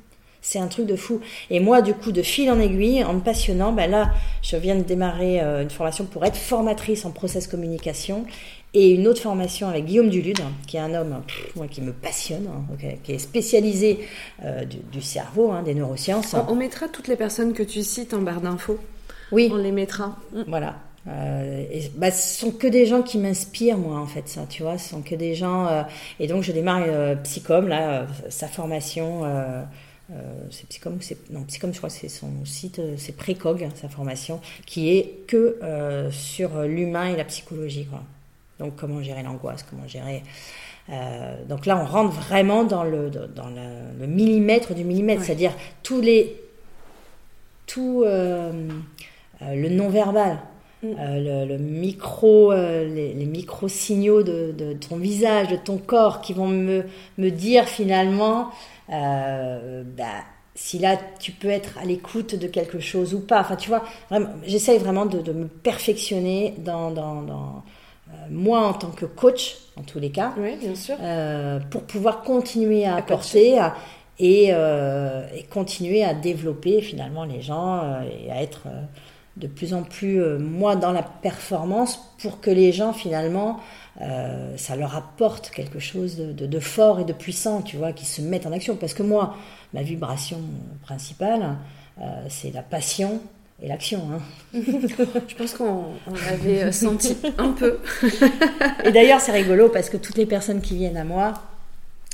[0.42, 1.20] C'est un truc de fou.
[1.50, 4.76] Et moi, du coup, de fil en aiguille, en me passionnant, ben là, je viens
[4.76, 8.26] de démarrer euh, une formation pour être formatrice en process communication
[8.74, 11.22] et une autre formation avec Guillaume Dulude, qui est un homme
[11.56, 14.00] moi, qui me passionne, hein, qui est spécialisé
[14.44, 16.36] euh, du, cerveau, hein, des neurosciences.
[16.48, 18.78] On, mettra toutes les personnes que tu cites en barre d'infos.
[19.32, 19.50] Oui.
[19.52, 20.18] On les mettra.
[20.34, 20.42] Mm.
[20.48, 20.76] Voilà.
[21.08, 24.62] Euh, et, bah, ce sont que des gens qui m'inspirent, moi, en fait, ça, tu
[24.62, 24.78] vois.
[24.78, 25.66] Ce sont que des gens.
[25.68, 25.82] Euh,
[26.20, 26.86] et donc, je démarre
[27.24, 29.24] Psycom, là, sa formation.
[30.52, 31.18] c'est Psycom ou c'est.
[31.32, 35.58] Non, Psycom, je crois que c'est son site, c'est Précog, sa formation, qui est que
[36.12, 38.04] sur l'humain et la psychologie, quoi.
[38.60, 40.24] Donc comment gérer l'angoisse, comment gérer...
[40.92, 45.54] Euh, donc là, on rentre vraiment dans le, dans le, millimètre du millimètre, c'est-à-dire
[45.84, 46.36] tous les...
[47.68, 48.52] Tout euh,
[49.44, 50.40] euh, le non-verbal,
[50.82, 50.88] mm.
[50.98, 56.84] le, micro, les, micro-signaux de, ton visage, de ton corps, qui vont me,
[57.18, 58.50] me dire finalement...
[58.90, 60.24] Bah,
[60.56, 63.40] si là tu peux être à l'écoute de quelque chose ou pas.
[63.40, 63.84] Enfin, tu vois,
[64.44, 67.64] j'essaye vraiment de, me perfectionner dans, dans, dans,
[68.30, 70.96] moi en tant que coach, en tous les cas, bien sûr.
[71.02, 73.60] Euh, pour pouvoir continuer à, apporter
[74.20, 78.68] et, euh, et, continuer à développer finalement les gens et à être
[79.38, 83.60] de plus en plus, moi, dans la performance pour que les gens finalement,
[84.58, 88.22] ça leur apporte quelque chose de, de, fort et de puissant, tu vois, qui se
[88.22, 88.76] mettent en action.
[88.76, 89.36] Parce que moi,
[89.74, 90.40] ma vibration
[90.84, 91.56] principale,
[92.28, 93.22] c'est la passion,
[93.62, 94.02] et l'action.
[94.14, 94.22] Hein.
[95.28, 95.86] Je pense qu'on
[96.30, 97.80] l'avait euh, senti un peu.
[98.84, 101.34] et d'ailleurs, c'est rigolo parce que toutes les personnes qui viennent à moi,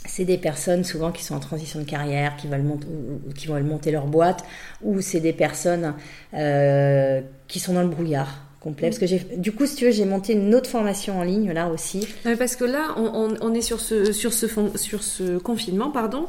[0.08, 3.48] c'est des personnes souvent qui sont en transition de carrière, qui veulent monter, ou, qui
[3.48, 4.44] veulent monter leur boîte,
[4.82, 5.94] ou c'est des personnes
[6.34, 8.42] euh, qui sont dans le brouillard.
[8.62, 8.90] Complet.
[8.90, 11.52] Parce que j'ai, du coup, si tu veux, j'ai monté une autre formation en ligne
[11.52, 12.08] là aussi.
[12.40, 16.26] parce que là, on, est sur ce, sur, ce, sur ce confinement, pardon,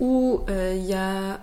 [0.00, 1.38] où euh, il y a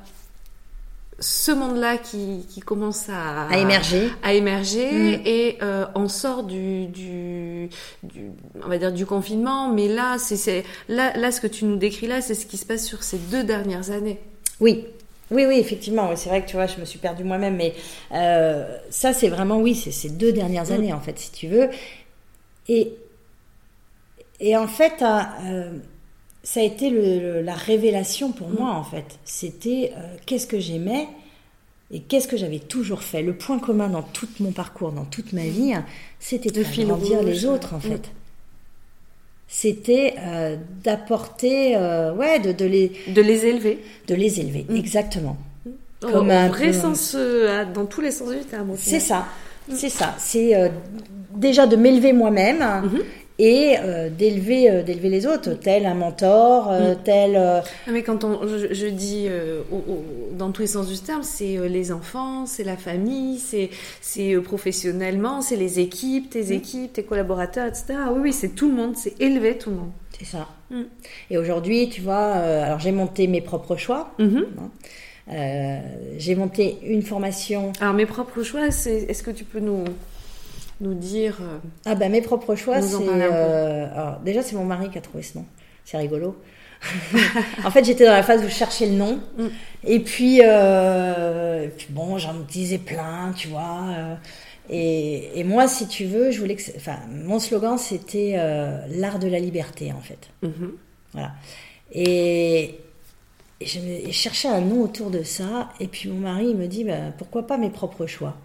[1.23, 5.21] ce monde-là qui, qui, commence à, à émerger, à émerger mm.
[5.25, 7.69] et euh, on sort du, du,
[8.03, 8.31] du,
[8.61, 12.07] on va dire du confinement, mais là, c'est là, là, ce que tu nous décris
[12.07, 14.19] là, c'est ce qui se passe sur ces deux dernières années.
[14.59, 14.85] Oui,
[15.31, 16.13] oui, oui, effectivement.
[16.15, 17.73] C'est vrai que tu vois, je me suis perdue moi-même, mais
[18.11, 20.73] euh, ça, c'est vraiment, oui, c'est ces deux dernières mm.
[20.73, 21.69] années, en fait, si tu veux.
[22.67, 22.93] Et,
[24.41, 25.71] et en fait, euh,
[26.43, 26.89] ça a été
[27.41, 28.55] la révélation pour mm.
[28.59, 29.17] moi, en fait.
[29.23, 31.07] C'était euh, qu'est-ce que j'aimais
[31.91, 33.21] et qu'est-ce que j'avais toujours fait.
[33.21, 35.73] Le point commun dans tout mon parcours, dans toute ma vie,
[36.19, 37.81] c'était de, faire grandir les autres, en mm.
[37.81, 38.11] fait.
[39.47, 42.91] C'était euh, d'apporter, euh, ouais, de, de, les...
[43.07, 43.79] De les élever.
[44.07, 44.75] De les élever, mm.
[44.75, 45.37] exactement.
[46.01, 47.15] Comme un vrai sens,
[47.73, 48.73] dans tous les sens du terme.
[48.75, 49.25] C'est ça,
[49.73, 50.13] c'est ça.
[50.17, 50.69] C'est
[51.33, 53.03] déjà de m'élever moi-même, mm-hmm
[53.39, 56.97] et euh, d'élever euh, d'élever les autres tel un mentor euh, mm.
[57.03, 59.27] tel ah, mais quand on, je, dis
[60.37, 65.41] dans tous les sens du terme c'est les enfants c'est la famille c'est c'est professionnellement
[65.41, 66.51] c'est les équipes tes mm.
[66.51, 69.91] équipes tes collaborateurs etc oui oui c'est tout le monde c'est élever tout le monde
[70.17, 70.83] c'est ça mm.
[71.31, 74.45] et aujourd'hui tu vois alors j'ai monté mes propres choix mm-hmm.
[75.31, 75.81] hein.
[76.17, 79.85] j'ai monté une formation alors mes propres choix c'est est-ce que tu peux nous
[80.81, 82.95] nous dire euh, Ah ben mes propres choix, c'est...
[83.01, 83.87] Euh,
[84.23, 85.45] déjà c'est mon mari qui a trouvé ce nom.
[85.85, 86.35] C'est rigolo.
[87.65, 89.19] en fait, j'étais dans la phase où je cherchais le nom.
[89.37, 89.47] Mm.
[89.85, 94.17] Et puis, euh, puis bon, j'en disais plein, tu vois.
[94.69, 96.63] Et, et, moi, si tu veux, je voulais que...
[96.75, 98.35] Enfin, mon slogan, c'était
[98.89, 100.29] l'art de la liberté, en fait.
[100.43, 100.71] Mm-hmm.
[101.13, 101.31] Voilà.
[101.93, 102.79] Et,
[103.61, 105.69] et je cherchais un nom autour de ça.
[105.79, 108.35] Et puis mon mari, il me dit, bah, pourquoi pas mes propres choix?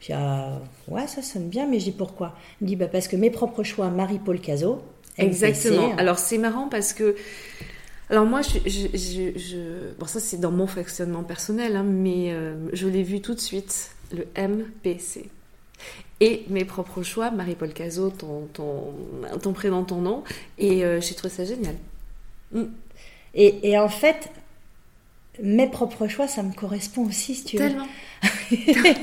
[0.00, 3.16] J'ai ah, ouais, ça sonne bien, mais j'ai pourquoi Il me dit, bah, parce que
[3.16, 4.82] mes propres choix, Marie-Paul Cazot.
[5.16, 5.94] Exactement.
[5.96, 7.16] Alors, c'est marrant parce que.
[8.10, 8.58] Alors, moi, je.
[8.68, 13.34] je, Bon, ça, c'est dans mon fonctionnement personnel, hein, mais euh, je l'ai vu tout
[13.34, 15.28] de suite, le MPC.
[16.20, 18.94] Et mes propres choix, Marie-Paul Cazot, ton, ton,
[19.42, 20.22] ton, prénom, ton nom.
[20.58, 21.74] Et euh, j'ai trouvé ça génial.
[22.52, 22.64] Mm.
[23.34, 24.30] Et, et en fait,
[25.42, 27.84] mes propres choix, ça me correspond aussi, si tu Tellement.
[27.84, 28.56] veux.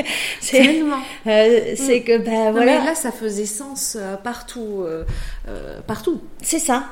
[0.41, 0.99] c'est Tellement.
[1.27, 2.79] Euh, c'est que ben voilà.
[2.79, 5.03] mais là, ça faisait sens euh, partout, euh,
[5.87, 6.21] partout.
[6.41, 6.85] C'est ça.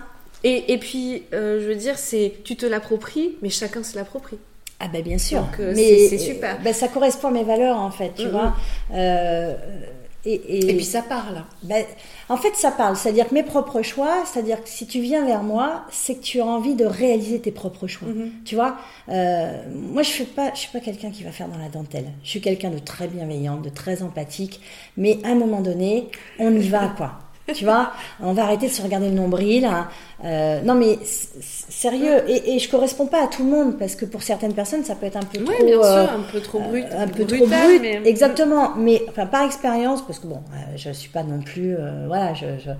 [0.43, 4.37] Et, et puis, je veux dire, c'est tu te l'appropries, mais chacun se l'approprie.
[4.79, 5.47] Ah ben bien sûr.
[5.59, 6.59] mais c'est super.
[6.61, 8.53] Ben, ça correspond à mes valeurs en fait, tu vois.
[10.25, 11.43] Et, puis ça parle.
[11.63, 11.83] Ben,
[12.29, 12.95] en fait, ça parle.
[12.95, 16.39] C'est-à-dire que mes propres choix, c'est-à-dire que si tu viens vers moi, c'est que tu
[16.39, 18.07] as envie de réaliser tes propres choix.
[18.07, 18.31] Mhm.
[18.45, 18.77] Tu vois,
[19.09, 22.07] euh, moi, je ne pas, je suis pas quelqu'un qui va faire dans la dentelle.
[22.23, 24.61] Je suis quelqu'un de très bienveillant, de très empathique.
[24.95, 26.07] Mais à un moment donné,
[26.39, 27.19] on y va, quoi
[27.53, 27.91] tu vois,
[28.21, 29.65] on va arrêter de se regarder le nombril.
[29.65, 29.87] Hein.
[30.23, 34.05] Euh, non mais sérieux, et, et je correspond pas à tout le monde parce que
[34.05, 36.39] pour certaines personnes ça peut être un peu oui, trop, bien sûr, euh, un peu
[36.39, 38.75] trop brut, un peu trop brut, exactement.
[38.77, 41.75] Mais enfin par expérience, parce que bon, euh, je suis pas non plus,
[42.07, 42.71] voilà, je, je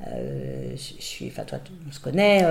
[0.00, 1.58] je, suis, enfin toi,
[1.88, 2.44] on se connaît.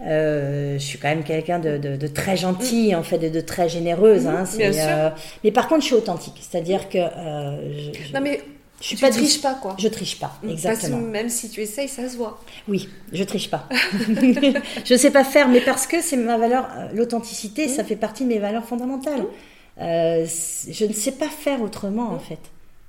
[0.00, 2.98] je suis quand même quelqu'un de, de, très gentil, mm.
[2.98, 4.26] en fait, de, de très généreuse.
[4.26, 5.12] Hein, Bien sûr.
[5.42, 6.98] mais par contre, je suis authentique, c'est-à-dire que.
[6.98, 8.40] Je, non mais
[8.84, 9.76] je suis tu pas triches pas, quoi.
[9.78, 10.98] Je triche pas, exactement.
[10.98, 12.38] Parce que même si tu essayes, ça se voit.
[12.68, 13.66] Oui, je triche pas.
[14.84, 17.86] je sais pas faire, mais parce que c'est ma valeur, euh, l'authenticité, ça mm.
[17.86, 19.22] fait partie de mes valeurs fondamentales.
[19.22, 19.80] Mm.
[19.80, 20.26] Euh,
[20.70, 22.20] je ne sais pas faire autrement, en mm.
[22.20, 22.38] fait.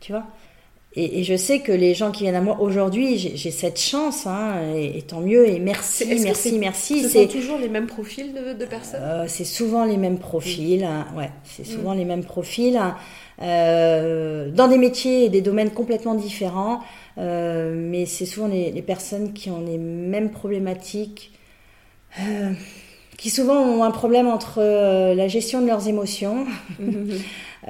[0.02, 0.26] Tu vois
[0.98, 4.74] et, je sais que les gens qui viennent à moi aujourd'hui, j'ai cette chance, hein,
[4.78, 7.04] et, tant mieux, et merci, merci, merci.
[7.04, 9.02] Ce sont toujours les mêmes profils de, personnes?
[9.04, 12.78] Euh, C'est souvent les mêmes profils, hein, ouais, c'est souvent les mêmes profils.
[12.78, 12.96] Hein.
[13.42, 16.80] Euh, dans des métiers et des domaines complètement différents,
[17.18, 21.34] euh, mais c'est souvent les, personnes qui ont les mêmes problématiques,
[22.22, 22.54] euh,
[23.18, 24.62] qui souvent ont un problème entre
[25.14, 26.46] la gestion de leurs émotions,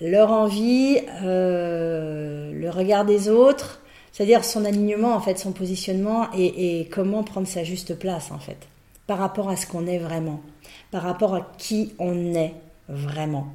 [0.00, 3.82] leur envie, le regard des autres,
[4.12, 8.38] c'est-à-dire son alignement en fait, son positionnement et, et comment prendre sa juste place en
[8.38, 8.68] fait,
[9.06, 10.40] par rapport à ce qu'on est vraiment,
[10.90, 12.54] par rapport à qui on est
[12.88, 13.48] vraiment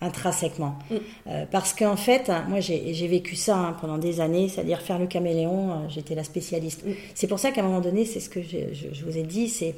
[0.00, 0.78] intrinsèquement.
[0.90, 0.94] Mm.
[1.28, 5.06] Euh, parce qu'en fait, moi j'ai vécu ça hein, pendant des années, c'est-à-dire faire le
[5.06, 6.84] caméléon, euh, j'étais la spécialiste.
[6.84, 6.92] Mm.
[7.14, 9.48] C'est pour ça qu'à un moment donné, c'est ce que je, je, vous ai dit,
[9.48, 9.74] c'est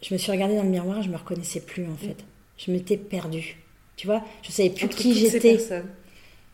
[0.00, 2.16] je me suis regardée dans le miroir, je me reconnaissais plus en fait.
[2.56, 3.56] Je m'étais perdue.
[3.96, 5.58] Tu vois, je savais plus qui j'étais.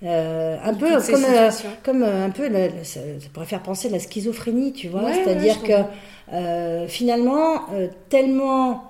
[0.05, 1.51] Euh, un peu comme, euh,
[1.83, 2.49] comme un peu,
[2.85, 3.01] ça,
[3.33, 5.13] pourrait faire penser à la schizophrénie, tu vois.
[5.13, 7.67] C'est-à-dire que finalement,
[8.09, 8.89] tellement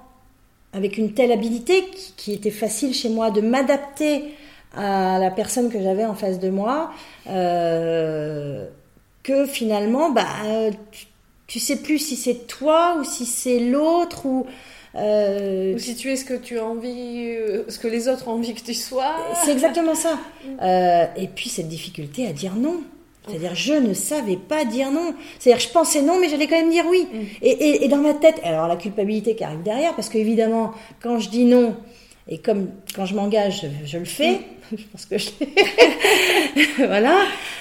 [0.72, 1.84] avec une telle habilité
[2.16, 4.34] qui, était facile chez moi de m'adapter
[4.76, 6.90] à la personne que j'avais en face de moi,
[7.26, 8.66] euh,
[9.22, 10.26] que finalement, bah,
[11.46, 14.46] tu, sais plus si c'est toi ou si c'est l'autre ou
[14.94, 18.28] Euh, Ou si tu es ce que tu as envie, euh, ce que les autres
[18.28, 19.14] ont envie que tu sois.
[19.44, 20.18] C'est exactement ça.
[20.62, 22.82] Euh, et puis cette difficulté à dire non.
[23.28, 25.14] C'est-à-dire, je ne savais pas dire non.
[25.38, 27.06] C'est-à-dire, je pensais non, mais j'allais quand même dire oui.
[27.12, 27.18] Mm.
[27.42, 31.28] Et, et, dans ma tête, alors la culpabilité qui arrive derrière, parce qu'évidemment, quand je
[31.28, 31.76] dis non,
[32.28, 34.32] et comme quand je m'engage, je, le fais.
[34.32, 34.38] Mm.
[34.76, 35.30] je pense que je
[36.86, 37.16] voilà.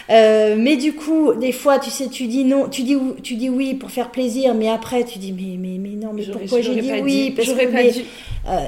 [0.10, 3.50] Euh, mais du coup, des fois, tu sais, tu dis non, tu dis, tu dis
[3.50, 6.76] oui pour faire plaisir, mais après, tu dis mais, mais, mais non, mais pourquoi j'ai
[6.82, 7.32] dit oui?
[7.32, 8.02] parce que, pas dû.
[8.48, 8.68] Euh,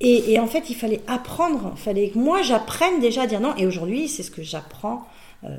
[0.00, 3.40] et, et, en fait, il fallait apprendre, il fallait que moi j'apprenne déjà à dire
[3.40, 3.54] non.
[3.56, 5.06] Et aujourd'hui, c'est ce que j'apprends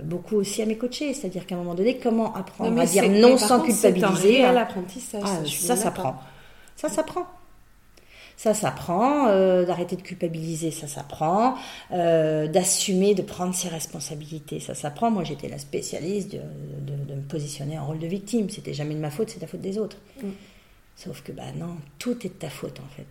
[0.04, 3.38] beaucoup aussi à mes coachés, c'est-à-dire qu'à un moment donné, comment apprendre à dire non
[3.38, 4.36] sans culpabiliser.
[4.36, 5.24] C'est un apprentissage.
[5.26, 6.16] Ah, ça, ça prend.
[6.76, 7.28] Ça, ça prend.
[8.36, 11.56] Ça s'apprend, euh, d'arrêter de culpabiliser, ça s'apprend,
[11.92, 15.12] euh, d'assumer, de prendre ses responsabilités, ça s'apprend.
[15.12, 18.50] Moi, j'étais la spécialiste de, me positionner en rôle de victime.
[18.50, 19.98] C'était jamais de ma faute, c'est la faute des autres.
[20.22, 20.30] Mm.
[20.96, 23.08] Sauf que, bah non, tout est de ta faute en fait.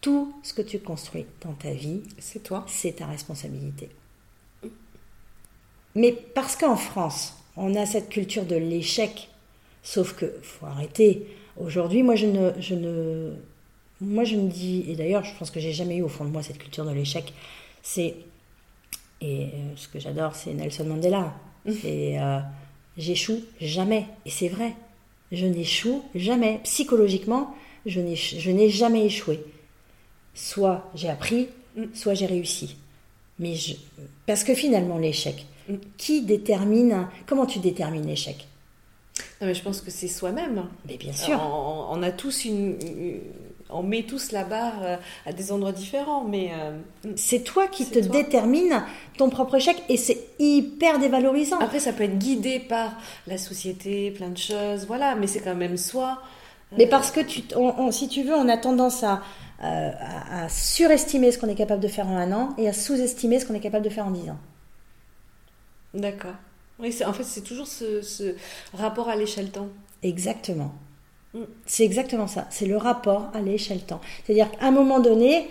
[0.00, 2.64] Tout ce que tu construis dans ta vie, c'est toi.
[2.68, 3.88] C'est ta responsabilité.
[5.94, 9.28] Mais parce qu'en France, on a cette culture de l'échec,
[9.82, 11.26] sauf que faut arrêter.
[11.58, 13.32] Aujourd'hui, moi, je ne, je ne,
[14.00, 16.30] moi, je me dis, et d'ailleurs, je pense que j'ai jamais eu au fond de
[16.30, 17.32] moi cette culture de l'échec.
[17.82, 18.14] C'est,
[19.20, 21.34] et euh, ce que j'adore, c'est Nelson Mandela.
[21.84, 22.40] Et euh,
[22.96, 24.06] j'échoue jamais.
[24.26, 24.74] Et c'est vrai.
[25.30, 26.60] Je n'échoue jamais.
[26.64, 27.54] Psychologiquement,
[27.86, 29.40] je n'ai jamais échoué.
[30.34, 31.84] Soit j'ai appris, mm.
[31.94, 32.76] soit j'ai réussi.
[33.38, 33.74] Mais je,
[34.26, 35.46] parce que finalement, l'échec.
[35.96, 38.46] Qui détermine, comment tu détermines l'échec?
[39.40, 40.64] Non, mais je pense que c'est soi-même.
[40.88, 41.38] Mais bien sûr.
[41.90, 42.78] On, a tous une,
[43.70, 46.78] on met tous la barre euh, à des endroits différents, mais euh,
[47.16, 48.82] c'est toi qui te détermine
[49.18, 51.58] ton propre échec et c'est hyper dévalorisant.
[51.58, 52.92] Après, ça peut être guidé par
[53.26, 56.22] la société, plein de choses, voilà, mais c'est quand même soi.
[56.78, 57.42] Mais parce que tu,
[57.90, 59.20] si tu veux, on a tendance à,
[59.62, 59.90] euh,
[60.30, 63.46] à, surestimer ce qu'on est capable de faire en un an et à sous-estimer ce
[63.46, 64.38] qu'on est capable de faire en dix ans.
[65.94, 66.34] D'accord.
[66.78, 68.34] Oui, en fait, c'est toujours ce, ce
[68.74, 69.68] rapport à l'échelle temps.
[70.02, 70.72] Exactement.
[71.64, 72.46] C'est exactement ça.
[72.50, 74.00] C'est le rapport à l'échelle temps.
[74.24, 75.48] C'est-à-dire qu'à un moment donné,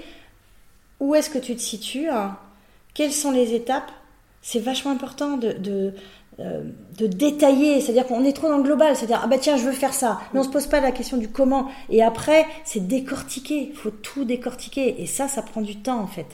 [1.00, 2.38] où est-ce que tu te situes hein?
[2.94, 3.92] Quelles sont les étapes?
[4.42, 5.94] C'est vachement important de, de,
[6.40, 6.64] euh,
[7.00, 7.82] détailler.
[7.82, 8.96] C'est-à-dire qu'on est trop dans le global.
[8.96, 10.20] C'est-à-dire, ah bah tiens, je veux faire ça.
[10.34, 11.70] Mais on ne se pose pas la question du comment.
[11.90, 13.70] Et après, c'est décortiquer.
[13.72, 15.02] Il faut tout décortiquer.
[15.02, 16.28] Et ça, ça prend du temps en fait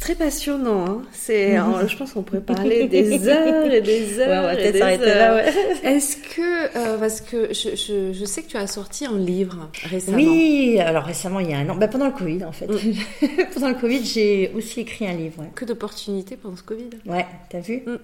[0.00, 0.86] très passionnant.
[0.86, 1.02] Hein.
[1.12, 4.28] C'est, je pense qu'on pourrait parler des heures et des heures.
[4.28, 5.34] Ouais, on va peut-être s'arrêter là.
[5.34, 5.52] Ouais.
[5.84, 10.16] Est-ce que, euh, parce que je, je, sais que tu as sorti un livre récemment.
[10.16, 12.66] Oui, alors récemment, il y a un an, bah, pendant le Covid en fait.
[12.66, 12.94] Mm.
[13.54, 15.44] pendant le Covid, j'ai aussi écrit un livre.
[15.54, 16.90] Que d'opportunités pendant ce Covid.
[17.06, 17.98] Ouais, t'as vu mm.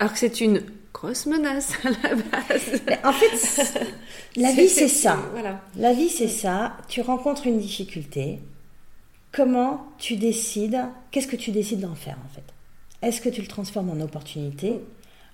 [0.00, 0.62] Alors que c'est une
[0.92, 2.82] grosse menace à la base.
[3.04, 3.80] en fait,
[4.36, 5.18] la vie c'est ça.
[5.32, 5.60] Voilà.
[5.76, 6.76] La vie c'est ça.
[6.88, 8.40] Tu rencontres une difficulté
[9.34, 10.80] comment tu décides,
[11.10, 12.44] qu'est-ce que tu décides d'en faire en fait?
[13.06, 14.80] Est-ce que tu le transformes en opportunité?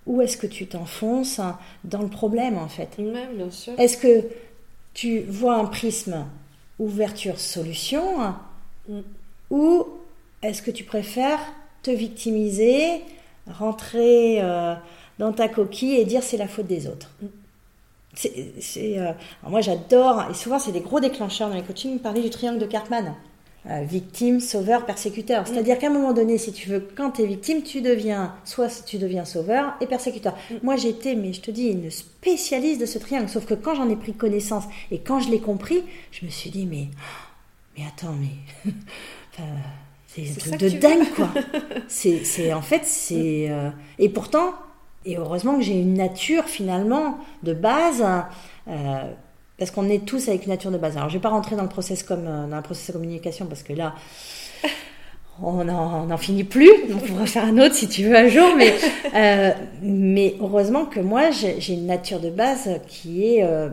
[0.06, 1.40] Ou est-ce que tu t'enfonces
[1.84, 2.98] dans le problème en fait?
[2.98, 3.78] Même, bien sûr.
[3.78, 4.26] Est-ce que
[4.94, 6.26] tu vois un prisme
[6.78, 8.34] ouverture-solution?
[8.88, 9.00] Mm.
[9.50, 9.86] ou
[10.42, 11.38] est-ce que tu préfères
[11.82, 13.02] te victimiser,
[13.46, 14.74] rentrer euh,
[15.18, 17.10] dans ta coquille et dire c'est la faute des autres?
[17.20, 17.26] Mm.
[18.14, 19.12] c'est, euh,
[19.46, 22.66] moi j'adore, et souvent c'est des gros déclencheurs dans les coachings, parler du triangle de
[22.66, 23.14] Cartman.
[23.66, 25.46] Euh, victime, sauveur, persécuteur.
[25.46, 28.86] C'est-à-dire qu'à un moment donné, si tu veux, quand tu es victime, tu deviens, soit
[28.86, 30.34] tu deviens sauveur et persécuteur.
[30.50, 30.54] Mm.
[30.62, 33.28] Moi, j'étais, mais je te dis, une spécialiste de ce triangle.
[33.28, 36.48] Sauf que quand j'en ai pris connaissance et quand je l'ai compris, je me suis
[36.48, 36.88] dit, mais,
[37.76, 38.72] mais attends, mais.
[40.06, 41.28] c'est un truc de dingue, quoi.
[41.88, 43.50] c'est, en fait, c'est.
[43.50, 43.68] Euh,
[43.98, 44.54] et pourtant,
[45.04, 48.02] et heureusement que j'ai une nature, finalement, de base.
[48.68, 49.12] Euh,
[49.60, 50.96] parce qu'on est tous avec une nature de base.
[50.96, 52.92] Alors, je ne vais pas rentrer dans le process comme euh, dans le process de
[52.94, 53.94] communication parce que là,
[55.42, 56.72] on n'en finit plus.
[56.90, 58.54] On pourra faire un autre si tu veux un jour.
[58.56, 58.74] Mais,
[59.14, 59.50] euh,
[59.82, 63.68] mais heureusement que moi, j'ai une nature de base qui est, euh,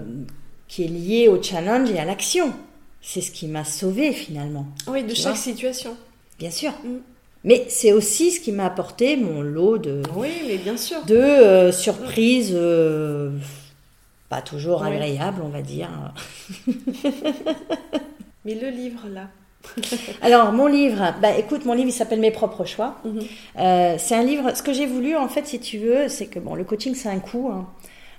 [0.67, 2.51] qui est liée au challenge et à l'action.
[3.01, 4.65] C'est ce qui m'a sauvée finalement.
[4.87, 5.95] Oui, de chaque situation.
[6.37, 6.71] Bien sûr.
[6.83, 6.97] Mm.
[7.45, 10.97] Mais c'est aussi ce qui m'a apporté mon lot de, oui, mais bien sûr.
[11.05, 12.53] de surprises
[14.29, 15.89] pas toujours agréable, on va dire.
[18.45, 19.29] Mais le livre, là
[20.21, 22.95] Alors, mon livre, bah, écoute, mon livre, il s'appelle Mes propres choix.
[23.03, 23.19] Mhm.
[23.59, 26.39] Euh, c'est un livre, ce que j'ai voulu, en fait, si tu veux, c'est que
[26.39, 27.67] bon, le coaching, c'est un coût, hein,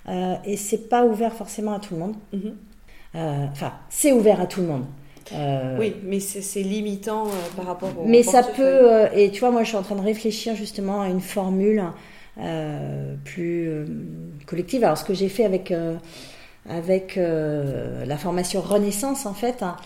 [0.09, 2.17] euh, et c'est pas ouvert forcément à tout le monde.
[2.33, 2.57] Mhm.
[3.15, 4.85] Euh, enfin, c'est ouvert à tout le monde.
[5.79, 7.25] oui, mais c'est limitant
[7.57, 8.05] par rapport au.
[8.07, 11.09] Mais ça peut, et tu vois, moi, je suis en train de réfléchir justement à
[11.09, 11.85] une formule
[13.25, 13.85] plus euh,
[14.47, 14.85] collective.
[14.85, 15.97] Alors, ce que j'ai fait avec, euh,
[16.69, 19.63] avec la formation Renaissance en fait.
[19.63, 19.77] Hein.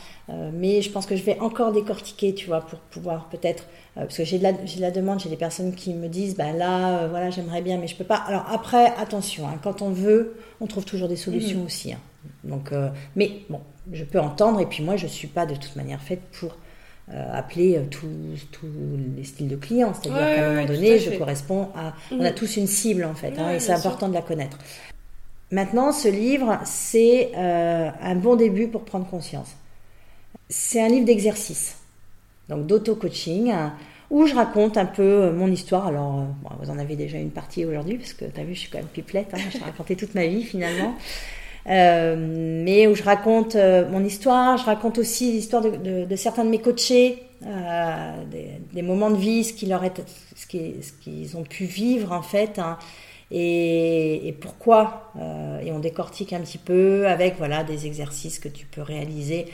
[0.53, 4.25] mais je pense que je vais encore décortiquer, tu vois, pour pouvoir peut-être parce que
[4.25, 7.31] j'ai de, la, de la demande, j'ai des personnes qui me disent, bah là, voilà,
[7.31, 8.17] j'aimerais bien, mais je peux pas.
[8.17, 11.67] Alors après, attention, hein, quand on veut, on trouve toujours des solutions mmh.
[11.67, 11.93] aussi.
[11.93, 12.01] Hein.
[12.43, 12.73] Donc,
[13.15, 13.61] mais bon,
[13.93, 16.57] je peux entendre, et puis moi, je suis pas de toute manière faite pour
[17.11, 18.07] euh, appeler euh, tous
[19.17, 19.93] les styles de clients.
[19.93, 21.95] C'est-à-dire qu'à un moment donné, je corresponds à.
[22.13, 22.35] On a mm.
[22.35, 24.57] tous une cible en fait, hein, et c'est important de la connaître.
[25.51, 29.51] Maintenant, ce livre, c'est euh, un bon début pour prendre conscience.
[30.49, 31.77] C'est un livre d'exercice,
[32.49, 33.53] donc d'auto-coaching,
[34.11, 35.89] où je raconte un peu mon histoire.
[35.89, 36.25] Alors,
[36.61, 38.79] vous en avez déjà une partie aujourd'hui, parce que tu as vu, je suis quand
[38.79, 40.97] même pipelette, hein, je t'ai raconté toute ma vie finalement.
[41.69, 42.17] Euh,
[42.65, 46.51] mais où je raconte euh, mon histoire, je raconte aussi l'histoire de, de, certains de
[46.51, 48.13] mes coachés, euh,
[48.73, 49.77] des, moments de vie, ce qu'ils
[50.35, 52.79] ce qu'ils ont pu vivre en fait, hein,
[53.31, 55.13] et, et, pourquoi.
[55.65, 59.47] et on décortique un petit peu avec voilà des exercices que tu peux réaliser.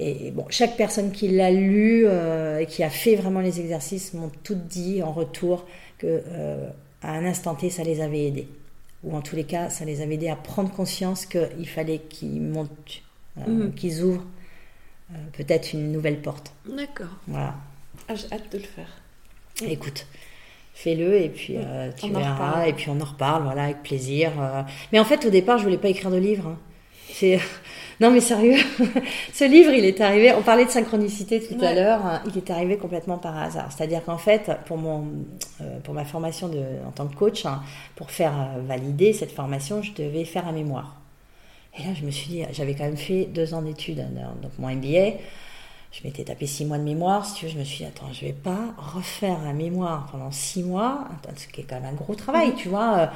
[0.00, 4.30] Et bon, chaque personne qui l'a lu et qui a fait vraiment les exercices m'ont
[4.44, 5.64] toutes dit en retour
[5.98, 6.22] que
[7.02, 8.48] à un instant T, ça les avait aidés
[9.04, 12.40] ou en tous les cas, ça les avait aidés à prendre conscience qu'il fallait qu'ils
[12.40, 13.02] montent,
[13.38, 13.74] euh, mhm.
[13.74, 14.26] qu'ils ouvrent
[15.12, 16.52] euh, peut-être une nouvelle porte.
[16.68, 17.16] D'accord.
[17.26, 17.54] Voilà.
[18.08, 18.88] Ah, j'ai hâte de le faire.
[19.64, 20.06] Écoute,
[20.74, 24.32] fais-le et puis euh, tu verras et puis on en reparle, voilà, avec plaisir.
[24.92, 26.48] Mais en fait, au départ, je voulais pas écrire de livre.
[26.48, 26.58] Hein.
[27.12, 27.40] C'est
[28.00, 28.56] non, mais sérieux,
[29.32, 30.32] ce livre, il est arrivé.
[30.32, 32.22] On parlait de synchronicité tout à l'heure.
[32.26, 33.72] Il est arrivé complètement par hasard.
[33.72, 35.08] C'est-à-dire qu'en fait, pour mon,
[35.60, 37.60] euh, pour ma formation de, en tant que coach, hein,
[37.96, 40.94] pour faire euh, valider cette formation, je devais faire un mémoire.
[41.76, 44.04] Et là, je me suis dit, j'avais quand même fait deux ans d'études,
[44.42, 45.18] donc mon MBA.
[45.90, 47.24] Je m'étais tapé six mois de mémoire.
[47.24, 50.30] Si tu veux, je me suis dit, attends, je vais pas refaire un mémoire pendant
[50.30, 53.06] six mois, ce qui est quand même un gros travail, tu vois euh,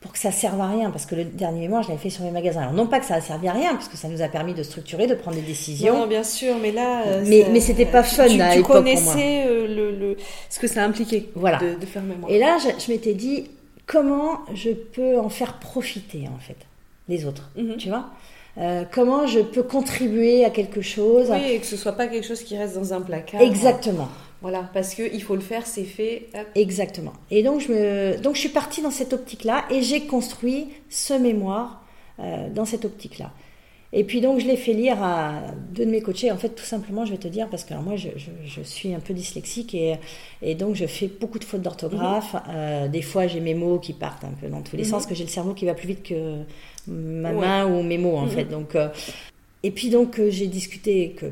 [0.00, 2.22] pour que ça serve à rien, parce que le dernier mémoire, je l'avais fait sur
[2.22, 2.62] mes magasins.
[2.62, 4.54] Alors non pas que ça a servi à rien, parce que ça nous a permis
[4.54, 5.98] de structurer, de prendre des décisions.
[5.98, 9.44] Non, bien sûr, mais là, euh, mais mais c'était pas fun tu, à tu connaissais
[9.46, 10.16] euh, le, le,
[10.50, 11.26] ce que ça impliquait.
[11.34, 11.58] Voilà.
[11.58, 12.30] De, de faire mémoire.
[12.30, 13.50] Et là, je, m'étais dit
[13.86, 16.56] comment je peux en faire profiter en fait
[17.08, 17.76] les autres, mhm.
[17.78, 18.06] tu vois?
[18.58, 21.28] Euh, comment je peux contribuer à quelque chose.
[21.30, 23.40] Oui, et que ce soit pas quelque chose qui reste dans un placard.
[23.40, 24.08] Exactement.
[24.40, 26.28] Voilà, parce qu'il faut le faire, c'est fait.
[26.54, 27.12] Exactement.
[27.30, 31.14] Et donc je, me, donc je suis partie dans cette optique-là et j'ai construit ce
[31.14, 31.82] mémoire
[32.20, 33.32] euh, dans cette optique-là.
[33.92, 35.40] Et puis donc je l'ai fait lire à
[35.72, 36.30] deux de mes coachés.
[36.30, 38.10] En fait, tout simplement, je vais te dire, parce que moi, je,
[38.44, 39.96] je, suis un peu dyslexique et,
[40.42, 42.34] et, donc je fais beaucoup de fautes d'orthographe.
[42.34, 42.40] Mhm.
[42.50, 44.90] Euh, des fois, j'ai mes mots qui partent un peu dans tous les mhm.
[44.90, 46.42] sens, que j'ai le cerveau qui va plus vite que
[46.86, 48.30] ma main ou mes mots, en mhm.
[48.30, 48.44] fait.
[48.44, 48.88] Donc, euh,
[49.62, 51.26] et puis donc j'ai discuté que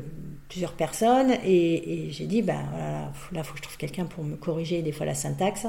[0.49, 4.35] plusieurs personnes et, j'ai dit ben voilà, là faut que je trouve quelqu'un pour me
[4.35, 5.67] corriger des fois la syntaxe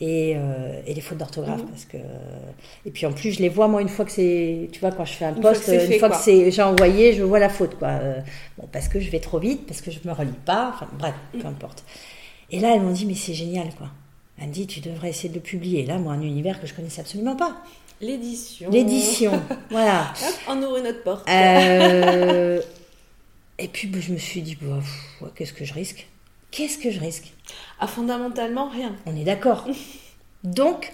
[0.00, 1.68] et, euh, et les fautes d'orthographe mhm.
[1.68, 1.96] parce que
[2.86, 5.04] et puis en plus je les vois moi une fois que c'est tu vois quand
[5.04, 7.88] je fais un poste une fois que c'est j'ai envoyé je vois la faute quoi.
[7.88, 8.20] Euh,
[8.56, 11.14] bon parce que je vais trop vite parce que je me relis pas enfin bref
[11.32, 11.46] peu mhm.
[11.46, 11.84] importe.
[12.50, 13.88] Et là elles m'ont dit mais c'est génial quoi.
[14.40, 15.84] Elle me dit tu devrais essayer de le publier.
[15.84, 17.56] Là moi un univers que je connaissais absolument pas.
[18.00, 18.70] L'édition.
[18.70, 19.32] L'édition
[19.70, 20.12] voilà.
[20.28, 21.28] Hop, on ouvre notre porte.
[21.28, 22.60] Euh,
[23.58, 24.80] Et puis bah, je me suis dit, bah,
[25.34, 26.06] qu'est-ce que je risque?
[26.50, 27.32] Qu'est-ce que je risque?
[27.80, 28.94] Ah, fondamentalement, rien.
[29.06, 29.66] On est d'accord.
[30.44, 30.92] Donc,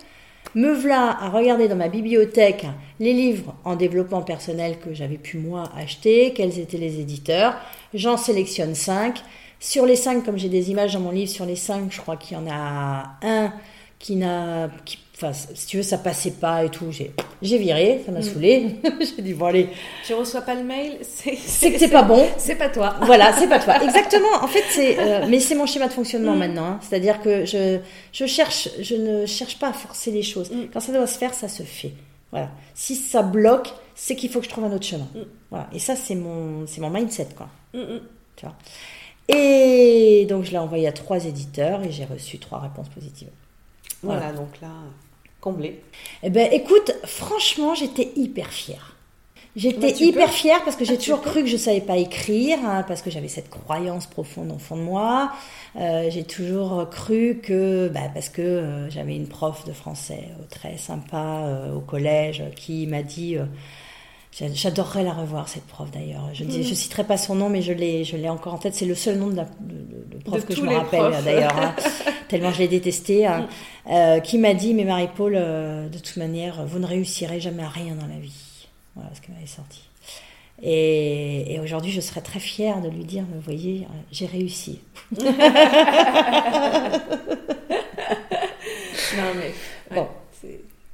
[0.55, 2.67] me voilà à regarder dans ma bibliothèque
[3.01, 7.57] les livres en développement personnel que j'avais pu moi acheter, quels étaient les éditeurs.
[7.93, 9.23] J'en sélectionne cinq.
[9.61, 12.17] Sur les cinq, comme j'ai des images dans mon livre, sur les cinq, je crois
[12.17, 13.53] qu'il y en a un
[13.99, 16.91] qui n'a, qui Enfin, si tu veux, ça passait pas et tout.
[16.91, 18.23] J'ai viré, ça m'a mm.
[18.23, 18.77] saoulé.
[19.01, 19.71] j'ai dit, bon, allez.
[20.05, 22.27] Tu reçois pas le mail, c'est que c'est pas bon.
[22.37, 22.97] C'est pas toi.
[23.03, 23.83] Voilà, c'est pas toi.
[23.83, 24.43] Exactement.
[24.43, 24.99] En fait, c'est.
[24.99, 26.39] Euh, mais c'est mon schéma de fonctionnement mm.
[26.39, 26.67] maintenant.
[26.67, 26.81] Hein.
[26.83, 27.79] C'est-à-dire que je,
[28.13, 30.51] je, cherche, je ne cherche pas à forcer les choses.
[30.51, 30.67] Mm.
[30.73, 31.93] Quand ça doit se faire, ça se fait.
[32.31, 32.51] Voilà.
[32.75, 35.09] Si ça bloque, c'est qu'il faut que je trouve un autre chemin.
[35.51, 35.69] Voilà.
[35.73, 37.49] Et ça, c'est mon, mon mindset, quoi.
[37.73, 38.55] Tu vois.
[39.29, 43.31] Et donc, je l'ai envoyé à trois éditeurs et j'ai reçu trois réponses positives.
[44.05, 44.69] Voilà, donc là,
[45.45, 45.83] comblé.
[46.23, 48.97] Eh ben, écoute, franchement, j'étais hyper fière.
[49.57, 52.59] J'étais bah, hyper fière parce que j'ai ah, toujours cru que je savais pas écrire,
[52.65, 55.33] hein, parce que j'avais cette croyance profonde au fond de moi.
[55.77, 60.45] Euh, j'ai toujours cru que, bah, parce que euh, j'avais une prof de français euh,
[60.49, 63.37] très sympa au collège qui m'a dit
[64.33, 66.31] J'adorerais la revoir, cette prof d'ailleurs.
[66.33, 68.75] Je ne je citerai pas son nom, mais je l'ai, je l'ai encore en tête.
[68.75, 71.75] C'est le seul nom de, la, de, prof que je me rappelle d'ailleurs, hein.
[72.29, 73.27] tellement je l'ai détesté.
[73.27, 73.41] Hein.
[73.41, 73.91] Mm.
[73.91, 77.69] Euh, qui m'a dit, mais Marie-Paul, euh, de toute manière, vous ne réussirez jamais à
[77.69, 78.67] rien dans la vie.
[78.95, 79.83] Voilà ce qu'elle m'avait sorti.
[80.63, 84.81] Et, et aujourd'hui, je serais très fière de lui dire, vous voyez, euh, j'ai réussi.
[85.21, 85.25] non
[89.37, 89.53] mais
[89.95, 90.09] bon.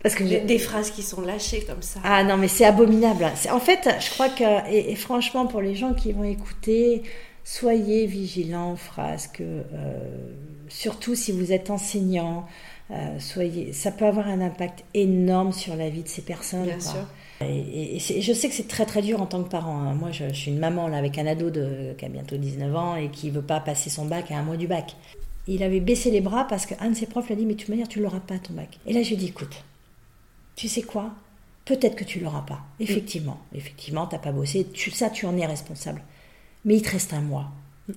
[0.02, 2.01] Parce que des, phrases qui sont lâchées comme ça.
[2.05, 3.27] Ah non, mais c'est abominable.
[3.52, 7.02] En fait, je crois que, et, franchement, pour les gens qui vont écouter,
[7.44, 10.32] soyez vigilants aux phrases que, euh,
[10.70, 12.47] surtout si vous êtes enseignant,
[12.90, 16.64] euh, soyez, ça peut avoir un impact énorme sur la vie de ces personnes.
[16.64, 17.06] Bien sûr.
[17.42, 19.78] Et, je sais que c'est très très dur en tant que parent.
[19.78, 19.94] Hein.
[19.94, 22.97] Moi, je, suis une maman là avec un ado de, qui a bientôt 19 ans
[22.97, 24.97] et qui veut pas passer son bac à un mois du bac.
[25.47, 27.59] Il avait baissé les bras parce qu'un de ses profs lui a dit mais de
[27.59, 28.78] toute manière tu l'auras pas ton bac.
[28.86, 29.64] Et là je lui ai dit écoute,
[30.55, 31.12] tu sais quoi?
[31.64, 32.60] Peut-être que tu l'auras pas.
[32.78, 34.66] Effectivement, effectivement, t'as pas bossé.
[34.72, 36.02] Tu, ça, tu en es responsable.
[36.64, 37.51] Mais il te reste un mois.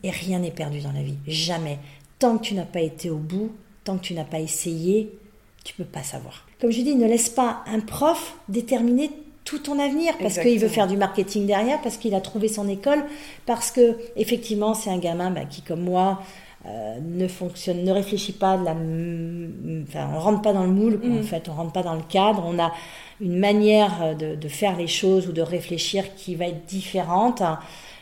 [0.03, 1.17] Et rien n'est perdu dans la vie.
[1.27, 1.79] Jamais.
[2.23, 3.51] Tant que tu n'as pas été au bout,
[3.83, 5.11] tant que tu n'as pas essayé,
[5.65, 6.47] tu peux pas savoir.
[6.61, 9.11] Comme je dis, ne laisse pas un prof déterminer
[9.43, 12.69] tout ton avenir parce qu'il veut faire du marketing derrière, parce qu'il a trouvé son
[12.69, 13.03] école,
[13.45, 16.21] parce que effectivement c'est un gamin bah, qui comme moi
[16.65, 21.01] euh, ne fonctionne, ne réfléchit pas, de la, enfin, on rentre pas dans le moule,
[21.03, 21.23] en mm.
[21.23, 22.71] fait, on rentre pas dans le cadre, on a
[23.19, 27.43] une manière de, de, faire les choses ou de réfléchir qui va être différente.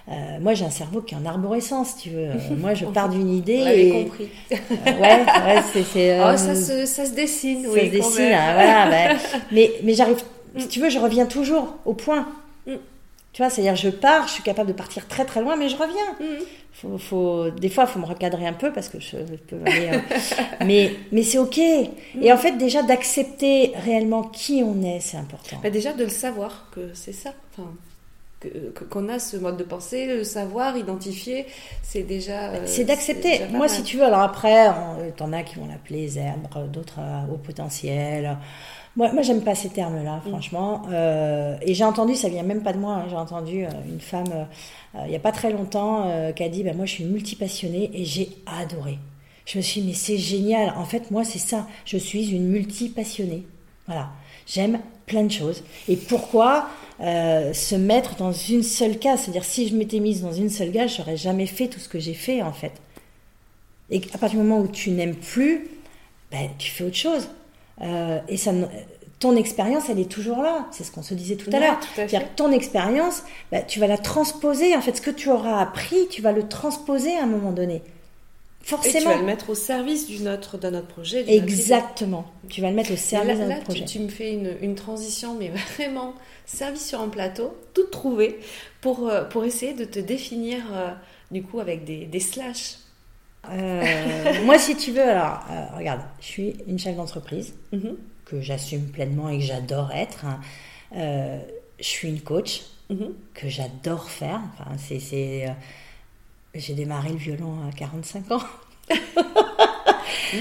[0.10, 2.30] Euh, moi, j'ai un cerveau qui est en arborescence, tu veux.
[2.30, 3.64] Euh, moi, je pars d'une idée.
[3.76, 4.04] et...
[4.04, 4.30] compris.
[4.52, 4.56] Euh,
[4.86, 6.20] ouais, ouais c'est.
[6.20, 7.80] oh, ça se, ça se dessine, ça oui.
[7.80, 9.16] Ça se dessine, hein, voilà.
[9.52, 10.18] Mais mais j'arrive,
[10.58, 12.28] si tu veux, je reviens toujours au point.
[12.66, 12.76] Mm.
[13.34, 15.78] Tu vois, c'est-à-dire, je pars, je suis capable de partir très très loin, mais je
[15.78, 16.12] reviens.
[16.20, 16.44] Mm.
[16.74, 19.18] Faut, faut, des fois, il faut me recadrer un peu parce que je,
[19.48, 19.92] peux aller.
[20.66, 21.60] mais mais c'est OK.
[21.60, 22.40] Et en mm.
[22.40, 25.58] fait, déjà, d'accepter réellement qui on est, c'est important.
[25.62, 27.34] Bah déjà, de le savoir que c'est ça.
[27.54, 27.70] Enfin
[28.90, 31.46] qu'on a ce mode de pensée, le savoir, identifier,
[31.84, 32.50] c'est déjà.
[32.50, 33.42] Euh, c'est d'accepter.
[33.52, 34.70] Moi, si tu veux, alors après,
[35.18, 38.38] t'en as qui vont l'appeler zèbre, d'autres euh, au potentiel.
[38.96, 40.30] Moi, moi j'aime pas ces termes-là, mm.
[40.30, 40.84] franchement.
[40.92, 44.48] Euh, et j'ai entendu, ça vient même pas de moi, hein, j'ai entendu une femme,
[45.04, 48.06] il n'y a pas très longtemps, qui a dit ben, Moi, je suis multipassionnée et
[48.06, 49.00] j'ai adoré.
[49.46, 50.74] Je me suis dit Mais c'est génial.
[50.78, 51.68] En fait, moi, c'est ça.
[51.86, 53.46] Je suis une multipassionnée.
[53.88, 54.10] Voilà.
[54.48, 55.64] J'aime plein de choses.
[55.88, 56.68] Et pourquoi?
[57.02, 60.72] Euh, se mettre dans une seule case C'est-à-dire, si je m'étais mise dans une seule
[60.72, 62.74] case, j'aurais jamais fait tout ce que j'ai fait, en fait.
[63.90, 65.68] Et à partir du moment où tu n'aimes plus,
[66.32, 67.28] ben, tu fais autre chose.
[67.82, 68.52] Euh, et ça,
[69.20, 70.68] ton expérience, elle est toujours là.
[70.72, 71.80] C'est ce qu'on se disait tout à l'heure.
[71.96, 74.76] C'est-à-dire ton expérience, ben, tu vas la transposer.
[74.76, 77.82] En fait, ce que tu auras appris, tu vas le transposer à un moment donné.
[78.72, 79.00] Forcément.
[79.00, 81.26] Et tu vas le mettre au service du notre, d'un autre projet.
[81.28, 82.26] Exactement.
[82.48, 83.84] Tu vas le mettre au service d'un autre projet.
[83.84, 86.14] Tu, tu me fais une, une, transition, mais vraiment
[86.46, 88.40] service sur un plateau, tout trouvé,
[88.80, 90.92] pour, euh, pour essayer de te définir, euh,
[91.32, 92.78] du coup, avec des, des slash.
[93.50, 93.84] Euh,
[94.46, 95.42] moi, si tu veux, alors,
[95.78, 97.98] regarde, je suis une chef d'entreprise mhm.
[98.24, 100.26] que j'assume pleinement et que j'adore être.
[100.26, 100.40] Hein.
[100.94, 103.16] je suis une coach mhm.
[103.34, 104.40] que j'adore faire.
[104.54, 105.46] Enfin, c'est
[106.56, 108.42] j'ai démarré le violon à 45 ans.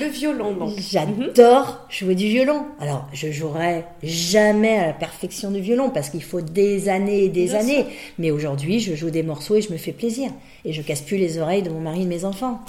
[0.01, 0.75] le violon, donc.
[0.79, 2.67] J'adore jouer du violon.
[2.81, 7.29] Alors, je jouerai jamais à la perfection du violon parce qu'il faut des années et
[7.29, 7.87] des années.
[8.19, 10.31] Mais aujourd'hui, je joue des morceaux et je me fais plaisir.
[10.65, 12.61] Et je casse plus les oreilles de mon mari et de mes enfants.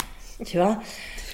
[0.44, 0.78] Tu vois?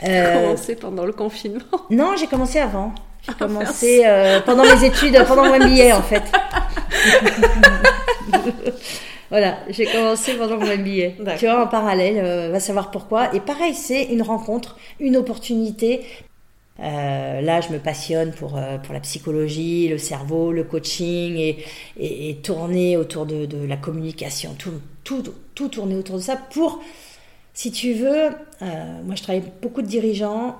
[0.05, 0.45] Euh...
[0.45, 2.95] commencé pendant le confinement Non, j'ai commencé avant.
[3.23, 6.23] J'ai ah, commencé euh, pendant mes études, pendant mon MBA en fait.
[9.31, 11.37] Voilà, j'ai commencé pendant mon MBA.
[11.39, 13.35] Tu vois, en parallèle, euh, va savoir pourquoi.
[13.35, 16.01] Et pareil, c'est une rencontre, une opportunité.
[16.81, 21.59] Euh, là, je me passionne pour, euh, pour la psychologie, le cerveau, le coaching et,
[21.99, 25.25] et, tourner autour de, de, la communication, tout, tout,
[25.55, 26.81] tout tourner autour de ça pour,
[27.53, 28.29] si tu veux,
[28.61, 30.57] moi je travaille beaucoup de dirigeants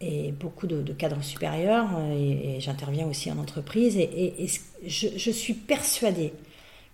[0.00, 4.46] et beaucoup de, de cadres supérieurs et, j'interviens aussi en entreprise et, et
[4.86, 6.32] je, je suis persuadée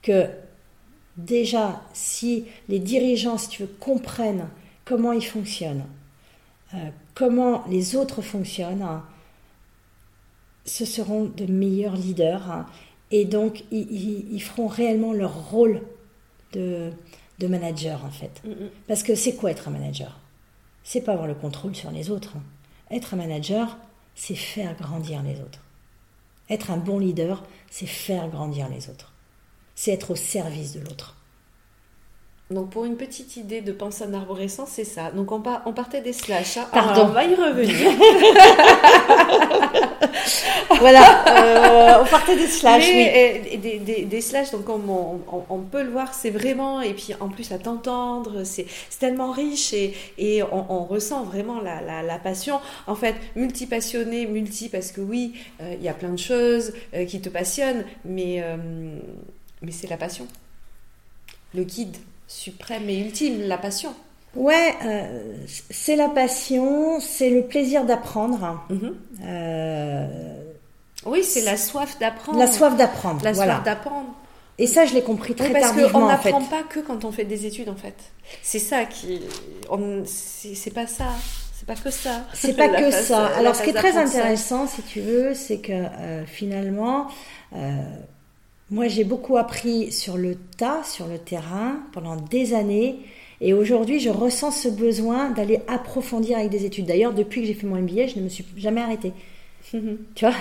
[0.03, 0.27] que
[1.17, 4.49] déjà, si les dirigeants, si tu veux, comprennent
[4.85, 5.85] comment ils fonctionnent,
[6.75, 9.05] euh, comment les autres fonctionnent, hein,
[10.65, 12.67] ce seront de meilleurs leaders hein,
[13.11, 15.83] et donc ils, feront réellement leur rôle
[16.53, 16.93] de,
[17.41, 18.43] manager en fait.
[18.45, 18.71] Mm, mm.
[18.89, 20.19] Parce que c'est quoi être un manager?
[20.83, 22.35] C'est pas avoir le contrôle sur les autres.
[22.37, 22.43] Hein.
[22.91, 23.77] Être un manager,
[24.15, 25.61] c'est faire grandir les autres.
[26.49, 29.13] Être un bon leader, c'est faire grandir les autres
[29.77, 31.17] c'est être au service de l'autre.
[32.49, 35.11] Donc pour une petite idée de pensée en arborescence, c'est ça.
[35.11, 36.59] Donc on, on partait des slash.
[36.59, 36.69] Hein.
[36.73, 37.07] Pardon.
[37.07, 37.75] on va y revenir.
[40.79, 42.87] voilà, euh, on partait des slash.
[42.87, 43.59] oui.
[43.59, 45.21] des, des, des, slash, donc on,
[45.51, 48.67] on, peut le voir, c'est vraiment, et puis en plus à t'entendre, c'est
[49.01, 52.61] tellement riche et, et on, ressent vraiment la, la, la, passion.
[52.87, 57.07] En fait, multi-passionné, multi parce que oui, euh, il y a plein de choses euh,
[57.07, 58.41] qui te passionnent, mais
[59.67, 60.27] mais c'est la passion.
[61.55, 61.97] Le guide
[62.29, 63.93] suprême et ultime, la passion.
[64.35, 65.35] Ouais, euh,
[65.71, 68.65] c'est la passion, c'est le plaisir d'apprendre.
[68.71, 68.95] Mhm.
[69.25, 70.43] Euh,
[71.05, 72.39] Oui, c'est la soif d'apprendre.
[72.39, 73.23] La soif d'apprendre.
[73.25, 73.55] La voilà.
[73.57, 74.15] soif d'apprendre.
[74.59, 76.31] Et ça, je l'ai compris très oui, parce tardivement qu'on en fait.
[76.33, 77.95] n'apprend pas que quand on fait des études en fait.
[78.43, 79.21] C'est ça qui,
[80.07, 81.09] c'est pas ça.
[81.59, 82.23] C'est pas que ça.
[82.35, 83.27] C'est pas que phase- ça.
[83.39, 87.09] Alors, ce qui est très intéressant, si tu veux, c'est que euh, finalement,
[88.71, 92.97] moi, j'ai beaucoup appris sur le tas, sur le terrain, pendant des années.
[93.41, 96.87] Et aujourd'hui, je ressens ce besoin d'aller approfondir avec des études.
[96.87, 99.13] D'ailleurs, depuis que j'ai fait mon MBA, je ne me suis jamais arrêtée.
[100.15, 100.35] Tu vois?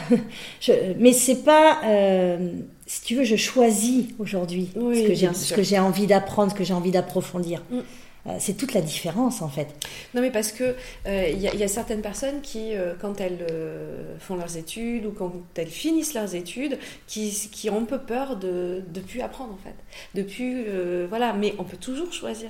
[0.61, 1.81] Je- Mais c'est pas.
[1.85, 2.51] euh,
[2.85, 6.63] si tu veux, je choisis aujourd'hui Oui, ce j'ai que j'ai envie d'apprendre, ce que
[6.63, 7.63] j'ai envie d'approfondir.
[7.71, 7.79] Mm.
[8.27, 9.67] Euh, c'est toute la différence, en fait.
[10.15, 10.75] Non, mais parce que
[11.05, 14.35] euh, il y, a- il y a certaines personnes qui, euh, quand elles euh, font
[14.35, 18.81] leurs études ou quand elles finissent leurs études, qui, qui ont un peu peur de
[18.95, 19.75] ne plus apprendre en fait.
[20.19, 22.49] De plus, euh, voilà, mais on peut toujours choisir.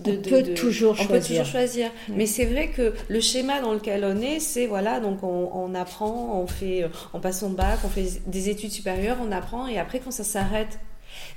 [0.00, 1.86] On peut toujours on peut toujours choisir.
[2.08, 2.14] Ouais.
[2.16, 5.74] Mais c'est vrai que le schéma dans lequel on est, c'est voilà, donc on, on
[5.74, 9.66] apprend, on fait, euh, on passe son bac, on fait des études supérieures, on apprend,
[9.68, 10.78] et après quand ça s'arrête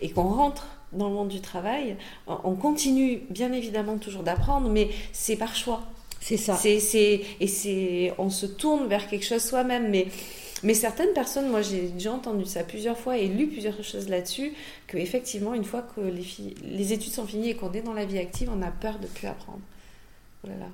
[0.02, 1.98] et qu'on rentre dans le monde du travail,
[2.28, 5.84] on on continue bien évidemment toujours d'apprendre, mais c'est par choix.
[6.20, 6.56] C'est ça.
[6.56, 9.90] C'est, c'est, et c'est, on se tourne vers quelque chose soi-même.
[9.90, 10.08] Mais,
[10.64, 14.54] mais certaines personnes, moi j'ai déjà entendu ça plusieurs fois et lu plusieurs choses là-dessus,
[14.88, 17.94] que effectivement, une fois que les, filles, les études sont finies et qu'on est dans
[17.94, 19.62] la vie active, on a peur de plus apprendre.
[20.44, 20.68] Oh là là.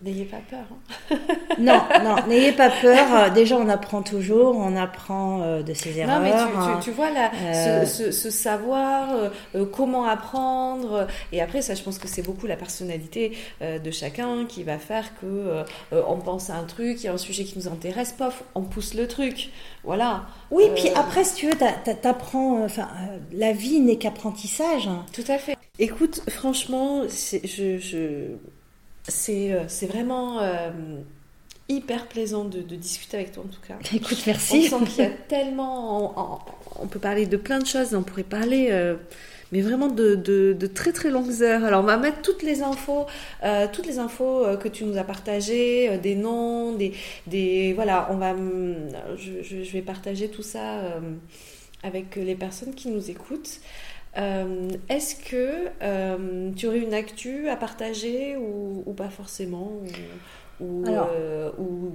[0.00, 0.60] N'ayez pas peur.
[0.70, 1.16] hein.
[1.58, 3.06] Non, non, n'ayez pas peur.
[3.12, 6.20] Euh, Déjà, on apprend toujours, on apprend euh, de ses erreurs.
[6.20, 6.76] Non, mais tu, hein.
[6.78, 11.62] tu, tu vois là, Euh, ce, ce- ce savoir, euh, euh, comment apprendre, et après
[11.62, 16.16] ça, je pense que c'est beaucoup la personnalité de chacun qui va faire que on
[16.18, 18.94] pense à un truc, il y a un sujet qui nous intéresse, pof, on pousse
[18.94, 19.50] le truc,
[19.82, 20.26] voilà.
[20.52, 22.62] Oui, puis après, si tu veux, t'a- t'a- t'apprends.
[22.64, 22.88] Enfin,
[23.32, 24.88] la vie n'est qu'apprentissage.
[25.12, 25.56] Tout à fait.
[25.80, 28.36] Écoute, franchement, je-
[29.08, 30.70] c'est euh, c'est vraiment euh,
[31.68, 33.78] hyper plaisant de, de discuter avec toi en tout cas.
[33.94, 34.62] Écoute, On merci.
[34.68, 36.16] sent qu'il y a tellement.
[36.18, 36.38] On, on-
[36.80, 38.68] on peut parler de plein de choses, on pourrait parler.
[38.70, 38.96] euh,
[39.50, 41.64] mais vraiment de, de- de très très longues heures.
[41.64, 43.06] Alors on va mettre toutes les infos,
[43.44, 46.92] euh, toutes les infos que tu nous as partagées, des noms, des,
[47.26, 48.76] des voilà, on va, hum,
[49.16, 50.82] je, vais partager tout ça
[51.82, 53.60] avec les personnes qui nous écoutent.
[54.16, 59.70] Euh, Est-ce que euh, tu aurais une actu à partager ou, ou pas forcément
[60.60, 61.08] ou, ou, Alors.
[61.12, 61.92] euh, ou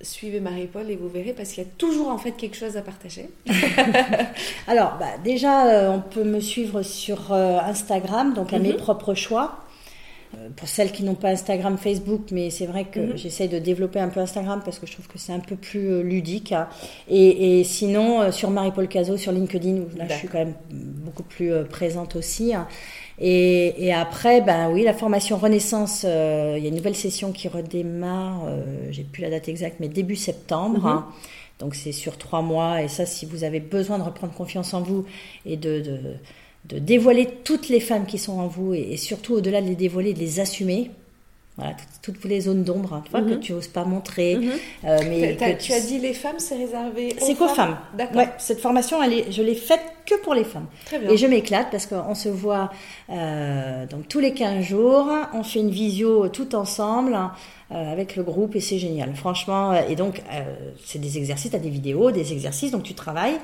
[0.00, 2.82] suivez Marie-Paul et vous verrez parce qu'il y a toujours en fait quelque chose à
[2.82, 3.28] partager.
[4.66, 8.62] Alors, bah, déjà, on peut me suivre sur Instagram, donc à Mhm.
[8.64, 9.58] mes propres choix.
[10.34, 13.16] Euh, pour celles qui n'ont pas Instagram, Facebook, mais c'est vrai que Mhm.
[13.18, 15.90] j'essaye de développer un peu Instagram parce que je trouve que c'est un peu plus
[15.90, 16.52] euh, ludique.
[16.52, 16.68] hein.
[17.08, 20.54] Et, et sinon, euh, sur Marie-Paul Cazot, sur LinkedIn, où là je suis quand même
[20.70, 22.54] beaucoup plus présente aussi.
[22.54, 22.66] hein.
[23.18, 27.30] Et, et après, ben oui, la formation Renaissance, euh, il y a une nouvelle session
[27.30, 30.78] qui redémarre, euh, j'ai plus la date exacte, mais début septembre.
[30.80, 30.86] Mhm.
[30.86, 31.06] hein.
[31.58, 32.82] Donc c'est sur trois mois.
[32.82, 35.04] Et ça, si vous avez besoin de reprendre confiance en vous
[35.46, 36.00] et de, de,
[36.66, 39.74] de dévoiler toutes les femmes qui sont en vous, et, et surtout au-delà de les
[39.76, 40.90] dévoiler, de les assumer.
[41.58, 43.28] Voilà, toutes, toutes les zones d'ombre hein, tu vois, Mhm.
[43.30, 44.36] que tu oses pas montrer.
[44.36, 44.50] Mhm.
[44.86, 47.76] euh, mais que tu as dit les femmes, c'est réservé aux C'est qu'aux femmes.
[47.98, 48.16] D'accord.
[48.16, 50.66] Ouais, cette formation, elle est, je l'ai faite que pour les femmes.
[50.86, 51.10] Très bien.
[51.10, 52.70] Et je m'éclate parce qu'on se voit
[53.10, 57.18] euh, donc tous les 15 jours, on fait une visio tout ensemble
[57.70, 59.14] euh, avec le groupe et c'est génial.
[59.14, 60.42] Franchement, et donc euh,
[60.86, 63.36] c'est des exercices, tu as des vidéos, des exercices, donc tu travailles.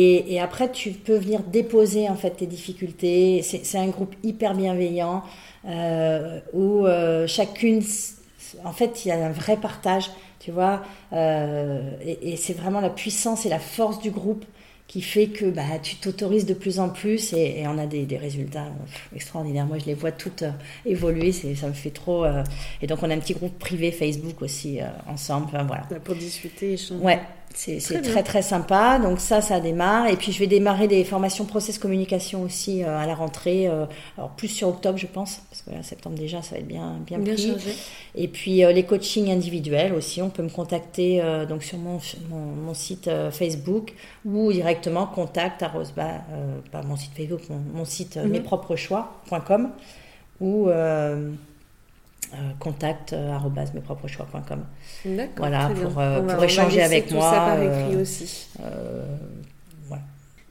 [0.00, 3.42] Et, et après, tu peux venir déposer en fait tes difficultés.
[3.42, 5.22] C'est un groupe hyper bienveillant
[5.66, 7.80] euh, où euh, chacune,
[8.64, 10.10] en fait, il y a un vrai partage,
[10.40, 10.76] tu vois.
[11.12, 14.44] euh, et et c'est vraiment la puissance et la force du groupe
[14.92, 18.04] qui fait que bah, tu t'autorises de plus en plus et, et on a des,
[18.06, 19.66] des résultats pff, extraordinaires.
[19.66, 20.52] Moi, je les vois toutes euh,
[20.94, 22.24] évoluer, ça me fait trop.
[22.24, 22.44] euh,
[22.82, 25.46] Et donc, on a un petit groupe privé Facebook aussi euh, ensemble.
[25.48, 25.82] Enfin, voilà.
[26.04, 27.02] Pour discuter, échanger.
[27.04, 27.20] Ouais,
[27.54, 28.98] c'est Très très très sympa.
[28.98, 30.08] Donc ça, ça démarre.
[30.08, 33.66] Et puis je vais démarrer des formations process communication aussi euh, à la rentrée.
[33.66, 33.86] euh,
[34.18, 36.98] alors plus sur octobre, je pense, parce que là, septembre déjà, ça va être bien
[37.06, 37.56] bien, Bien pris.
[38.14, 41.98] Et puis euh, les coachings individuels aussi, on peut me contacter donc sur mon,
[42.28, 43.92] mon, mon site Facebook
[44.24, 49.70] ou directement contact arrobas, euh, pas mon site Facebook, mon, mon site mespropreschoi.com
[50.40, 50.68] ou
[52.32, 53.38] euh, euh, contact euh.
[55.36, 58.48] Voilà, pour, euh, pour échanger avec tout moi, ça par écrit aussi.
[59.86, 60.02] Voilà.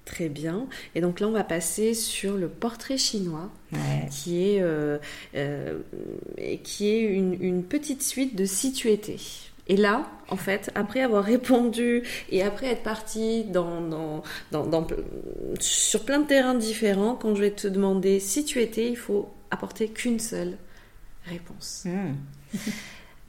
[0.06, 0.68] Très bien.
[0.94, 4.08] Et donc là, on va passer sur le portrait chinois, Ouais.
[4.12, 4.98] qui est, euh,
[5.36, 5.80] euh,
[6.64, 9.18] qui est une, une petite suite de si tu étais.
[9.68, 14.22] Et là, en fait, après avoir répondu et après être parti dans, dans,
[14.52, 14.86] dans, dans-
[15.60, 19.28] sur plein de terrains différents, quand je vais te demander si tu étais, il faut
[19.50, 20.58] apporter qu'une seule
[21.30, 21.84] réponse.
[21.86, 22.14] Hmm.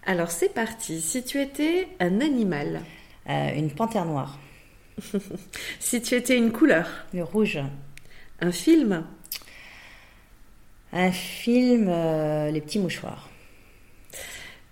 [0.07, 1.01] Alors c'est parti.
[1.01, 2.83] Si tu étais un animal,
[3.29, 4.39] Euh, une panthère noire.
[5.81, 7.59] si tu étais une couleur Le rouge.
[8.41, 9.05] Un film
[10.93, 13.29] Un film, euh, Les petits mouchoirs.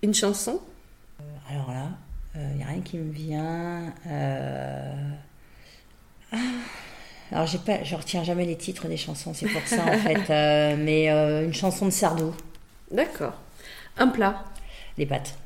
[0.01, 0.61] Une chanson
[1.19, 1.23] Euh,
[1.53, 1.89] Alors là,
[2.35, 3.93] il n'y a rien qui me vient.
[6.31, 6.37] Ah,
[7.31, 10.29] Alors j'ai pas, je retiens jamais les titres des chansons, c'est pour ça en fait.
[10.77, 12.33] Mais une chanson de Sardou,
[12.91, 13.33] D'accord.
[13.97, 14.45] Un plat
[14.97, 15.37] Les pâtes.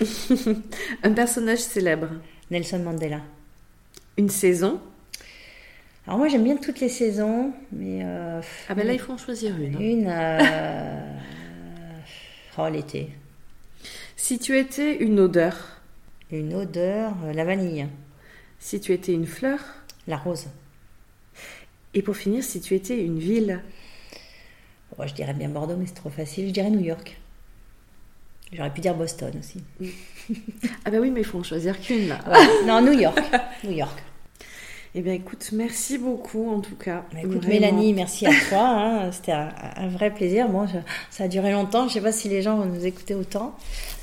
[1.02, 2.08] Un personnage célèbre
[2.50, 3.20] Nelson Mandela.
[4.16, 4.80] Une saison
[6.06, 9.18] Alors moi j'aime bien toutes les saisons, mais euh, Ah ben là, il faut en
[9.18, 9.76] choisir une.
[9.76, 9.80] hein.
[9.80, 10.06] une.
[10.08, 11.18] euh,
[12.58, 13.10] Oh l'été.
[14.16, 15.56] Si tu étais une odeur
[16.30, 17.86] Une odeur, euh, la vanille,
[18.58, 19.58] Si tu étais une fleur
[20.06, 20.46] la rose.
[21.94, 23.62] Et pour finir, si tu étais une ville
[24.98, 26.46] Oh, je dirais bien Bordeaux, mais c'est trop facile.
[26.48, 27.18] Je dirais New York.
[28.52, 29.62] J'aurais pu dire Boston aussi.
[30.84, 32.20] Ah ben oui, mais il faut en choisir qu'une là.
[32.28, 32.64] Ouais.
[32.66, 33.18] Non, New York.
[33.64, 33.98] New York.
[34.96, 37.02] Eh bien écoute, merci beaucoup en tout cas.
[37.12, 37.48] Bah, écoute, Vraiment.
[37.48, 38.60] Mélanie, merci à toi.
[38.68, 39.10] hein.
[39.10, 40.48] C'était un, un vrai plaisir.
[40.48, 40.78] Bon, je-
[41.10, 41.88] ça a duré longtemps.
[41.88, 43.56] Je sais pas si les gens vont nous écouter autant.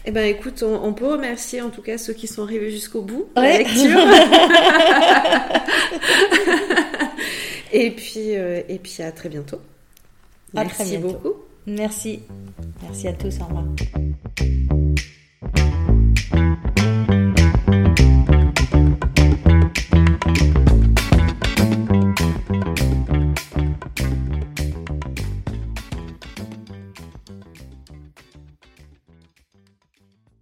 [0.03, 3.03] Eh ben écoute, on, on peut remercier en tout cas ceux qui sont arrivés jusqu'au
[3.03, 3.53] bout de Ouais.
[3.53, 4.01] la lecture.
[7.71, 9.61] et puis euh, et puis à très bientôt.
[10.55, 11.07] À Merci très bientôt.
[11.07, 11.35] beaucoup.
[11.65, 12.23] Merci.
[12.81, 13.39] Merci à tous.
[13.39, 13.65] Au revoir.